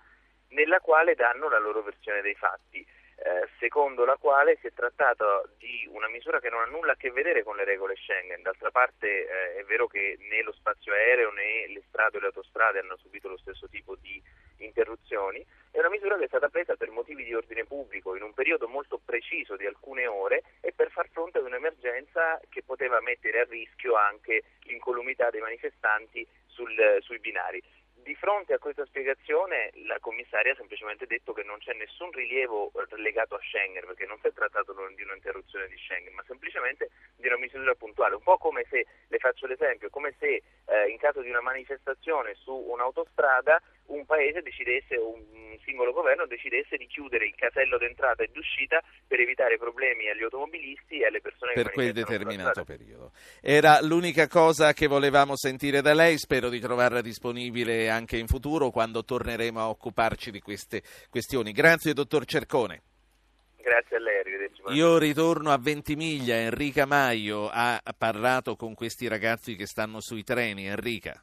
nella 0.51 0.79
quale 0.79 1.15
danno 1.15 1.49
la 1.49 1.59
loro 1.59 1.83
versione 1.83 2.21
dei 2.21 2.35
fatti, 2.35 2.79
eh, 2.79 3.49
secondo 3.59 4.05
la 4.05 4.15
quale 4.15 4.57
si 4.61 4.67
è 4.67 4.73
trattato 4.73 5.49
di 5.57 5.85
una 5.91 6.07
misura 6.07 6.39
che 6.39 6.49
non 6.49 6.61
ha 6.61 6.65
nulla 6.65 6.93
a 6.93 6.95
che 6.95 7.11
vedere 7.11 7.43
con 7.43 7.57
le 7.57 7.65
regole 7.65 7.95
Schengen. 7.97 8.41
D'altra 8.41 8.71
parte 8.71 9.27
eh, 9.27 9.55
è 9.57 9.63
vero 9.65 9.87
che 9.87 10.15
né 10.17 10.43
lo 10.43 10.53
spazio 10.53 10.93
aereo 10.93 11.31
né 11.31 11.67
le 11.67 11.83
strade 11.89 12.15
o 12.17 12.19
le 12.21 12.27
autostrade 12.27 12.79
hanno 12.79 12.95
subito 12.95 13.27
lo 13.27 13.37
stesso 13.37 13.67
tipo 13.67 13.95
di 13.95 14.23
interruzioni, 14.57 15.45
è 15.71 15.79
una 15.79 15.89
misura 15.89 16.17
che 16.17 16.23
è 16.23 16.27
stata 16.27 16.47
presa 16.47 16.75
per 16.75 16.89
motivi 16.89 17.25
di 17.25 17.33
ordine 17.33 17.65
pubblico 17.65 18.15
in 18.15 18.23
un 18.23 18.33
periodo 18.33 18.67
molto 18.69 18.97
preciso 19.03 19.57
di 19.57 19.65
alcune 19.65 20.07
ore 20.07 20.43
e 20.61 20.71
per 20.71 20.89
far 20.89 21.09
fronte 21.09 21.39
ad 21.39 21.45
un'emergenza 21.45 22.39
che 22.47 22.63
poteva 22.63 23.01
mettere 23.01 23.41
a 23.41 23.45
rischio 23.49 23.95
anche 23.95 24.43
l'incolumità 24.61 25.29
dei 25.29 25.41
manifestanti 25.41 26.25
sul, 26.45 26.97
sui 27.01 27.19
binari. 27.19 27.61
Di 28.05 28.13
fronte 28.13 28.53
a 28.53 28.59
questa 28.59 28.85
spiegazione 28.85 29.71
la 29.87 29.97
commissaria 29.99 30.53
ha 30.53 30.55
semplicemente 30.55 31.07
detto 31.07 31.33
che 31.33 31.41
non 31.41 31.57
c'è 31.57 31.73
nessun 31.73 32.11
rilievo 32.11 32.71
legato 32.97 33.33
a 33.33 33.39
Schengen, 33.41 33.83
perché 33.83 34.05
non 34.05 34.19
si 34.21 34.27
è 34.27 34.31
trattato 34.31 34.73
di 34.95 35.01
un'interruzione 35.01 35.67
di 35.67 35.75
Schengen, 35.75 36.13
ma 36.13 36.23
semplicemente 36.27 36.91
di 37.15 37.25
una 37.25 37.37
misura 37.37 37.73
puntuale, 37.73 38.13
un 38.13 38.21
po' 38.21 38.37
come 38.37 38.63
se, 38.69 38.85
le 39.07 39.17
faccio 39.17 39.47
l'esempio, 39.47 39.89
come 39.89 40.13
se 40.19 40.43
eh, 40.67 40.87
in 40.87 40.99
caso 40.99 41.21
di 41.21 41.29
una 41.29 41.41
manifestazione 41.41 42.35
su 42.35 42.53
un'autostrada 42.53 43.59
un 43.87 44.05
paese 44.05 44.41
decidesse, 44.41 44.95
un 44.95 45.57
singolo 45.63 45.91
governo 45.91 46.25
decidesse 46.25 46.77
di 46.77 46.87
chiudere 46.87 47.25
il 47.25 47.35
casello 47.35 47.77
d'entrata 47.77 48.23
e 48.23 48.29
d'uscita 48.31 48.81
per 49.07 49.19
evitare 49.19 49.57
problemi 49.57 50.09
agli 50.09 50.23
automobilisti 50.23 50.99
e 50.99 51.05
alle 51.05 51.21
persone 51.21 51.53
per 51.53 51.63
che 51.63 51.69
Per 51.69 51.73
quel 51.73 51.93
determinato 51.93 52.63
periodo. 52.63 53.11
Era 53.41 53.79
l'unica 53.81 54.27
cosa 54.27 54.73
che 54.73 54.87
volevamo 54.87 55.35
sentire 55.35 55.81
da 55.81 55.93
lei, 55.93 56.17
spero 56.17 56.49
di 56.49 56.59
trovarla 56.59 57.01
disponibile 57.01 57.89
anche 57.89 58.17
in 58.17 58.27
futuro 58.27 58.69
quando 58.69 59.03
torneremo 59.03 59.59
a 59.59 59.69
occuparci 59.69 60.31
di 60.31 60.39
queste 60.39 60.81
questioni. 61.09 61.51
Grazie 61.51 61.93
dottor 61.93 62.25
Cercone. 62.25 62.81
Grazie 63.61 63.97
a 63.97 63.99
lei, 63.99 64.19
arrivederci. 64.19 64.61
Io 64.73 64.97
ritorno 64.97 65.51
a 65.51 65.57
Ventimiglia, 65.57 66.35
Enrica 66.35 66.85
Maio 66.85 67.49
ha 67.51 67.81
parlato 67.97 68.55
con 68.55 68.75
questi 68.75 69.07
ragazzi 69.07 69.55
che 69.55 69.65
stanno 69.65 69.99
sui 70.01 70.23
treni. 70.23 70.67
Enrica. 70.67 71.19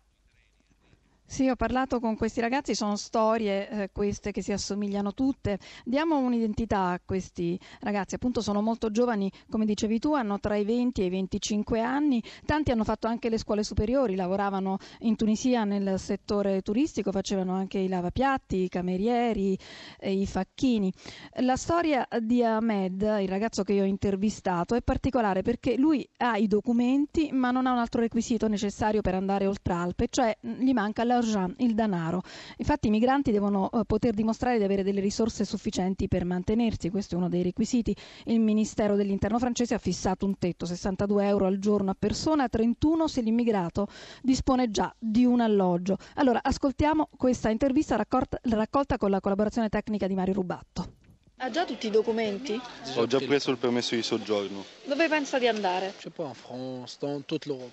Sì, 1.25 1.49
ho 1.49 1.57
parlato 1.57 1.99
con 1.99 2.15
questi 2.15 2.43
ragazzi, 2.43 2.75
sono 2.75 2.95
storie 2.97 3.69
eh, 3.69 3.91
queste 3.91 4.33
che 4.33 4.43
si 4.43 4.53
assomigliano 4.53 5.15
tutte. 5.15 5.59
Diamo 5.83 6.19
un'identità 6.19 6.89
a 6.89 7.01
questi 7.03 7.59
ragazzi, 7.81 8.17
appunto 8.17 8.43
sono 8.43 8.61
molto 8.61 8.91
giovani, 8.91 9.33
come 9.49 9.65
dicevi 9.65 9.99
tu, 9.99 10.13
hanno 10.13 10.39
tra 10.41 10.57
i 10.57 10.65
20 10.65 11.01
e 11.01 11.05
i 11.07 11.09
25 11.09 11.81
anni, 11.81 12.23
tanti 12.45 12.71
hanno 12.71 12.85
fatto 12.85 13.07
anche 13.07 13.31
le 13.31 13.39
scuole 13.39 13.63
superiori, 13.63 14.15
lavoravano 14.15 14.77
in 15.01 15.17
Tunisia 15.17 15.65
nel 15.65 15.99
settore 15.99 16.61
turistico, 16.61 17.11
facevano 17.13 17.55
anche 17.55 17.79
i 17.79 17.89
lavapiatti, 17.89 18.65
i 18.65 18.69
camerieri, 18.69 19.59
eh, 20.01 20.13
i 20.13 20.27
facchini. 20.27 20.93
La 21.41 21.57
storia 21.57 22.07
di 22.21 22.45
Ahmed, 22.45 23.01
il 23.21 23.29
ragazzo 23.29 23.63
che 23.63 23.73
io 23.73 23.85
ho 23.85 23.87
intervistato, 23.87 24.75
è 24.75 24.83
particolare 24.83 25.41
perché 25.41 25.79
lui 25.79 26.07
ha 26.19 26.37
i 26.37 26.47
documenti 26.47 27.31
ma 27.33 27.51
non 27.51 27.67
ha 27.67 27.73
un 27.73 27.79
altro 27.79 28.03
requisito 28.03 28.49
necessario 28.49 29.01
per 29.01 29.15
andare 29.15 29.47
oltre 29.47 29.73
Alpe, 29.73 30.09
cioè 30.11 30.37
gli 30.39 30.73
manca 30.75 31.05
la 31.05 31.21
l'argent, 31.23 31.55
il 31.61 31.75
denaro. 31.75 32.23
Infatti 32.57 32.89
i 32.89 32.91
migranti 32.91 33.31
devono 33.31 33.71
eh, 33.71 33.85
poter 33.87 34.15
dimostrare 34.15 34.59
di 34.59 34.65
avere 34.65 34.83
delle 34.83 35.01
risorse 35.01 35.45
sufficienti 35.45 36.09
per 36.09 36.25
mantenersi, 36.25 36.91
questo 36.91 37.15
è 37.15 37.19
uno 37.19 37.29
dei 37.29 37.43
requisiti. 37.43 37.95
Il 38.25 38.41
Ministero 38.41 38.97
dell'Interno 38.97 39.39
francese 39.39 39.75
ha 39.75 39.79
fissato 39.79 40.27
un 40.27 40.39
tetto, 40.39 40.67
62 40.67 41.27
euro 41.27 41.47
al 41.47 41.59
giorno 41.59 41.91
a 41.91 41.97
persona, 41.99 42.49
31 42.49 43.09
se 43.09 43.21
l'immigrato 43.21 43.87
dispone 44.23 44.71
già 44.71 44.95
di 44.99 45.25
un 45.25 45.41
alloggio. 45.41 45.97
Allora 46.15 46.41
ascoltiamo 46.43 47.09
questa 47.17 47.51
intervista 47.51 47.97
raccolta, 47.97 48.39
raccolta 48.43 48.97
con 48.97 49.11
la 49.11 49.21
collaborazione 49.21 49.69
tecnica 49.69 50.07
di 50.07 50.15
Mario 50.15 50.35
Rubatto. 50.35 51.02
Ha 51.45 51.51
già 51.51 51.65
tutti 51.65 51.89
i 51.89 51.91
documenti? 51.91 52.61
Ho 52.95 53.07
già 53.09 53.19
preso 53.19 53.51
il 53.51 53.57
permesso 53.59 53.97
di 53.97 54.03
soggiorno. 54.05 54.65
Dove 54.85 55.09
pensa 55.09 55.41
di 55.41 55.49
andare? 55.49 55.93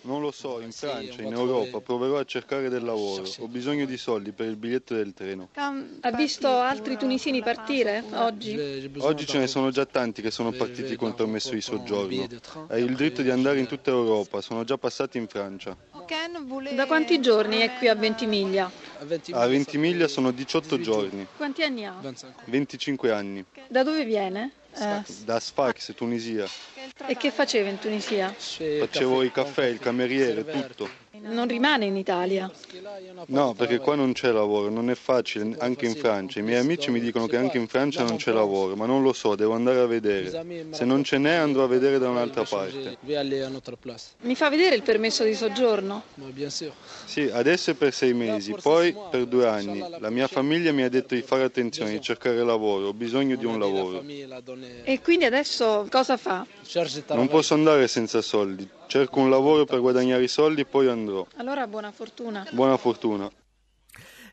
Non 0.02 0.22
lo 0.22 0.32
so, 0.32 0.60
in 0.60 0.72
Francia, 0.72 1.22
in 1.22 1.32
Europa, 1.32 1.80
proverò 1.80 2.18
a 2.18 2.24
cercare 2.24 2.70
del 2.70 2.84
lavoro. 2.84 3.26
Ho 3.38 3.48
bisogno 3.48 3.86
di 3.86 3.96
soldi 3.96 4.32
per 4.32 4.48
il 4.48 4.56
biglietto 4.56 4.96
del 4.96 5.14
treno. 5.14 5.50
Ha 5.54 6.12
visto 6.16 6.48
altri 6.48 6.98
tunisini 6.98 7.44
partire 7.44 8.04
oggi? 8.14 8.90
Oggi 8.98 9.28
ce 9.28 9.38
ne 9.38 9.46
sono 9.46 9.70
già 9.70 9.86
tanti 9.86 10.24
che 10.24 10.32
sono 10.32 10.52
partiti 10.52 10.96
con 10.96 11.14
permesso 11.14 11.52
di 11.52 11.62
soggiorno. 11.62 12.28
Hai 12.70 12.84
il 12.84 12.96
diritto 12.96 13.22
di 13.22 13.30
andare 13.30 13.60
in 13.60 13.68
tutta 13.68 13.92
Europa, 13.92 14.42
sono 14.42 14.64
già 14.64 14.80
passati 14.80 15.20
in 15.20 15.28
Francia. 15.28 15.78
Da 16.74 16.88
quanti 16.88 17.22
giorni 17.22 17.58
è 17.58 17.78
qui 17.78 17.88
a 17.88 17.94
Ventimiglia? 17.94 18.72
A 19.32 19.46
Ventimiglia 19.46 20.08
sono 20.08 20.32
18 20.32 20.80
giorni. 20.80 21.28
Quanti 21.38 21.62
anni 21.62 21.86
ha? 21.86 21.96
25 22.46 23.12
anni. 23.12 23.46
Da 23.68 23.84
dove 23.84 24.06
viene? 24.06 24.52
Eh. 24.78 25.02
Da 25.26 25.40
Sfax, 25.40 25.94
Tunisia. 25.96 26.48
E 27.08 27.16
che 27.18 27.32
faceva 27.32 27.70
in 27.70 27.80
Tunisia? 27.80 28.34
Facevo 28.34 29.24
il 29.24 29.32
caffè, 29.32 29.66
il 29.66 29.80
cameriere, 29.80 30.46
tutto. 30.46 30.90
Non 31.22 31.48
rimane 31.48 31.86
in 31.86 31.96
Italia? 31.96 32.50
No, 33.28 33.54
perché 33.54 33.80
qua 33.80 33.96
non 33.96 34.14
c'è 34.14 34.32
lavoro, 34.32 34.70
non 34.70 34.90
è 34.90 34.96
facile, 34.96 35.56
anche 35.60 35.86
in 35.86 35.96
Francia. 35.96 36.40
I 36.40 36.44
miei 36.44 36.60
amici 36.60 36.92
mi 36.92 37.00
dicono 37.00 37.28
che 37.28 37.38
anche 37.38 37.58
in 37.58 37.68
Francia 37.68 38.04
non 38.04 38.18
c'è 38.18 38.32
lavoro, 38.32 38.76
ma 38.76 38.86
non 38.86 39.02
lo 39.04 39.14
so, 39.14 39.36
devo 39.36 39.54
andare 39.54 39.80
a 39.80 39.86
vedere. 39.86 40.30
Se 40.72 40.86
non 40.86 41.04
ce 41.04 41.18
n'è 41.18 41.34
andrò 41.34 41.64
a 41.64 41.68
vedere 41.68 42.00
da 42.00 42.10
un'altra 42.10 42.44
parte. 42.44 42.98
Mi 44.22 44.36
fa 44.36 44.50
vedere 44.50 44.76
il 44.76 44.82
permesso 44.82 45.24
di 45.24 45.34
soggiorno? 45.34 46.04
Sì, 47.06 47.30
adesso 47.32 47.72
è 47.72 47.74
per 47.74 47.94
sei 47.94 48.14
mesi, 48.14 48.56
poi 48.62 48.96
per 49.10 49.26
due 49.26 49.48
anni. 49.48 49.84
La 50.00 50.10
mia 50.10 50.28
famiglia 50.28 50.72
mi 50.72 50.84
ha 50.84 50.90
detto 50.90 51.16
di 51.16 51.22
fare 51.22 51.44
attenzione, 51.44 51.92
di 51.92 52.02
cercare 52.02 52.44
lavoro, 52.44 52.88
ho 52.88 52.94
bisogno 52.94 53.36
di 53.36 53.46
un 53.46 53.60
lavoro. 53.60 54.04
E 54.84 55.02
quindi 55.02 55.26
adesso 55.26 55.88
cosa 55.90 56.18
fa? 56.18 56.46
Non 57.08 57.28
posso 57.28 57.54
andare 57.54 57.88
senza 57.88 58.22
soldi. 58.22 58.78
Cerco 58.90 59.20
un 59.20 59.30
lavoro 59.30 59.66
per 59.66 59.82
guadagnare 59.82 60.24
i 60.24 60.28
soldi 60.28 60.62
e 60.62 60.66
poi 60.66 60.88
andrò. 60.88 61.24
Allora 61.36 61.68
buona 61.68 61.92
fortuna. 61.92 62.44
Buona 62.50 62.76
fortuna. 62.76 63.30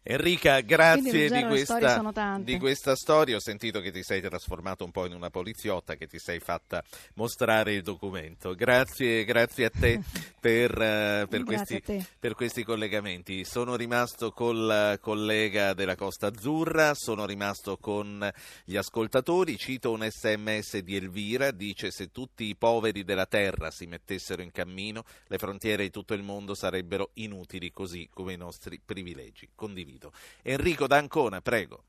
Enrica, 0.08 0.60
grazie 0.60 1.28
di 1.28 1.42
questa, 1.46 2.38
di 2.38 2.58
questa, 2.60 2.94
storia. 2.94 3.34
Ho 3.34 3.40
sentito 3.40 3.80
che 3.80 3.90
ti 3.90 4.04
sei 4.04 4.20
trasformato 4.20 4.84
un 4.84 4.92
po' 4.92 5.04
in 5.04 5.12
una 5.12 5.30
poliziotta, 5.30 5.96
che 5.96 6.06
ti 6.06 6.20
sei 6.20 6.38
fatta 6.38 6.80
mostrare 7.14 7.72
il 7.72 7.82
documento. 7.82 8.54
Grazie, 8.54 9.24
grazie 9.24 9.64
a 9.64 9.70
te 9.70 10.00
per, 10.38 10.70
uh, 10.70 11.26
per, 11.26 11.42
questi, 11.42 11.82
te. 11.82 12.06
per, 12.20 12.34
questi, 12.34 12.62
collegamenti. 12.62 13.44
Sono 13.44 13.74
rimasto 13.74 14.30
col 14.30 14.96
collega 15.00 15.74
della 15.74 15.96
Costa 15.96 16.28
Azzurra, 16.28 16.94
sono 16.94 17.26
rimasto 17.26 17.76
con 17.76 18.30
gli 18.64 18.76
ascoltatori. 18.76 19.58
Cito 19.58 19.90
un 19.90 20.06
sms 20.08 20.78
di 20.82 20.94
Elvira, 20.94 21.50
dice 21.50 21.90
se 21.90 22.12
tutti 22.12 22.44
i 22.44 22.54
poveri 22.54 23.02
della 23.02 23.26
terra 23.26 23.72
si 23.72 23.86
mettessero 23.86 24.40
in 24.40 24.52
cammino, 24.52 25.02
le 25.26 25.38
frontiere 25.38 25.82
di 25.82 25.90
tutto 25.90 26.14
il 26.14 26.22
mondo 26.22 26.54
sarebbero 26.54 27.10
inutili, 27.14 27.72
così 27.72 28.08
come 28.08 28.34
i 28.34 28.36
nostri 28.36 28.78
privilegi. 28.78 29.48
Condivido 29.52 29.94
sentito. 29.96 30.12
Enrico 30.42 30.86
D'Ancona, 30.86 31.40
prego. 31.40 31.82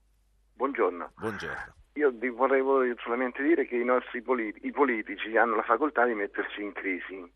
Buongiorno. 0.54 1.12
Buongiorno. 1.18 1.76
Io 1.94 2.14
volevo 2.34 2.82
solamente 3.00 3.44
dire 3.44 3.66
che 3.66 3.76
i 3.76 3.84
nostri 3.84 4.22
politi- 4.22 4.66
i 4.66 4.72
politici 4.72 5.36
hanno 5.36 5.56
la 5.56 5.64
facoltà 5.64 6.06
di 6.06 6.14
metterci 6.14 6.62
in 6.62 6.72
crisi. 6.72 7.32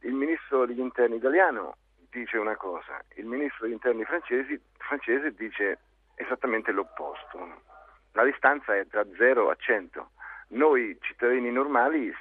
Il 0.00 0.12
ministro 0.12 0.64
degli 0.64 0.78
interni 0.78 1.16
italiano 1.16 1.76
dice 2.10 2.38
una 2.38 2.56
cosa, 2.56 3.02
il 3.16 3.26
ministro 3.26 3.64
degli 3.66 3.74
interni 3.74 4.04
francesi, 4.04 4.60
francese 4.76 5.34
dice 5.34 5.78
esattamente 6.14 6.70
l'opposto. 6.72 7.62
La 8.12 8.24
distanza 8.24 8.76
è 8.76 8.86
tra 8.86 9.04
0 9.16 9.50
a 9.50 9.56
100. 9.56 10.10
Noi 10.50 10.96
cittadini 11.00 11.50
normali 11.50 12.12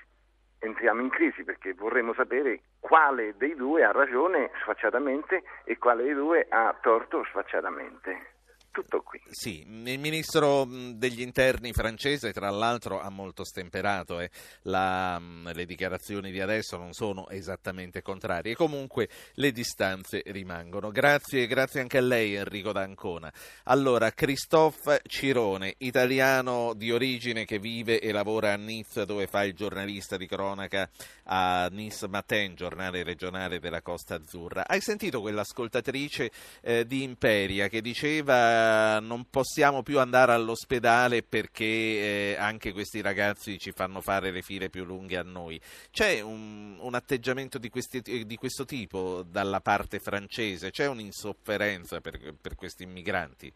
entriamo 0.60 1.02
in 1.02 1.10
crisi 1.10 1.44
perché 1.44 1.74
vorremmo 1.74 2.14
sapere 2.14 2.62
quale 2.88 3.36
dei 3.36 3.54
due 3.54 3.84
ha 3.84 3.92
ragione 3.92 4.50
sfacciatamente 4.62 5.44
e 5.66 5.78
quale 5.78 6.04
dei 6.04 6.14
due 6.14 6.48
ha 6.50 6.74
torto 6.82 7.24
sfacciatamente 7.26 8.36
tutto 8.78 9.02
qui. 9.02 9.20
Sì, 9.32 9.62
il 9.62 10.00
ministro 10.00 10.68
degli 10.70 11.22
interni 11.22 11.74
francese 11.74 12.32
tra 12.32 12.52
l'altro 12.52 13.02
ha 13.02 13.10
molto 13.10 13.44
stemperato 13.44 14.20
e 14.20 14.26
eh. 14.26 14.30
la, 14.64 15.20
le 15.20 15.66
dichiarazioni 15.66 16.30
di 16.32 16.40
adesso 16.40 16.78
non 16.78 16.94
sono 16.94 17.28
esattamente 17.30 18.04
contrarie, 18.04 18.54
comunque 18.54 19.10
le 19.34 19.52
distanze 19.52 20.22
rimangono. 20.28 20.92
Grazie, 20.92 21.48
grazie 21.48 21.82
anche 21.82 21.98
a 21.98 22.02
lei 22.02 22.36
Enrico 22.36 22.72
D'Ancona. 22.72 23.34
Allora, 23.64 24.12
Christophe 24.12 25.02
Cirone, 25.08 25.74
italiano 25.80 26.74
di 26.76 26.92
origine 26.92 27.46
che 27.46 27.58
vive 27.58 28.00
e 28.00 28.12
lavora 28.12 28.54
a 28.54 28.58
Nice 28.58 29.06
dove 29.06 29.26
fa 29.26 29.44
il 29.44 29.56
giornalista 29.56 30.18
di 30.18 30.28
cronaca 30.28 30.88
a 31.24 31.68
Nice 31.72 32.08
Matin, 32.08 32.54
giornale 32.54 33.02
regionale 33.02 33.60
della 33.60 33.82
Costa 33.82 34.16
Azzurra. 34.16 34.68
Hai 34.68 34.82
sentito 34.82 35.20
quell'ascoltatrice 35.22 36.32
eh, 36.62 36.86
di 36.86 37.02
Imperia 37.02 37.70
che 37.70 37.82
diceva 37.82 38.67
non 39.00 39.30
possiamo 39.30 39.84
più 39.84 40.00
andare 40.00 40.32
all'ospedale 40.34 41.24
perché 41.24 41.66
eh, 41.66 42.36
anche 42.38 42.72
questi 42.72 43.02
ragazzi 43.02 43.58
ci 43.58 43.72
fanno 43.72 44.02
fare 44.02 44.32
le 44.32 44.42
file 44.42 44.70
più 44.70 44.84
lunghe 44.84 45.18
a 45.18 45.24
noi. 45.24 45.60
C'è 45.92 46.22
un, 46.22 46.78
un 46.80 46.94
atteggiamento 46.96 47.58
di, 47.58 47.70
questi, 47.70 48.02
di, 48.02 48.36
questo 48.36 48.66
tipo 48.66 49.24
dalla 49.24 49.62
parte 49.62 50.00
francese? 50.00 50.72
C'è 50.72 50.88
un'insofferenza 50.88 52.02
per, 52.02 52.36
per 52.40 52.56
questi 52.56 52.84
immigranti? 52.84 53.54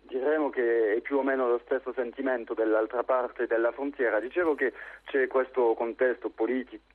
Diremo 0.00 0.50
che 0.50 0.94
è 0.94 1.00
più 1.00 1.18
o 1.18 1.22
meno 1.22 1.48
lo 1.48 1.60
stesso 1.64 1.92
sentimento 1.92 2.54
dell'altra 2.54 3.02
parte 3.02 3.46
della 3.46 3.72
frontiera. 3.72 4.20
Dicevo 4.20 4.54
che 4.54 4.72
c'è 5.04 5.26
questo 5.26 5.74
contesto 5.74 6.28
politico 6.28 6.90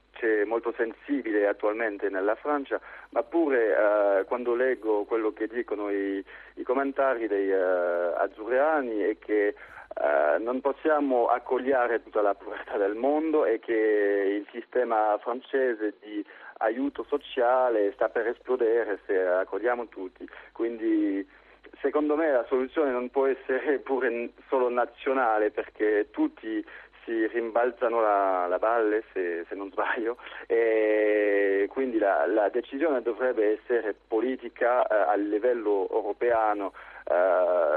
molto 0.45 0.74
sensibile 0.76 1.48
attualmente 1.48 2.10
nella 2.10 2.36
Francia, 2.36 2.82
ma 3.10 3.22
pure 3.22 3.70
eh, 3.70 4.26
quando 4.26 4.56
leggo 4.56 5.04
quello 5.04 5.32
che 5.32 5.48
dicono 5.48 5.91
i, 5.91 6.24
i 6.56 6.64
commentari 6.64 7.28
dei 7.28 7.52
eh, 7.52 7.56
azzurriani 7.56 9.02
è 9.02 9.18
che 9.20 9.48
eh, 9.50 10.38
non 10.39 10.62
possiamo 10.62 11.28
accogliere 11.28 12.02
tutta 12.04 12.22
la 12.22 12.34
povertà 12.34 12.78
del 12.78 12.95
mondo 12.95 13.45
e 13.45 13.60
che 13.60 13.74
il 13.74 14.48
sistema 14.52 15.18
francese 15.20 15.95
di 16.00 16.26
aiuto 16.60 17.04
sociale 17.04 17.91
sta 17.93 18.10
per 18.10 18.28
esplodere 18.28 19.00
se 19.06 19.20
accogliamo 19.20 19.88
tutti. 19.88 20.28
Quindi 20.52 21.28
secondo 21.82 22.15
me 22.15 22.32
la 22.32 22.45
soluzione 22.47 22.91
non 22.91 23.09
può 23.09 23.25
essere 23.25 23.80
pure 23.86 24.32
solo 24.47 24.69
nazionale 24.69 25.51
perché 25.51 26.07
tutti 26.11 26.65
si 27.03 27.25
rimbalzano 27.28 28.01
la, 28.01 28.47
la 28.47 28.57
valle 28.57 29.03
se, 29.13 29.45
se, 29.47 29.55
non 29.55 29.71
sbaglio 29.71 30.17
e 30.45 31.67
quindi 31.69 31.97
la, 31.97 32.25
la 32.28 32.49
decisione 32.49 33.01
dovrebbe 33.01 33.59
essere 33.59 33.95
politica 34.07 34.86
eh, 34.86 35.11
a 35.11 35.15
livello 35.15 35.88
europeo 35.89 36.73
eh, 37.09 37.76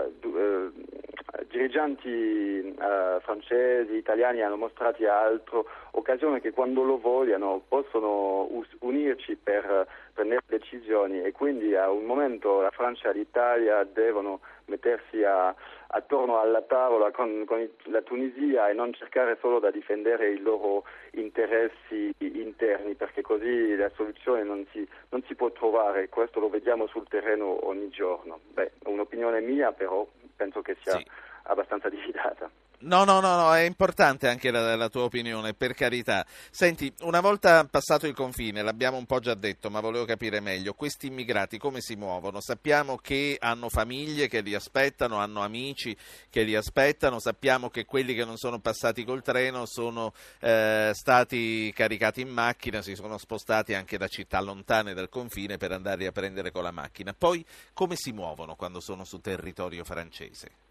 dirigenti 1.60 2.74
uh, 2.78 3.20
francesi, 3.20 3.94
italiani 3.94 4.40
hanno 4.40 4.56
mostrato 4.56 5.06
altro 5.10 5.66
occasione 5.92 6.40
che 6.40 6.52
quando 6.52 6.82
lo 6.82 6.98
vogliono 6.98 7.62
possono 7.68 8.46
us- 8.50 8.76
unirci 8.80 9.36
per 9.36 9.86
prendere 10.14 10.40
decisioni 10.46 11.22
e 11.22 11.32
quindi 11.32 11.74
a 11.74 11.90
un 11.90 12.04
momento 12.04 12.62
la 12.62 12.70
Francia 12.70 13.10
e 13.10 13.14
l'Italia 13.14 13.84
devono 13.84 14.40
mettersi 14.66 15.22
a, 15.22 15.54
attorno 15.88 16.40
alla 16.40 16.62
tavola 16.62 17.10
con, 17.10 17.44
con, 17.44 17.68
la 17.84 18.00
Tunisia 18.02 18.68
e 18.68 18.72
non 18.72 18.94
cercare 18.94 19.36
solo 19.40 19.58
da 19.58 19.70
difendere 19.70 20.30
i 20.30 20.38
loro 20.38 20.84
interessi 21.12 22.14
interni 22.18 22.94
perché 22.94 23.20
così 23.20 23.74
la 23.76 23.90
soluzione 23.94 24.44
non 24.44 24.64
si, 24.70 24.86
non 25.10 25.22
si 25.26 25.34
può 25.34 25.50
trovare, 25.50 26.08
questo 26.08 26.40
lo 26.40 26.48
vediamo 26.48 26.86
sul 26.86 27.06
terreno 27.08 27.66
ogni 27.66 27.90
giorno. 27.90 28.40
Beh, 28.52 28.72
un'opinione 28.84 29.40
mia 29.40 29.72
però 29.72 30.06
penso 30.36 30.62
che 30.62 30.76
sia 30.82 30.96
sì. 30.96 31.04
Abbastanza 31.50 31.88
diffidata. 31.88 32.50
No, 32.82 33.04
no, 33.04 33.20
no, 33.20 33.36
no, 33.36 33.54
è 33.54 33.60
importante 33.60 34.26
anche 34.26 34.50
la, 34.50 34.74
la, 34.74 34.88
tua 34.88 35.02
opinione, 35.02 35.52
per 35.52 35.74
carità. 35.74 36.24
Senti, 36.50 36.90
una 37.00 37.20
volta 37.20 37.62
passato 37.70 38.06
il 38.06 38.14
confine, 38.14 38.62
l'abbiamo 38.62 38.96
un 38.96 39.04
po' 39.04 39.18
già 39.18 39.34
detto, 39.34 39.68
ma 39.68 39.80
volevo 39.80 40.06
capire 40.06 40.40
meglio, 40.40 40.72
questi 40.72 41.08
immigrati 41.08 41.58
come 41.58 41.82
si 41.82 41.94
muovono? 41.94 42.40
Sappiamo 42.40 42.96
che 42.96 43.36
hanno 43.38 43.68
famiglie 43.68 44.28
che 44.28 44.40
li 44.40 44.54
aspettano, 44.54 45.18
hanno 45.18 45.42
amici 45.42 45.94
che 46.30 46.42
li 46.42 46.54
aspettano, 46.54 47.18
sappiamo 47.18 47.68
che 47.68 47.84
quelli 47.84 48.14
che 48.14 48.24
non 48.24 48.38
sono 48.38 48.60
passati 48.60 49.04
col 49.04 49.20
treno 49.20 49.66
sono 49.66 50.14
eh, 50.40 50.92
stati 50.94 51.70
caricati 51.74 52.22
in 52.22 52.30
macchina, 52.30 52.80
si 52.80 52.94
sono 52.94 53.18
spostati 53.18 53.74
anche 53.74 53.98
da 53.98 54.08
città 54.08 54.40
lontane 54.40 54.94
dal 54.94 55.10
confine 55.10 55.58
per 55.58 55.72
andarli 55.72 56.06
a 56.06 56.12
prendere 56.12 56.50
con 56.50 56.62
la 56.62 56.72
macchina. 56.72 57.12
Poi 57.12 57.44
come 57.74 57.96
si 57.96 58.12
muovono 58.12 58.54
quando 58.54 58.80
sono 58.80 59.04
su 59.04 59.20
territorio 59.20 59.84
francese? 59.84 60.69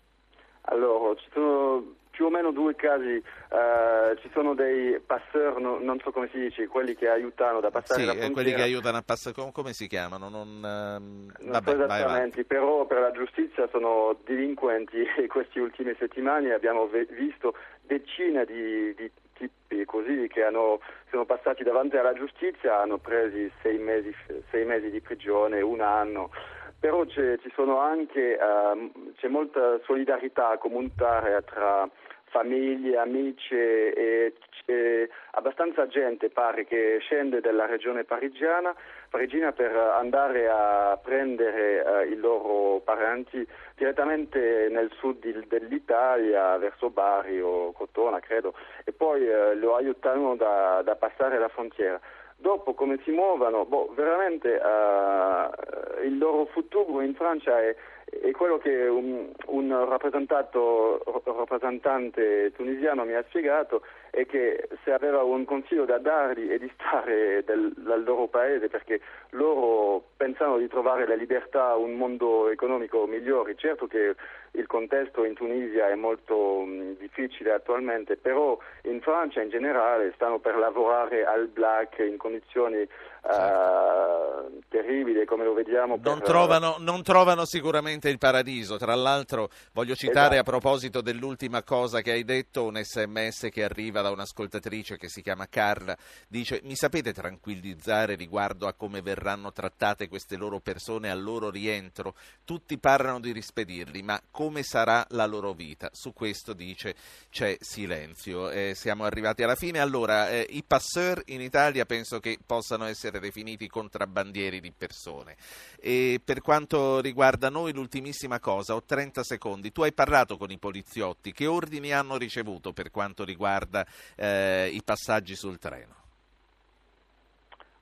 Allora, 0.69 1.15
ci 1.15 1.27
sono 1.33 1.97
più 2.19 2.27
o 2.27 2.29
meno 2.29 2.51
due 2.51 2.75
casi, 2.75 3.15
uh, 3.15 4.13
ci 4.19 4.29
sono 4.33 4.53
dei 4.53 4.99
passeur, 4.99 5.57
no, 5.57 5.79
non 5.79 6.01
so 6.03 6.11
come 6.11 6.27
si 6.31 6.37
dice, 6.37 6.67
quelli 6.67 6.93
che 6.93 7.07
aiutano 7.07 7.61
da 7.61 7.71
passare 7.71 8.01
sì, 8.01 8.05
la 8.05 8.11
frontiera. 8.11 8.33
quelli 8.33 8.53
che 8.53 8.61
aiutano 8.61 8.97
a 8.97 9.01
passare, 9.01 9.33
come, 9.33 9.51
come 9.53 9.71
si 9.71 9.87
chiamano? 9.87 10.27
Non, 10.27 10.47
uh, 10.57 11.41
non 11.41 11.51
vabbè, 11.51 11.71
so 11.71 11.83
esattamente, 11.83 12.43
però 12.43 12.85
per 12.85 12.99
la 12.99 13.11
giustizia 13.11 13.69
sono 13.71 14.17
delinquenti 14.25 14.97
e 15.17 15.27
queste 15.27 15.61
ultime 15.61 15.95
settimane 15.97 16.51
abbiamo 16.51 16.87
ve- 16.87 17.07
visto 17.09 17.55
decine 17.83 18.43
di, 18.43 18.93
di 18.95 19.09
tipi 19.31 19.85
così 19.85 20.27
che 20.27 20.43
hanno, 20.43 20.81
sono 21.09 21.23
passati 21.23 21.63
davanti 21.63 21.95
alla 21.95 22.13
giustizia, 22.13 22.81
hanno 22.81 22.97
preso 22.97 23.37
sei 23.61 23.77
mesi, 23.77 24.13
sei 24.51 24.65
mesi 24.65 24.89
di 24.89 24.99
prigione, 24.99 25.61
un 25.61 25.79
anno 25.79 26.31
però 26.79 27.05
sono 27.53 27.79
anche 27.79 28.37
uh, 28.39 29.13
c'è 29.17 29.27
molta 29.27 29.79
solidarietà 29.83 30.57
comunitaria 30.57 31.41
tra 31.41 31.89
famiglie, 32.29 32.97
amici 32.97 33.55
e 33.55 34.33
c'è 34.65 35.07
abbastanza 35.31 35.87
gente 35.87 36.29
pare 36.29 36.65
che 36.65 36.97
scende 37.01 37.41
dalla 37.41 37.65
regione 37.65 38.03
parigiana, 38.03 38.73
parigina 39.09 39.51
per 39.51 39.75
andare 39.75 40.47
a 40.47 40.97
prendere 41.01 41.81
uh, 41.81 42.11
i 42.11 42.15
loro 42.15 42.79
parenti 42.79 43.45
direttamente 43.75 44.67
nel 44.69 44.91
sud 44.97 45.25
dell'Italia, 45.47 46.57
verso 46.57 46.89
Bari 46.89 47.41
o 47.41 47.71
Cotona 47.71 48.19
credo, 48.19 48.53
e 48.83 48.91
poi 48.91 49.27
uh, 49.27 49.55
lo 49.55 49.75
aiutano 49.75 50.35
da, 50.35 50.81
da 50.83 50.95
passare 50.95 51.39
la 51.39 51.49
frontiera. 51.49 51.99
Dopo 52.41 52.73
come 52.73 52.99
si 53.03 53.11
muovono, 53.11 53.65
boh, 53.65 53.91
veramente 53.93 54.47
uh, 54.47 56.05
il 56.05 56.17
loro 56.17 56.45
futuro 56.45 57.01
in 57.01 57.13
Francia 57.13 57.59
è, 57.59 57.75
è 58.09 58.31
quello 58.31 58.57
che 58.57 58.87
un, 58.87 59.29
un 59.47 59.85
rappresentante 59.87 62.51
tunisiano 62.55 63.05
mi 63.05 63.13
ha 63.13 63.23
spiegato 63.27 63.83
è 64.09 64.25
che 64.25 64.67
se 64.83 64.91
aveva 64.91 65.21
un 65.23 65.45
consiglio 65.45 65.85
da 65.85 65.99
dargli 65.99 66.49
è 66.49 66.57
di 66.57 66.69
stare 66.73 67.43
del, 67.45 67.71
dal 67.77 68.03
loro 68.03 68.27
paese 68.27 68.67
perché 68.67 68.99
loro 69.31 70.03
pensano 70.17 70.57
di 70.57 70.67
trovare 70.67 71.07
la 71.07 71.15
libertà, 71.15 71.75
un 71.75 71.95
mondo 71.95 72.49
economico 72.49 73.05
migliore. 73.05 73.55
Certo 73.55 73.87
che 73.87 74.15
il 74.51 74.65
contesto 74.65 75.23
in 75.23 75.35
Tunisia 75.35 75.89
è 75.89 75.95
molto 75.95 76.61
mh, 76.61 76.97
difficile 76.97 77.51
attualmente, 77.51 78.17
però 78.17 78.57
in 78.83 79.01
Francia 79.01 79.41
in 79.41 79.49
generale 79.49 80.11
stanno 80.15 80.39
per 80.39 80.57
lavorare 80.57 81.25
al 81.25 81.47
black 81.47 81.99
in 81.99 82.17
condizioni. 82.17 82.87
Uh, 83.23 84.61
terribili 84.67 85.25
come 85.25 85.43
lo 85.43 85.53
vediamo. 85.53 85.97
Non, 86.01 86.21
trovano, 86.21 86.77
non, 86.79 87.03
trovano, 87.03 87.45
sicuramente 87.45 88.09
il 88.09 88.17
paradiso. 88.17 88.77
Tra 88.77 88.95
l'altro 88.95 89.49
voglio 89.73 89.95
citare 89.95 90.35
esatto. 90.35 90.39
a 90.39 90.43
proposito 90.43 91.01
dell'ultima 91.01 91.63
cosa 91.63 92.01
che 92.01 92.11
hai 92.11 92.23
detto 92.23 92.65
un 92.65 92.79
sms 92.81 93.49
che 93.51 93.63
arriva 93.63 94.01
da 94.01 94.11
un'ascoltatrice 94.11 94.97
che 94.97 95.09
si 95.09 95.21
chiama 95.21 95.47
Carla. 95.47 95.97
Dice 96.27 96.61
mi 96.63 96.75
sapete 96.75 97.13
tranquillizzare 97.13 98.15
riguardo 98.15 98.67
a 98.67 98.73
come 98.73 99.01
verranno 99.01 99.51
trattate 99.51 100.07
queste 100.07 100.35
loro 100.35 100.59
persone 100.59 101.09
al 101.09 101.21
loro 101.21 101.49
rientro? 101.49 102.15
Tutti 102.45 102.77
parlano 102.77 103.19
di 103.19 103.31
rispedirli, 103.31 104.01
ma 104.01 104.21
come 104.31 104.63
sarà 104.63 105.05
la 105.09 105.25
loro 105.25 105.53
vita? 105.53 105.89
Su 105.91 106.13
questo 106.13 106.53
dice 106.53 106.95
c'è 107.29 107.57
silenzio. 107.59 108.49
Eh, 108.49 108.73
siamo 108.75 109.03
arrivati 109.03 109.43
alla 109.43 109.55
fine. 109.55 109.79
Allora, 109.79 110.29
eh, 110.29 110.45
i 110.49 110.63
passeur 110.63 111.21
in 111.27 111.41
Italia 111.41 111.85
penso 111.85 112.19
che 112.19 112.37
possano 112.45 112.85
essere 112.85 113.08
definiti 113.17 113.67
contrabbandieri 113.67 114.59
di 114.59 114.71
persone. 114.71 115.35
E 115.79 116.21
per 116.23 116.41
quanto 116.41 116.99
riguarda 116.99 117.49
noi, 117.49 117.73
l'ultimissima 117.73 118.39
cosa, 118.39 118.75
ho 118.75 118.83
30 118.83 119.23
secondi. 119.23 119.71
Tu 119.71 119.81
hai 119.81 119.93
parlato 119.93 120.37
con 120.37 120.51
i 120.51 120.59
poliziotti, 120.59 121.31
che 121.31 121.47
ordini 121.47 121.91
hanno 121.91 122.17
ricevuto 122.17 122.73
per 122.73 122.91
quanto 122.91 123.23
riguarda 123.23 123.83
eh, 124.15 124.69
i 124.71 124.83
passaggi 124.83 125.35
sul 125.35 125.57
treno? 125.57 126.08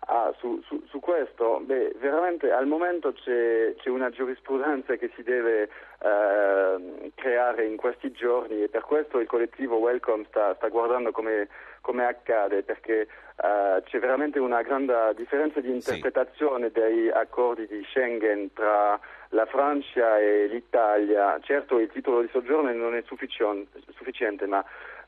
Ah, 0.10 0.34
su, 0.38 0.62
su, 0.66 0.82
su, 0.88 1.02
questo, 1.02 1.60
beh, 1.66 1.96
veramente 2.00 2.50
al 2.50 2.66
momento 2.66 3.12
c'è, 3.12 3.76
c'è, 3.76 3.90
una 3.90 4.10
giurisprudenza 4.10 4.96
che 4.96 5.12
si 5.16 5.22
deve 5.22 5.64
eh, 6.00 7.12
creare 7.14 7.66
in 7.66 7.76
questi 7.76 8.14
giorni 8.14 8.64
e 8.64 8.70
per 8.70 8.84
questo 8.84 9.20
il 9.20 9.28
collettivo 9.28 9.76
Welcome 9.76 10.24
sta, 10.30 10.56
sta 10.56 10.70
guardando 10.70 11.12
come, 11.12 11.50
come, 11.82 12.06
accade, 12.06 12.64
perché 12.64 13.02
eh, 13.02 13.84
c'è 13.84 14.00
veramente 14.00 14.40
una 14.40 14.62
grande 14.62 15.14
differenza 15.18 15.60
di 15.60 15.72
interpretazione 15.72 16.68
sì. 16.68 16.80
dei 16.80 17.12
accordi 17.12 17.68
di 17.68 17.84
Schengen 17.90 18.54
tra 18.54 18.98
la 19.32 19.46
Francia 19.46 20.20
e 20.20 20.48
l'Italia. 20.48 21.38
Certo 21.42 21.80
il 21.80 21.90
titolo 21.92 22.22
di 22.22 22.30
soggiorno 22.32 22.72
non 22.72 22.96
è 22.96 23.04
sufficiente, 23.06 24.46
ma 24.46 24.64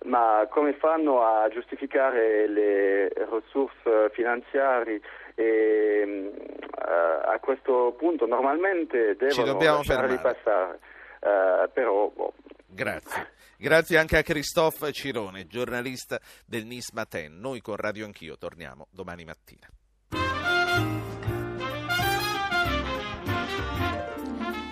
ma 0.05 0.47
come 0.49 0.73
fanno 0.73 1.21
a 1.21 1.47
giustificare 1.49 2.47
le 2.47 3.11
risorse 3.29 4.09
finanziarie 4.13 5.01
e, 5.35 6.31
uh, 6.35 7.29
a 7.29 7.37
questo 7.41 7.95
punto 7.97 8.25
normalmente 8.25 9.15
devono 9.15 9.59
lasciarli 9.59 10.17
passare, 10.17 10.79
uh, 11.21 11.71
però 11.71 12.09
boh. 12.09 12.33
Grazie. 12.67 13.37
Grazie 13.57 13.97
anche 13.97 14.17
a 14.17 14.21
Christophe 14.21 14.93
Cirone, 14.93 15.47
giornalista 15.47 16.17
del 16.45 16.65
Nis 16.65 16.91
Matin. 16.91 17.39
Noi 17.39 17.59
con 17.59 17.75
Radio 17.75 18.05
Anch'io 18.05 18.37
torniamo 18.37 18.87
domani 18.91 19.25
mattina. 19.25 19.67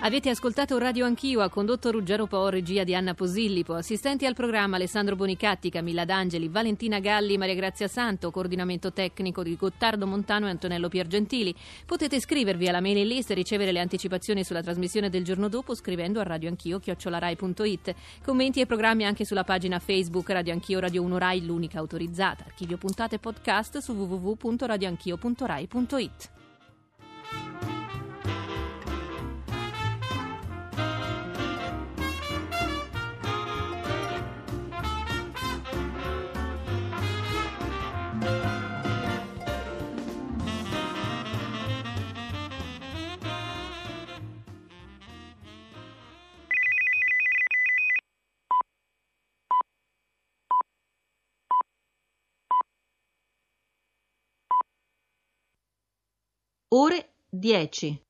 Avete 0.00 0.30
ascoltato 0.30 0.78
Radio 0.78 1.04
Anch'io, 1.04 1.40
ha 1.40 1.48
condotto 1.48 1.90
Ruggero 1.90 2.26
Po, 2.26 2.48
regia 2.48 2.84
di 2.84 2.94
Anna 2.94 3.14
Posillipo, 3.14 3.74
assistenti 3.74 4.26
al 4.26 4.34
programma 4.34 4.76
Alessandro 4.76 5.16
Bonicatti, 5.16 5.70
Camilla 5.70 6.04
D'Angeli, 6.04 6.48
Valentina 6.48 7.00
Galli, 7.00 7.36
Maria 7.36 7.56
Grazia 7.56 7.88
Santo, 7.88 8.30
coordinamento 8.30 8.92
tecnico 8.92 9.42
di 9.42 9.56
Gottardo 9.56 10.06
Montano 10.06 10.46
e 10.46 10.50
Antonello 10.50 10.88
Piergentili. 10.88 11.52
Potete 11.84 12.14
iscrivervi 12.14 12.68
alla 12.68 12.80
mailing 12.80 13.08
list 13.08 13.32
e 13.32 13.34
ricevere 13.34 13.72
le 13.72 13.80
anticipazioni 13.80 14.44
sulla 14.44 14.62
trasmissione 14.62 15.10
del 15.10 15.24
giorno 15.24 15.48
dopo 15.48 15.74
scrivendo 15.74 16.20
a 16.20 16.22
radioanchio.it. 16.22 17.94
Commenti 18.24 18.60
e 18.60 18.66
programmi 18.66 19.04
anche 19.04 19.24
sulla 19.24 19.42
pagina 19.42 19.80
Facebook 19.80 20.30
Radio 20.30 20.52
Anch'io 20.52 20.78
Radio 20.78 21.02
1 21.02 21.18
Rai, 21.18 21.44
l'unica 21.44 21.80
autorizzata. 21.80 22.44
Archivio 22.44 22.76
puntate 22.76 23.18
podcast 23.18 23.78
su 23.78 23.94
www.radioanchio.rai.it. 23.94 26.36
Ore 56.70 57.12
10. 57.30 58.02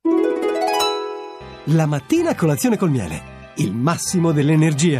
La 1.66 1.86
mattina 1.86 2.34
colazione 2.34 2.76
col 2.76 2.90
miele. 2.90 3.52
Il 3.58 3.72
massimo 3.72 4.32
dell'energia. 4.32 4.96